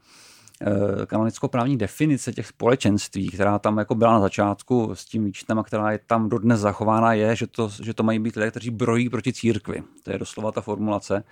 Eh, 0.61 1.05
kanonicko-právní 1.05 1.77
definice 1.77 2.33
těch 2.33 2.47
společenství, 2.47 3.29
která 3.29 3.59
tam 3.59 3.77
jako 3.77 3.95
byla 3.95 4.11
na 4.11 4.19
začátku 4.19 4.91
s 4.93 5.05
tím 5.05 5.25
výčtem 5.25 5.59
a 5.59 5.63
která 5.63 5.91
je 5.91 5.99
tam 6.07 6.29
dodnes 6.29 6.59
zachována, 6.59 7.13
je, 7.13 7.35
že 7.35 7.47
to, 7.47 7.71
že 7.83 7.93
to 7.93 8.03
mají 8.03 8.19
být 8.19 8.35
lidé, 8.35 8.51
kteří 8.51 8.69
brojí 8.69 9.09
proti 9.09 9.33
církvi. 9.33 9.83
To 10.03 10.11
je 10.11 10.17
doslova 10.17 10.51
ta 10.51 10.61
formulace. 10.61 11.23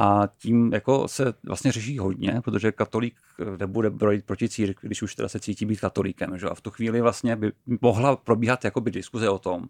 A 0.00 0.28
tím 0.38 0.72
jako 0.72 1.08
se 1.08 1.34
vlastně 1.46 1.72
řeší 1.72 1.98
hodně, 1.98 2.40
protože 2.44 2.72
katolík 2.72 3.14
nebude 3.58 3.90
brojit 3.90 4.24
proti 4.24 4.48
církvi, 4.48 4.88
když 4.88 5.02
už 5.02 5.14
teda 5.14 5.28
se 5.28 5.40
cítí 5.40 5.66
být 5.66 5.80
katolíkem. 5.80 6.38
Že? 6.38 6.46
A 6.46 6.54
v 6.54 6.60
tu 6.60 6.70
chvíli 6.70 7.00
vlastně 7.00 7.36
by 7.36 7.52
mohla 7.80 8.16
probíhat 8.16 8.64
jakoby 8.64 8.90
diskuze 8.90 9.28
o 9.28 9.38
tom, 9.38 9.68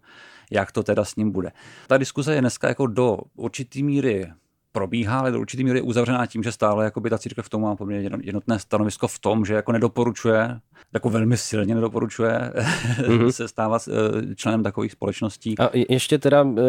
jak 0.51 0.73
to 0.73 0.83
teda 0.83 1.05
s 1.05 1.17
ním 1.17 1.31
bude. 1.31 1.53
Ta 1.87 1.97
diskuze 1.97 2.35
je 2.35 2.41
dneska 2.41 2.69
jako 2.69 2.87
do 2.87 3.19
určitý 3.37 3.83
míry 3.83 4.33
probíhá, 4.75 5.19
ale 5.19 5.31
do 5.31 5.41
určitý 5.41 5.65
míry 5.65 5.79
je 5.79 5.83
uzavřená 5.83 6.27
tím, 6.27 6.43
že 6.43 6.53
stále 6.53 6.85
jakoby 6.85 7.11
ta 7.11 7.19
církev 7.19 7.47
v 7.47 7.49
tom 7.49 7.63
má 7.63 7.77
poměrně 7.77 8.11
jednotné 8.23 8.59
stanovisko 8.59 9.09
v 9.09 9.19
tom, 9.19 9.45
že 9.45 9.55
jako 9.55 9.73
nedoporučuje, 9.73 10.61
jako 10.93 11.11
velmi 11.11 11.37
silně 11.37 11.75
nedoporučuje 11.75 12.53
mm-hmm. 12.55 13.29
se 13.31 13.49
stávat 13.49 13.89
eh, 13.89 14.35
členem 14.35 14.63
takových 14.63 14.93
společností. 14.93 15.59
A 15.59 15.71
ještě 15.89 16.19
teda 16.19 16.47
eh, 16.59 16.63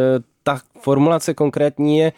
ta 0.43 0.59
formulace 0.81 1.33
konkrétní 1.33 1.97
je, 1.97 2.13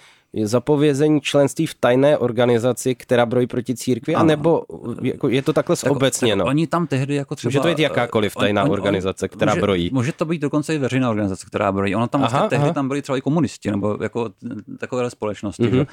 zapovězení 0.46 1.22
členství 1.22 1.68
v 1.68 1.74
tajné 1.74 2.18
organizaci, 2.18 2.96
která 2.96 3.26
brojí 3.26 3.48
proti 3.48 3.76
církvi, 3.76 4.16
ano. 4.16 4.24
anebo 4.24 4.64
jako 5.02 5.30
je 5.30 5.42
to 5.42 5.54
takhle 5.54 5.76
zobecněno? 5.76 6.44
Tak, 6.44 6.50
oni 6.50 6.68
tam 6.68 6.88
tehdy 6.88 7.16
jako 7.16 7.36
třeba... 7.36 7.50
Může 7.50 7.60
to 7.60 7.68
být 7.68 7.80
jakákoliv 7.80 8.36
tajná 8.36 8.64
on, 8.64 8.68
on, 8.68 8.74
organizace, 8.74 9.28
která 9.28 9.54
může, 9.54 9.62
brojí? 9.62 9.90
Může 9.94 10.12
to 10.12 10.26
být 10.26 10.42
dokonce 10.42 10.76
i 10.76 10.78
veřejná 10.78 11.10
organizace, 11.10 11.46
která 11.48 11.72
brojí. 11.72 11.96
Ono 11.96 12.08
tam 12.08 12.22
vlastně 12.22 12.40
aha, 12.40 12.50
tehdy 12.50 12.64
aha. 12.64 12.74
tam 12.74 12.88
byli 12.88 13.02
třeba 13.02 13.18
i 13.18 13.22
komunisti, 13.22 13.72
nebo 13.72 13.98
jako 14.02 14.30
takové 14.80 15.10
společnosti. 15.10 15.64
Mm-hmm. 15.64 15.78
Že? 15.78 15.88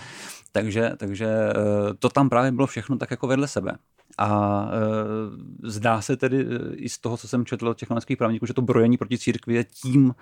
Takže, 0.52 0.90
takže 0.96 1.26
eh, 1.26 1.94
to 1.98 2.08
tam 2.08 2.28
právě 2.28 2.52
bylo 2.52 2.66
všechno 2.66 2.96
tak 2.96 3.10
jako 3.10 3.26
vedle 3.26 3.48
sebe. 3.48 3.72
A 4.18 4.68
e, 5.64 5.70
zdá 5.70 6.00
se 6.00 6.16
tedy 6.16 6.40
e, 6.40 6.74
i 6.74 6.88
z 6.88 6.98
toho, 6.98 7.16
co 7.16 7.28
jsem 7.28 7.44
četl 7.44 7.68
od 7.68 7.78
těch 7.78 7.88
kanadských 7.88 8.18
právníků, 8.18 8.46
že 8.46 8.54
to 8.54 8.62
brojení 8.62 8.96
proti 8.96 9.18
církvi 9.18 9.54
je 9.54 9.64
tím, 9.64 10.14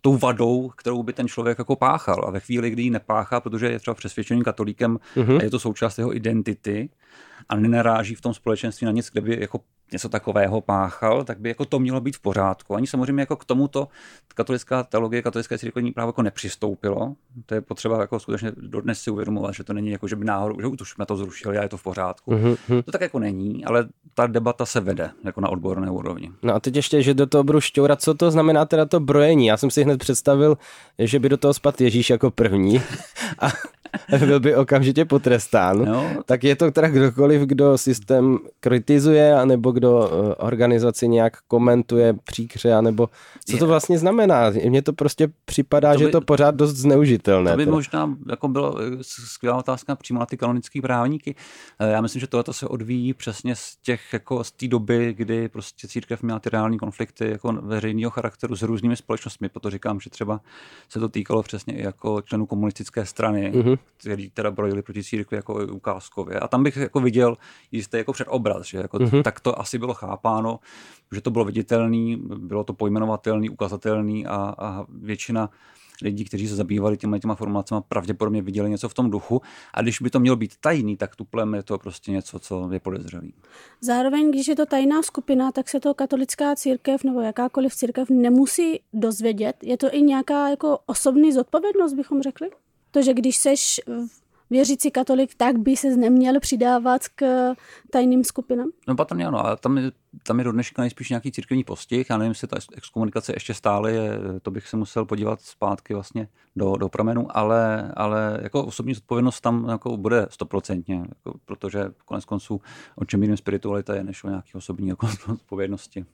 tou 0.00 0.16
vadou, 0.16 0.68
kterou 0.68 1.02
by 1.02 1.12
ten 1.12 1.28
člověk 1.28 1.58
jako 1.58 1.76
páchal. 1.76 2.24
A 2.26 2.30
ve 2.30 2.40
chvíli, 2.40 2.70
kdy 2.70 2.82
ji 2.82 2.90
nepáchá, 2.90 3.40
protože 3.40 3.70
je 3.70 3.78
třeba 3.78 3.94
přesvědčeným 3.94 4.44
katolíkem 4.44 4.98
mm-hmm. 5.16 5.38
a 5.38 5.42
je 5.42 5.50
to 5.50 5.58
součást 5.58 5.98
jeho 5.98 6.16
identity 6.16 6.88
a 7.48 7.56
nenaráží 7.56 8.14
v 8.14 8.20
tom 8.20 8.34
společenství 8.34 8.84
na 8.84 8.92
nic, 8.92 9.10
kde 9.10 9.20
by 9.20 9.40
jako 9.40 9.60
něco 9.94 10.08
takového 10.08 10.60
páchal, 10.60 11.24
tak 11.24 11.38
by 11.38 11.48
jako 11.48 11.64
to 11.64 11.78
mělo 11.78 12.00
být 12.00 12.16
v 12.16 12.20
pořádku. 12.20 12.74
Ani 12.74 12.86
samozřejmě 12.86 13.22
jako 13.22 13.36
k 13.36 13.44
tomuto 13.44 13.88
katolická 14.34 14.82
teologie, 14.82 15.22
katolické 15.22 15.58
církevní 15.58 15.92
právo 15.92 16.08
jako 16.08 16.22
nepřistoupilo. 16.22 17.14
To 17.46 17.54
je 17.54 17.60
potřeba 17.60 18.00
jako 18.00 18.20
skutečně 18.20 18.52
dodnes 18.56 19.00
si 19.00 19.10
uvědomovat, 19.10 19.54
že 19.54 19.64
to 19.64 19.72
není 19.72 19.90
jako, 19.90 20.08
že 20.08 20.16
by 20.16 20.24
náhodou, 20.24 20.60
že 20.60 20.66
už 20.66 20.90
jsme 20.90 21.06
to 21.06 21.16
zrušili 21.16 21.58
a 21.58 21.62
je 21.62 21.68
to 21.68 21.76
v 21.76 21.82
pořádku. 21.82 22.30
Mm-hmm. 22.30 22.82
To 22.82 22.92
tak 22.92 23.00
jako 23.00 23.18
není, 23.18 23.64
ale 23.64 23.88
ta 24.14 24.26
debata 24.26 24.66
se 24.66 24.80
vede 24.80 25.10
jako 25.24 25.40
na 25.40 25.48
odborné 25.48 25.90
úrovni. 25.90 26.30
No 26.42 26.54
a 26.54 26.60
teď 26.60 26.76
ještě, 26.76 27.02
že 27.02 27.14
do 27.14 27.26
toho 27.26 27.44
budu 27.44 27.60
šťourat, 27.60 28.02
co 28.02 28.14
to 28.14 28.30
znamená 28.30 28.64
teda 28.64 28.86
to 28.86 29.00
brojení. 29.00 29.46
Já 29.46 29.56
jsem 29.56 29.70
si 29.70 29.84
hned 29.84 29.98
představil, 29.98 30.58
že 30.98 31.18
by 31.18 31.28
do 31.28 31.36
toho 31.36 31.54
spad 31.54 31.80
Ježíš 31.80 32.10
jako 32.10 32.30
první 32.30 32.82
a 33.38 33.48
byl 34.18 34.40
by 34.40 34.54
okamžitě 34.54 35.04
potrestán. 35.04 35.84
No. 35.84 36.10
Tak 36.26 36.44
je 36.44 36.56
to 36.56 36.70
teda 36.70 36.88
kdokoliv, 36.88 37.42
kdo 37.42 37.78
systém 37.78 38.38
kritizuje, 38.60 39.34
anebo 39.34 39.72
kdo 39.72 40.10
eh, 40.10 40.34
organizaci 40.34 41.08
nějak 41.08 41.36
komentuje 41.48 42.14
příkře, 42.24 42.82
nebo 42.82 43.08
co 43.46 43.58
to 43.58 43.66
vlastně 43.66 43.98
znamená? 43.98 44.50
Mně 44.68 44.82
to 44.82 44.92
prostě 44.92 45.28
připadá, 45.44 45.92
to 45.92 45.98
by, 45.98 46.04
že 46.04 46.10
to 46.10 46.20
pořád 46.20 46.54
dost 46.54 46.76
zneužitelné. 46.76 47.50
To 47.50 47.56
by 47.56 47.64
teda. 47.64 47.74
možná 47.74 48.16
jako 48.30 48.48
bylo 48.48 48.80
eh, 48.80 48.96
skvělá 49.00 49.58
otázka 49.58 49.96
přímo 49.96 50.20
na 50.20 50.26
ty 50.26 50.36
kanonické 50.36 50.82
právníky. 50.82 51.34
Eh, 51.78 51.90
já 51.90 52.00
myslím, 52.00 52.20
že 52.20 52.26
tohle 52.26 52.44
se 52.54 52.68
odvíjí 52.68 53.14
přesně 53.14 53.56
z 53.56 53.76
těch, 53.82 54.12
jako 54.12 54.44
z 54.44 54.52
té 54.52 54.68
doby, 54.68 55.14
kdy 55.18 55.48
prostě 55.48 55.88
církev 55.88 56.22
měla 56.22 56.38
ty 56.38 56.50
reální 56.50 56.78
konflikty 56.78 57.30
jako 57.30 57.52
veřejného 57.52 58.10
charakteru 58.10 58.56
s 58.56 58.62
různými 58.62 58.96
společnostmi. 58.96 59.48
Proto 59.48 59.70
říkám, 59.70 60.00
že 60.00 60.10
třeba 60.10 60.40
se 60.88 61.00
to 61.00 61.08
týkalo 61.08 61.42
přesně 61.42 61.74
i 61.74 61.82
jako 61.82 62.22
členů 62.22 62.46
komunistické 62.46 63.06
strany, 63.06 63.52
mm-hmm. 63.52 63.78
Kteří 63.96 64.30
teda 64.30 64.50
brojili 64.50 64.82
proti 64.82 65.04
církvi 65.04 65.36
jako 65.36 65.66
ukázkově. 65.72 66.40
A 66.40 66.48
tam 66.48 66.62
bych 66.62 66.76
jako 66.76 67.00
viděl 67.00 67.36
jistý 67.72 67.96
jako 67.96 68.12
předobraz, 68.12 68.66
že 68.66 68.78
jako 68.78 68.98
mm-hmm. 68.98 69.22
tak 69.22 69.40
to 69.40 69.60
asi 69.60 69.78
bylo 69.78 69.94
chápáno, 69.94 70.60
že 71.14 71.20
to 71.20 71.30
bylo 71.30 71.44
viditelný, 71.44 72.16
bylo 72.38 72.64
to 72.64 72.72
pojmenovatelný, 72.72 73.50
ukazatelný 73.50 74.26
a, 74.26 74.54
a 74.58 74.86
většina 74.88 75.50
lidi, 76.02 76.24
kteří 76.24 76.48
se 76.48 76.56
zabývali 76.56 76.96
těma, 76.96 77.18
těma 77.18 77.34
formulacemi, 77.34 77.80
pravděpodobně 77.88 78.42
viděli 78.42 78.70
něco 78.70 78.88
v 78.88 78.94
tom 78.94 79.10
duchu. 79.10 79.42
A 79.74 79.82
když 79.82 80.00
by 80.00 80.10
to 80.10 80.20
mělo 80.20 80.36
být 80.36 80.56
tajný, 80.60 80.96
tak 80.96 81.16
tuplem 81.16 81.54
je 81.54 81.62
to 81.62 81.78
prostě 81.78 82.10
něco, 82.10 82.38
co 82.38 82.68
je 82.72 82.80
podezřelý. 82.80 83.34
Zároveň, 83.80 84.30
když 84.30 84.48
je 84.48 84.56
to 84.56 84.66
tajná 84.66 85.02
skupina, 85.02 85.52
tak 85.52 85.68
se 85.68 85.80
to 85.80 85.94
katolická 85.94 86.56
církev 86.56 87.04
nebo 87.04 87.20
jakákoliv 87.20 87.74
církev 87.74 88.10
nemusí 88.10 88.80
dozvědět. 88.92 89.56
Je 89.62 89.76
to 89.76 89.94
i 89.94 90.02
nějaká 90.02 90.48
jako 90.48 90.78
osobní 90.86 91.32
zodpovědnost, 91.32 91.94
bychom 91.94 92.22
řekli? 92.22 92.50
To, 92.94 93.02
že 93.02 93.14
když 93.14 93.36
seš 93.36 93.80
věřící 94.50 94.90
katolik, 94.90 95.34
tak 95.34 95.58
by 95.58 95.76
se 95.76 95.96
neměl 95.96 96.40
přidávat 96.40 97.08
k 97.08 97.52
tajným 97.90 98.24
skupinám? 98.24 98.70
No 98.88 98.96
patrně 98.96 99.26
ano, 99.26 99.46
ale 99.46 99.56
tam 99.56 99.78
je, 99.78 99.92
tam 100.22 100.38
je 100.38 100.44
do 100.44 100.52
dneška 100.52 100.82
nejspíš 100.82 101.08
nějaký 101.08 101.32
církevní 101.32 101.64
postih. 101.64 102.10
Já 102.10 102.18
nevím, 102.18 102.30
jestli 102.30 102.48
ta 102.48 102.56
exkomunikace 102.76 103.32
ještě 103.36 103.54
stále 103.54 103.92
je, 103.92 104.18
to 104.42 104.50
bych 104.50 104.68
se 104.68 104.76
musel 104.76 105.04
podívat 105.04 105.40
zpátky 105.40 105.94
vlastně 105.94 106.28
do, 106.56 106.76
do 106.76 106.88
pramenu, 106.88 107.36
ale, 107.36 107.92
ale 107.96 108.38
jako 108.42 108.64
osobní 108.64 108.94
zodpovědnost 108.94 109.40
tam 109.40 109.68
jako 109.68 109.96
bude 109.96 110.26
stoprocentně, 110.30 111.04
jako, 111.08 111.38
protože 111.44 111.84
konec 112.04 112.24
konců 112.24 112.60
o 112.96 113.04
čem 113.04 113.22
jiným 113.22 113.36
spiritualita 113.36 113.94
je, 113.94 114.04
než 114.04 114.24
o 114.24 114.28
nějaké 114.28 114.58
osobní 114.58 114.88
jako, 114.88 115.08
odpovědnosti 115.32 116.00
e, 116.00 116.04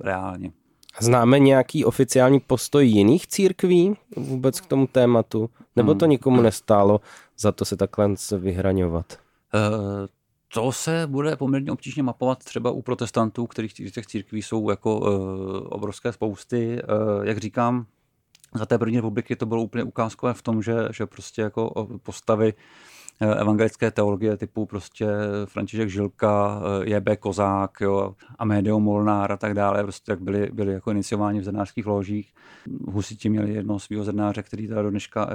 reálně. 0.00 0.52
Známe 0.98 1.38
nějaký 1.38 1.84
oficiální 1.84 2.40
postoj 2.40 2.86
jiných 2.86 3.26
církví 3.26 3.96
vůbec 4.16 4.60
k 4.60 4.66
tomu 4.66 4.86
tématu? 4.86 5.50
Nebo 5.76 5.94
to 5.94 6.04
hmm. 6.04 6.10
nikomu 6.10 6.42
nestálo 6.42 7.00
za 7.38 7.52
to 7.52 7.64
se 7.64 7.76
takhle 7.76 8.14
vyhraňovat? 8.38 9.18
Uh, 9.54 10.06
to 10.54 10.72
se 10.72 11.06
bude 11.06 11.36
poměrně 11.36 11.72
obtížně 11.72 12.02
mapovat 12.02 12.44
třeba 12.44 12.70
u 12.70 12.82
protestantů, 12.82 13.46
kterých 13.46 13.74
těch 13.74 14.06
církví 14.06 14.42
jsou 14.42 14.70
jako 14.70 14.98
uh, 14.98 15.06
obrovské 15.64 16.12
spousty. 16.12 16.82
Uh, 16.82 17.24
jak 17.26 17.38
říkám, 17.38 17.86
za 18.54 18.66
té 18.66 18.78
první 18.78 18.96
republiky 18.96 19.36
to 19.36 19.46
bylo 19.46 19.62
úplně 19.62 19.84
ukázkové 19.84 20.34
v 20.34 20.42
tom, 20.42 20.62
že, 20.62 20.74
že 20.92 21.06
prostě 21.06 21.42
jako 21.42 21.88
postavy 22.02 22.52
uh, 22.52 22.60
evangelické 23.20 23.90
teologie 23.90 24.36
typu 24.36 24.66
prostě 24.66 25.06
František 25.44 25.88
Žilka, 25.88 26.62
eh, 26.82 26.90
J.B. 26.90 27.16
Kozák, 27.16 27.70
jo, 27.80 28.14
Amédio 28.38 28.80
Molnár 28.80 29.32
a 29.32 29.36
tak 29.36 29.54
dále, 29.54 29.82
prostě 29.82 30.12
tak 30.12 30.20
byli, 30.20 30.50
byli 30.52 30.72
jako 30.72 30.90
iniciováni 30.90 31.40
v 31.40 31.44
zednářských 31.44 31.86
ložích. 31.86 32.34
Husiti 32.88 33.28
měli 33.28 33.54
jednoho 33.54 33.78
svého 33.78 34.04
zednáře, 34.04 34.42
který 34.42 34.68
teda 34.68 34.82
do 34.82 34.90
dneška 34.90 35.28
eh, 35.30 35.34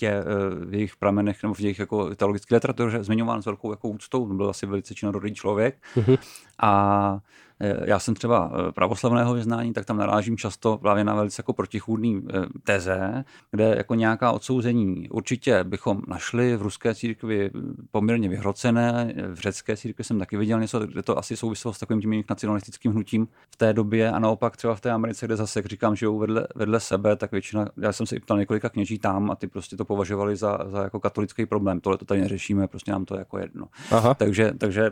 je 0.00 0.24
v 0.64 0.74
jejich 0.74 0.96
pramenech 0.96 1.42
nebo 1.42 1.54
v 1.54 1.60
jejich 1.60 1.78
jako 1.78 2.14
teologické 2.14 2.54
literatuře 2.54 3.02
zmiňován 3.02 3.42
s 3.42 3.46
velkou 3.46 3.70
jako 3.70 3.88
úctou, 3.88 4.26
byl 4.26 4.50
asi 4.50 4.66
velice 4.66 4.94
činorodý 4.94 5.34
člověk. 5.34 5.76
Mm-hmm. 5.96 6.18
A 6.58 7.18
Eh, 7.18 7.20
já 7.60 7.98
jsem 7.98 8.14
třeba 8.14 8.52
eh, 8.54 8.72
pravoslavného 8.72 9.34
vyznání, 9.34 9.72
tak 9.72 9.84
tam 9.84 9.96
narážím 9.96 10.36
často 10.36 10.78
právě 10.78 11.04
na 11.04 11.14
velice 11.14 11.40
jako 11.40 11.52
protichůdný 11.52 12.22
eh, 12.28 12.46
teze, 12.62 13.24
kde 13.50 13.74
jako 13.76 13.94
nějaká 13.94 14.32
odsouzení 14.32 15.08
určitě 15.08 15.64
bychom 15.64 16.02
našli 16.08 16.56
v 16.56 16.62
ruské 16.62 16.94
církvi 16.94 17.50
poměrně 17.90 18.28
vyhrocené, 18.28 19.14
v 19.32 19.38
řecké 19.38 19.76
církvi 19.76 20.04
jsem 20.04 20.18
taky 20.18 20.36
viděl 20.36 20.60
něco, 20.60 20.80
kde 20.80 21.02
to 21.02 21.18
asi 21.18 21.36
souviselo 21.36 21.74
s 21.74 21.78
takovým 21.78 22.00
tím 22.00 22.24
nacionalistickým 22.30 22.92
hnutím 22.92 23.28
v 23.50 23.56
té 23.56 23.72
době 23.72 24.10
a 24.10 24.18
naopak 24.18 24.56
třeba 24.56 24.74
v 24.74 24.80
té 24.80 24.90
Americe, 24.90 25.26
kde 25.26 25.36
zase, 25.36 25.58
jak 25.58 25.66
říkám, 25.66 25.96
žijou 25.96 26.18
vedle, 26.18 26.46
vedle 26.54 26.80
sebe, 26.80 27.16
tak 27.16 27.32
většina, 27.32 27.66
já 27.76 27.92
jsem 27.92 28.06
se 28.06 28.16
i 28.16 28.20
ptal 28.20 28.38
několika 28.38 28.68
kněží 28.68 28.98
tam 28.98 29.30
a 29.30 29.36
ty 29.36 29.46
prostě 29.46 29.76
to 29.76 29.84
považovali 29.84 30.36
za, 30.36 30.58
za 30.66 30.82
jako 30.82 31.00
katolický 31.00 31.46
problém. 31.46 31.80
Tohle 31.80 31.98
to 31.98 32.04
tady 32.04 32.20
neřešíme, 32.20 32.68
prostě 32.68 32.92
nám 32.92 33.04
to 33.04 33.18
jako 33.18 33.38
jedno. 33.38 33.66
Aha. 33.90 34.14
Takže, 34.14 34.52
takže 34.58 34.90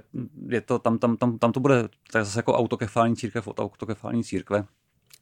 je 0.49 0.61
to, 0.61 0.79
tam, 0.79 0.99
tam, 0.99 1.17
tam, 1.17 1.39
tam 1.39 1.53
to 1.53 1.61
bude 1.61 1.89
tak 2.13 2.25
zase 2.25 2.39
jako 2.39 2.52
autokefální 2.59 3.17
církev 3.17 3.49
od 3.49 3.61
autokefální 3.61 4.25
církve. 4.25 4.65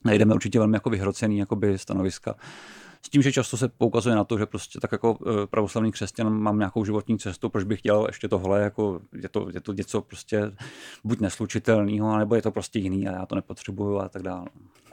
Najdeme 0.04 0.34
určitě 0.34 0.58
velmi 0.58 0.76
jako 0.76 0.90
vyhrocený 0.90 1.38
jakoby 1.38 1.78
stanoviska. 1.78 2.34
S 3.06 3.08
tím, 3.08 3.22
že 3.22 3.32
často 3.32 3.56
se 3.56 3.68
poukazuje 3.68 4.14
na 4.14 4.24
to, 4.24 4.38
že 4.38 4.46
prostě 4.46 4.80
tak 4.80 4.92
jako 4.92 5.18
e, 5.42 5.46
pravoslavný 5.46 5.92
křesťan 5.92 6.30
mám 6.30 6.58
nějakou 6.58 6.84
životní 6.84 7.18
cestu, 7.18 7.48
proč 7.48 7.64
bych 7.64 7.82
dělal 7.82 8.06
ještě 8.06 8.28
tohle, 8.28 8.60
jako 8.60 9.00
je 9.22 9.28
to, 9.28 9.48
je 9.54 9.60
to 9.60 9.72
něco 9.72 10.00
prostě 10.00 10.52
buď 11.04 11.20
neslučitelného, 11.20 12.18
nebo 12.18 12.34
je 12.34 12.42
to 12.42 12.50
prostě 12.50 12.78
jiný 12.78 13.08
a 13.08 13.12
já 13.12 13.26
to 13.26 13.34
nepotřebuju 13.34 13.98
a 13.98 14.08
tak 14.08 14.22
dále. 14.22 14.46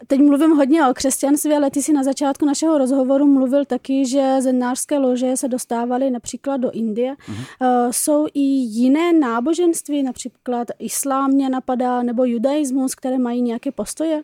Teď 0.08 0.20
mluvím 0.20 0.51
hodně 0.51 0.88
o 0.88 0.93
křesťanství, 0.93 1.53
ale 1.53 1.72
ty 1.72 1.82
si 1.82 1.93
na 1.93 2.03
začátku 2.03 2.45
našeho 2.45 2.78
rozhovoru 2.78 3.28
mluvil 3.28 3.66
taky, 3.66 4.05
že 4.05 4.41
zednářské 4.41 4.97
lože 4.97 5.38
se 5.38 5.47
dostávaly 5.47 6.10
například 6.10 6.58
do 6.58 6.72
Indie. 6.72 7.14
Uh-huh. 7.14 7.91
Jsou 7.91 8.28
i 8.34 8.39
jiné 8.39 9.14
náboženství, 9.14 10.03
například 10.03 10.68
islám 10.80 11.32
mě 11.32 11.49
napadá, 11.49 12.03
nebo 12.03 12.26
judaismus, 12.26 12.95
které 12.95 13.18
mají 13.18 13.41
nějaké 13.41 13.72
postoje? 13.72 14.24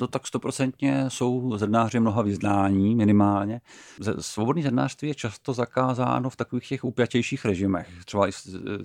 No 0.00 0.06
tak 0.06 0.26
stoprocentně 0.26 1.04
jsou 1.08 1.58
zednáři 1.58 2.00
mnoha 2.00 2.22
vyznání 2.22 2.94
minimálně. 2.94 3.60
Svobodný 4.18 4.62
zednářství 4.62 5.08
je 5.08 5.14
často 5.14 5.52
zakázáno 5.52 6.30
v 6.30 6.36
takových 6.36 6.68
těch 6.68 6.84
upjatějších 6.84 7.44
režimech. 7.44 7.88
Třeba 8.04 8.26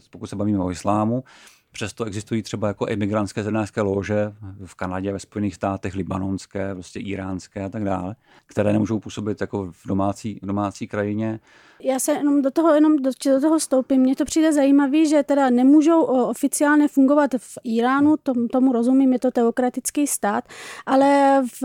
pokud 0.10 0.28
se 0.28 0.36
bavíme 0.36 0.60
o 0.60 0.72
islámu, 0.72 1.24
Přesto 1.72 2.06
existují 2.06 2.44
třeba 2.44 2.68
jako 2.68 2.86
emigrantské 2.90 3.44
zednářské 3.44 3.82
lože 3.82 4.34
v 4.66 4.76
Kanadě, 4.76 5.12
ve 5.14 5.20
Spojených 5.20 5.56
státech, 5.56 5.96
libanonské, 5.96 6.74
prostě 6.74 7.00
iránské 7.00 7.66
a 7.66 7.70
tak 7.70 7.84
dále, 7.84 8.16
které 8.46 8.74
nemůžou 8.74 9.00
působit 9.00 9.42
jako 9.42 9.72
v 9.72 9.88
domácí, 9.88 10.40
v 10.42 10.46
domácí 10.46 10.88
krajině. 10.88 11.40
Já 11.82 12.00
se 12.00 12.12
jenom 12.12 12.42
do 12.42 12.52
toho, 12.52 12.74
jenom 12.74 12.96
do, 12.98 13.12
do 13.26 13.42
toho 13.42 13.60
stoupím. 13.60 14.02
Mně 14.02 14.16
to 14.16 14.26
přijde 14.26 14.54
zajímavé, 14.54 15.06
že 15.06 15.24
teda 15.24 15.50
nemůžou 15.50 16.02
oficiálně 16.04 16.88
fungovat 16.88 17.32
v 17.38 17.58
Iránu, 17.64 18.18
tom, 18.18 18.48
tomu 18.48 18.74
rozumím, 18.74 19.14
je 19.14 19.20
to 19.20 19.32
teokratický 19.32 20.08
stát, 20.08 20.44
ale 20.86 21.42
v, 21.62 21.64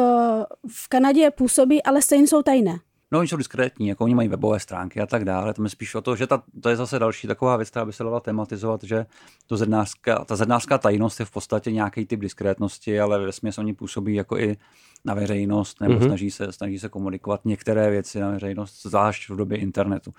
v 0.68 0.88
Kanadě 0.88 1.30
působí, 1.30 1.82
ale 1.82 2.02
stejně 2.02 2.26
jsou 2.26 2.42
tajné. 2.42 2.78
No, 3.14 3.20
oni 3.20 3.28
jsou 3.28 3.36
diskrétní, 3.36 3.88
jako 3.88 4.04
oni 4.04 4.14
mají 4.14 4.28
webové 4.28 4.60
stránky 4.60 5.00
a 5.00 5.06
tak 5.06 5.24
dále. 5.24 5.54
To 5.54 5.62
je 5.62 5.68
spíš 5.68 5.94
o 5.94 6.00
to, 6.00 6.16
že 6.16 6.26
ta, 6.26 6.42
to 6.60 6.68
je 6.68 6.76
zase 6.76 6.98
další 6.98 7.26
taková 7.26 7.56
věc, 7.56 7.70
která 7.70 7.84
by 7.84 7.92
se 7.92 8.04
dala 8.04 8.20
tematizovat, 8.20 8.82
že 8.82 9.06
to 9.46 9.56
zednářská, 9.56 10.24
ta 10.24 10.36
zednářská 10.36 10.78
tajnost 10.78 11.20
je 11.20 11.26
v 11.26 11.30
podstatě 11.30 11.72
nějaký 11.72 12.06
typ 12.06 12.20
diskrétnosti, 12.20 13.00
ale 13.00 13.26
ve 13.26 13.32
směs 13.32 13.58
oni 13.58 13.74
působí 13.74 14.14
jako 14.14 14.38
i 14.38 14.56
na 15.04 15.14
veřejnost, 15.14 15.80
nebo 15.80 15.94
mm-hmm. 15.94 16.06
snaží, 16.06 16.30
se, 16.30 16.52
snaží 16.52 16.78
se 16.78 16.88
komunikovat 16.88 17.40
některé 17.44 17.90
věci 17.90 18.20
na 18.20 18.30
veřejnost, 18.30 18.82
zvlášť 18.82 19.30
v 19.30 19.36
době 19.36 19.58
internetu. 19.58 20.14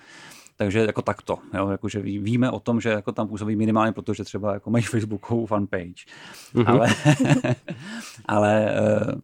Takže 0.55 0.79
jako 0.79 1.01
takto, 1.01 1.37
jo, 1.53 1.69
jako, 1.69 1.89
že 1.89 1.99
víme 1.99 2.51
o 2.51 2.59
tom, 2.59 2.81
že 2.81 2.89
jako 2.89 3.11
tam 3.11 3.27
působí 3.27 3.55
minimálně, 3.55 3.91
protože 3.91 4.23
třeba 4.23 4.53
jako 4.53 4.69
mají 4.69 4.83
Facebookovou 4.93 5.45
fanpage. 5.45 6.05
Mm-hmm. 6.53 6.69
Ale, 6.69 6.89
ale 8.25 8.73
uh, 9.05 9.19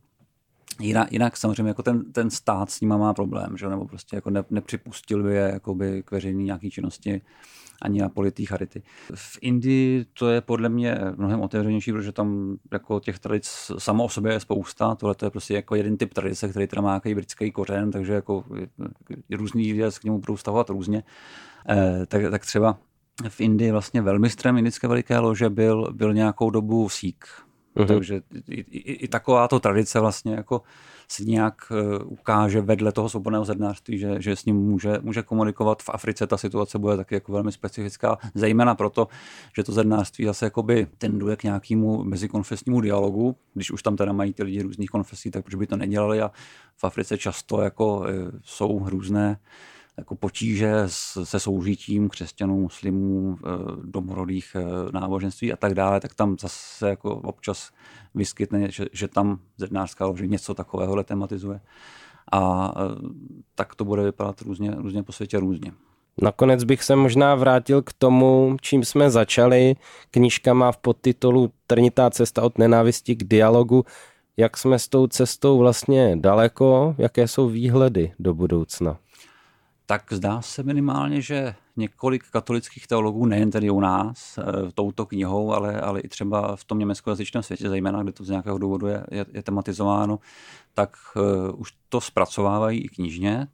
Jinak, 0.82 1.12
jinak 1.12 1.38
samozřejmě 1.38 1.70
jako 1.70 1.84
ten, 1.84 2.12
ten 2.12 2.30
stát 2.30 2.72
s 2.72 2.82
nima 2.82 2.98
má 2.98 3.14
problém, 3.14 3.58
že? 3.58 3.70
nebo 3.70 3.86
prostě 3.86 4.16
jako 4.16 4.30
ne, 4.30 4.44
nepřipustil 4.50 5.24
by 5.24 5.36
je 5.36 5.52
jakoby 5.54 6.04
k 6.04 6.12
veřejné 6.12 6.44
nějaké 6.44 6.70
činnosti 6.70 7.22
ani 7.82 8.02
na 8.02 8.10
politý 8.10 8.46
charity. 8.46 8.84
V 9.16 9.38
Indii 9.42 10.06
to 10.14 10.30
je 10.30 10.42
podle 10.42 10.70
mě 10.70 10.98
mnohem 11.18 11.42
otevřenější, 11.42 11.92
protože 11.92 12.12
tam 12.12 12.58
jako 12.72 13.00
těch 13.00 13.20
tradic 13.20 13.72
samo 13.78 14.04
o 14.04 14.10
sobě 14.10 14.34
je 14.34 14.40
spousta. 14.40 14.96
Tohle 14.96 15.16
to 15.16 15.26
je 15.26 15.30
prostě 15.30 15.54
jako 15.54 15.76
jeden 15.76 15.98
typ 15.98 16.14
tradice, 16.14 16.50
který 16.50 16.68
teda 16.68 16.82
má 16.82 16.90
nějaký 16.90 17.16
britský 17.16 17.52
kořen, 17.52 17.92
takže 17.92 18.14
jako 18.14 18.44
různý 19.32 19.74
lidé 19.74 19.92
se 19.92 20.00
k 20.00 20.04
němu 20.04 20.20
budou 20.20 20.38
stavovat 20.38 20.70
různě. 20.70 21.04
Eh, 21.70 22.06
tak, 22.06 22.22
tak 22.32 22.46
třeba 22.46 22.78
v 23.30 23.42
Indii 23.42 23.72
vlastně 23.72 24.02
velmistrem 24.02 24.58
indické 24.58 24.88
veliké 24.88 25.20
lože 25.20 25.50
byl, 25.50 25.94
byl 25.94 26.14
nějakou 26.14 26.50
dobu 26.50 26.90
Sík, 26.90 27.26
Mm-hmm. 27.76 27.88
Takže 27.88 28.22
i, 28.48 28.60
i, 28.60 28.94
i 28.94 29.08
taková 29.08 29.48
to 29.48 29.60
tradice 29.60 30.00
vlastně 30.00 30.34
jako 30.34 30.62
si 31.08 31.26
nějak 31.26 31.72
uh, 31.72 32.12
ukáže 32.12 32.62
vedle 32.62 32.92
toho 32.92 33.10
svobodného 33.10 33.46
zednářství, 33.46 33.98
že, 33.98 34.22
že 34.22 34.36
s 34.36 34.46
ním 34.46 34.56
může, 34.56 35.00
může 35.02 35.22
komunikovat. 35.22 35.84
V 35.84 35.90
Africe 35.90 36.28
ta 36.28 36.38
situace 36.38 36.80
bude 36.80 36.98
taky 36.98 37.16
jako 37.16 37.32
velmi 37.32 37.52
specifická, 37.52 38.18
zejména 38.36 38.76
proto, 38.76 39.08
že 39.56 39.64
to 39.64 39.72
zednářství 39.72 40.26
zase 40.26 40.46
jakoby 40.46 40.88
tenduje 40.98 41.36
k 41.36 41.44
nějakému 41.44 42.04
mezikonfesnímu 42.04 42.82
dialogu. 42.82 43.36
Když 43.54 43.72
už 43.72 43.84
tam 43.84 43.96
teda 43.96 44.14
mají 44.14 44.34
ty 44.34 44.44
lidi 44.44 44.62
různých 44.62 44.90
konfesí, 44.90 45.32
tak 45.32 45.44
proč 45.44 45.56
by 45.56 45.68
to 45.68 45.76
nedělali 45.76 46.22
a 46.22 46.32
v 46.78 46.84
Africe 46.84 47.18
často 47.18 47.62
jako 47.62 47.98
uh, 47.98 48.06
jsou 48.44 48.90
různé 48.90 49.38
jako 49.98 50.16
potíže 50.16 50.74
se 51.24 51.40
soužitím 51.40 52.10
křesťanů, 52.10 52.60
muslimů, 52.60 53.38
eh, 53.40 53.48
domorodých 53.84 54.56
eh, 54.56 54.92
náboženství 54.92 55.54
a 55.54 55.58
tak 55.58 55.74
dále, 55.74 56.00
tak 56.00 56.14
tam 56.14 56.36
zase 56.40 56.90
jako 56.90 57.16
občas 57.16 57.72
vyskytne, 58.16 58.72
že, 58.72 58.86
že 58.94 59.08
tam 59.08 59.40
zednářská 59.58 60.06
lože 60.06 60.28
něco 60.28 60.54
takového 60.54 61.04
tematizuje. 61.04 61.60
A 62.32 62.74
eh, 62.76 62.82
tak 63.56 63.76
to 63.76 63.86
bude 63.86 64.04
vypadat 64.04 64.42
různě, 64.42 64.72
různě 64.78 65.04
po 65.04 65.12
světě 65.12 65.40
různě. 65.40 65.72
Nakonec 66.22 66.64
bych 66.64 66.84
se 66.84 66.96
možná 66.96 67.36
vrátil 67.36 67.82
k 67.82 67.94
tomu, 67.94 68.58
čím 68.62 68.84
jsme 68.84 69.10
začali. 69.12 69.76
Knížka 70.12 70.54
má 70.54 70.72
v 70.72 70.78
podtitulu 70.78 71.52
Trnitá 71.68 72.10
cesta 72.10 72.42
od 72.42 72.58
nenávisti 72.58 73.16
k 73.16 73.24
dialogu. 73.24 73.86
Jak 74.38 74.58
jsme 74.58 74.80
s 74.80 74.88
tou 74.88 75.08
cestou 75.08 75.58
vlastně 75.58 76.16
daleko? 76.16 76.96
Jaké 76.98 77.28
jsou 77.28 77.50
výhledy 77.50 78.14
do 78.20 78.34
budoucna? 78.34 78.98
Tak 79.92 80.14
zdá 80.14 80.42
se 80.42 80.64
minimálně, 80.64 81.22
že 81.22 81.56
několik 81.76 82.24
katolických 82.30 82.88
teologů, 82.88 83.26
nejen 83.26 83.52
tedy 83.52 83.70
u 83.70 83.80
nás, 83.80 84.38
e, 84.38 84.44
touto 84.72 85.06
knihou, 85.06 85.54
ale, 85.54 85.82
ale 85.82 86.00
i 86.00 86.08
třeba 86.08 86.56
v 86.56 86.64
tom 86.64 86.80
německojazyčném 86.80 87.44
světě, 87.44 87.70
zejména 87.70 88.04
kde 88.04 88.12
to 88.12 88.24
z 88.24 88.30
nějakého 88.30 88.58
důvodu 88.58 88.88
je, 88.88 89.04
je, 89.12 89.26
je 89.34 89.44
tematizováno, 89.44 90.20
tak 90.74 90.98
uh, 91.16 91.60
už 91.62 91.74
to 91.90 92.02
zpracovávají 92.02 92.80
i 92.80 92.90
knižně. 92.90 93.48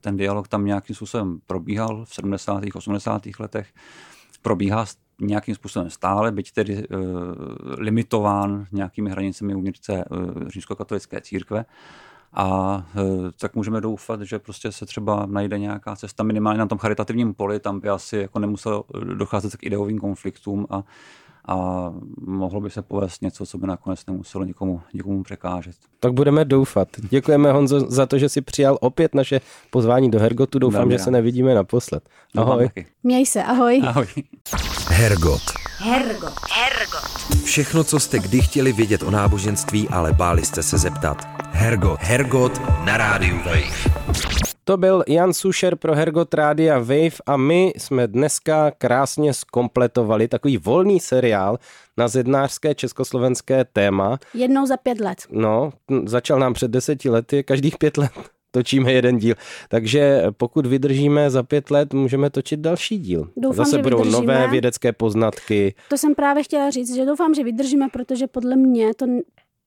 Ten 0.00 0.16
dialog 0.16 0.48
tam 0.48 0.64
nějakým 0.64 0.96
způsobem 0.96 1.38
probíhal 1.46 2.04
v 2.04 2.14
70. 2.14 2.64
80. 2.74 3.22
letech. 3.38 3.68
Probíhá 4.42 4.84
nějakým 5.20 5.54
způsobem 5.54 5.90
stále, 5.90 6.32
byť 6.32 6.52
tedy 6.52 6.88
uh, 6.88 7.04
limitován 7.78 8.66
nějakými 8.72 9.10
hranicemi 9.10 9.54
uvnitř 9.54 9.88
uh, 9.88 9.96
římskokatolické 10.48 11.20
církve. 11.20 11.64
A 12.32 12.76
uh, 12.96 13.30
tak 13.40 13.54
můžeme 13.54 13.80
doufat, 13.80 14.20
že 14.20 14.38
prostě 14.38 14.72
se 14.72 14.86
třeba 14.86 15.26
najde 15.26 15.58
nějaká 15.58 15.96
cesta 15.96 16.22
minimálně 16.22 16.58
na 16.58 16.66
tom 16.66 16.78
charitativním 16.78 17.34
poli, 17.34 17.60
tam 17.60 17.80
by 17.80 17.88
asi 17.88 18.16
jako 18.16 18.38
nemuselo 18.38 18.84
docházet 19.14 19.56
k 19.56 19.64
ideovým 19.64 19.98
konfliktům 19.98 20.66
a 20.70 20.82
a 21.48 21.56
mohlo 22.26 22.60
by 22.60 22.70
se 22.70 22.82
povést 22.82 23.22
něco, 23.22 23.46
co 23.46 23.58
by 23.58 23.66
nakonec 23.66 24.06
nemuselo 24.06 24.44
nikomu, 24.44 24.80
nikomu 24.94 25.22
překážet. 25.22 25.76
Tak 26.00 26.12
budeme 26.12 26.44
doufat. 26.44 26.88
Děkujeme 27.10 27.52
Honzo 27.52 27.80
za 27.80 28.06
to, 28.06 28.18
že 28.18 28.28
jsi 28.28 28.40
přijal 28.40 28.78
opět 28.80 29.14
naše 29.14 29.40
pozvání 29.70 30.10
do 30.10 30.18
Hergotu. 30.18 30.58
Doufám, 30.58 30.80
Dáme 30.80 30.92
že 30.92 30.98
se 30.98 31.10
nevidíme 31.10 31.54
naposled. 31.54 32.08
Ahoj. 32.36 32.70
Měj 33.02 33.26
se, 33.26 33.44
ahoj. 33.44 33.82
Ahoj. 33.86 34.06
Hergot. 34.88 35.42
Hergot. 35.78 36.32
Hergot. 36.50 37.44
Všechno, 37.44 37.84
co 37.84 38.00
jste 38.00 38.18
kdy 38.18 38.40
chtěli 38.40 38.72
vědět 38.72 39.02
o 39.02 39.10
náboženství, 39.10 39.88
ale 39.88 40.12
báli 40.12 40.44
jste 40.44 40.62
se 40.62 40.78
zeptat. 40.78 41.37
Hergot. 41.52 42.00
Hergot 42.00 42.60
na 42.86 42.96
rádiu 42.96 43.36
Wave. 43.36 43.98
To 44.64 44.76
byl 44.76 45.04
Jan 45.08 45.32
Sušer 45.32 45.76
pro 45.76 45.94
Hergot 45.94 46.34
Rádia 46.34 46.78
Wave 46.78 47.16
a 47.26 47.36
my 47.36 47.72
jsme 47.76 48.06
dneska 48.06 48.70
krásně 48.70 49.34
skompletovali 49.34 50.28
takový 50.28 50.58
volný 50.58 51.00
seriál 51.00 51.58
na 51.96 52.08
zednářské 52.08 52.74
československé 52.74 53.64
téma. 53.64 54.18
Jednou 54.34 54.66
za 54.66 54.76
pět 54.76 55.00
let. 55.00 55.18
No, 55.30 55.72
začal 56.04 56.38
nám 56.38 56.54
před 56.54 56.70
deseti 56.70 57.10
lety, 57.10 57.42
každých 57.44 57.78
pět 57.78 57.96
let 57.96 58.10
točíme 58.50 58.92
jeden 58.92 59.18
díl. 59.18 59.34
Takže 59.68 60.22
pokud 60.36 60.66
vydržíme 60.66 61.30
za 61.30 61.42
pět 61.42 61.70
let, 61.70 61.94
můžeme 61.94 62.30
točit 62.30 62.60
další 62.60 62.98
díl. 62.98 63.28
Doufám, 63.36 63.56
Zase 63.64 63.76
že 63.76 63.82
budou 63.82 63.98
vydržíme. 63.98 64.20
nové 64.20 64.48
vědecké 64.48 64.92
poznatky. 64.92 65.74
To 65.88 65.98
jsem 65.98 66.14
právě 66.14 66.42
chtěla 66.42 66.70
říct, 66.70 66.94
že 66.96 67.06
doufám, 67.06 67.34
že 67.34 67.44
vydržíme, 67.44 67.86
protože 67.92 68.26
podle 68.26 68.56
mě 68.56 68.94
to 68.94 69.06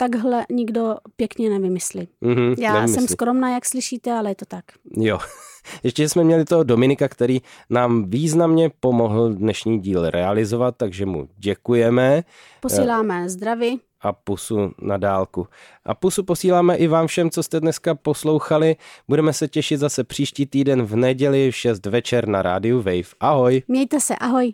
takhle 0.02 0.46
nikdo 0.52 0.96
pěkně 1.16 1.50
nevymyslí. 1.50 2.08
Mm-hmm, 2.24 2.56
Já 2.60 2.74
nevymyslí. 2.74 2.96
jsem 2.96 3.08
skromná, 3.08 3.50
jak 3.54 3.66
slyšíte, 3.66 4.12
ale 4.12 4.32
je 4.32 4.36
to 4.36 4.46
tak. 4.46 4.66
Jo. 4.98 5.20
Ještě 5.84 6.10
jsme 6.10 6.24
měli 6.24 6.46
toho 6.46 6.64
Dominika, 6.64 7.08
který 7.08 7.42
nám 7.70 8.10
významně 8.10 8.72
pomohl 8.80 9.34
dnešní 9.34 9.80
díl 9.80 10.10
realizovat, 10.10 10.76
takže 10.78 11.06
mu 11.06 11.28
děkujeme 11.38 12.24
Posíláme 12.60 13.30
zdraví. 13.30 13.80
a 14.02 14.14
pusu 14.14 14.72
na 14.82 14.98
dálku. 14.98 15.48
A 15.86 15.96
pusu 15.96 16.24
posíláme 16.24 16.76
i 16.76 16.88
vám 16.88 17.08
všem, 17.08 17.30
co 17.30 17.44
jste 17.44 17.60
dneska 17.60 17.96
poslouchali. 17.96 18.76
Budeme 19.08 19.34
se 19.34 19.48
těšit 19.48 19.80
zase 19.80 20.04
příští 20.04 20.46
týden 20.46 20.84
v 20.84 20.96
neděli 20.96 21.52
v 21.52 21.56
6 21.56 21.86
večer 21.86 22.28
na 22.28 22.42
rádiu 22.42 22.78
Wave. 22.78 23.14
Ahoj! 23.20 23.64
Mějte 23.68 24.00
se, 24.00 24.16
ahoj. 24.16 24.54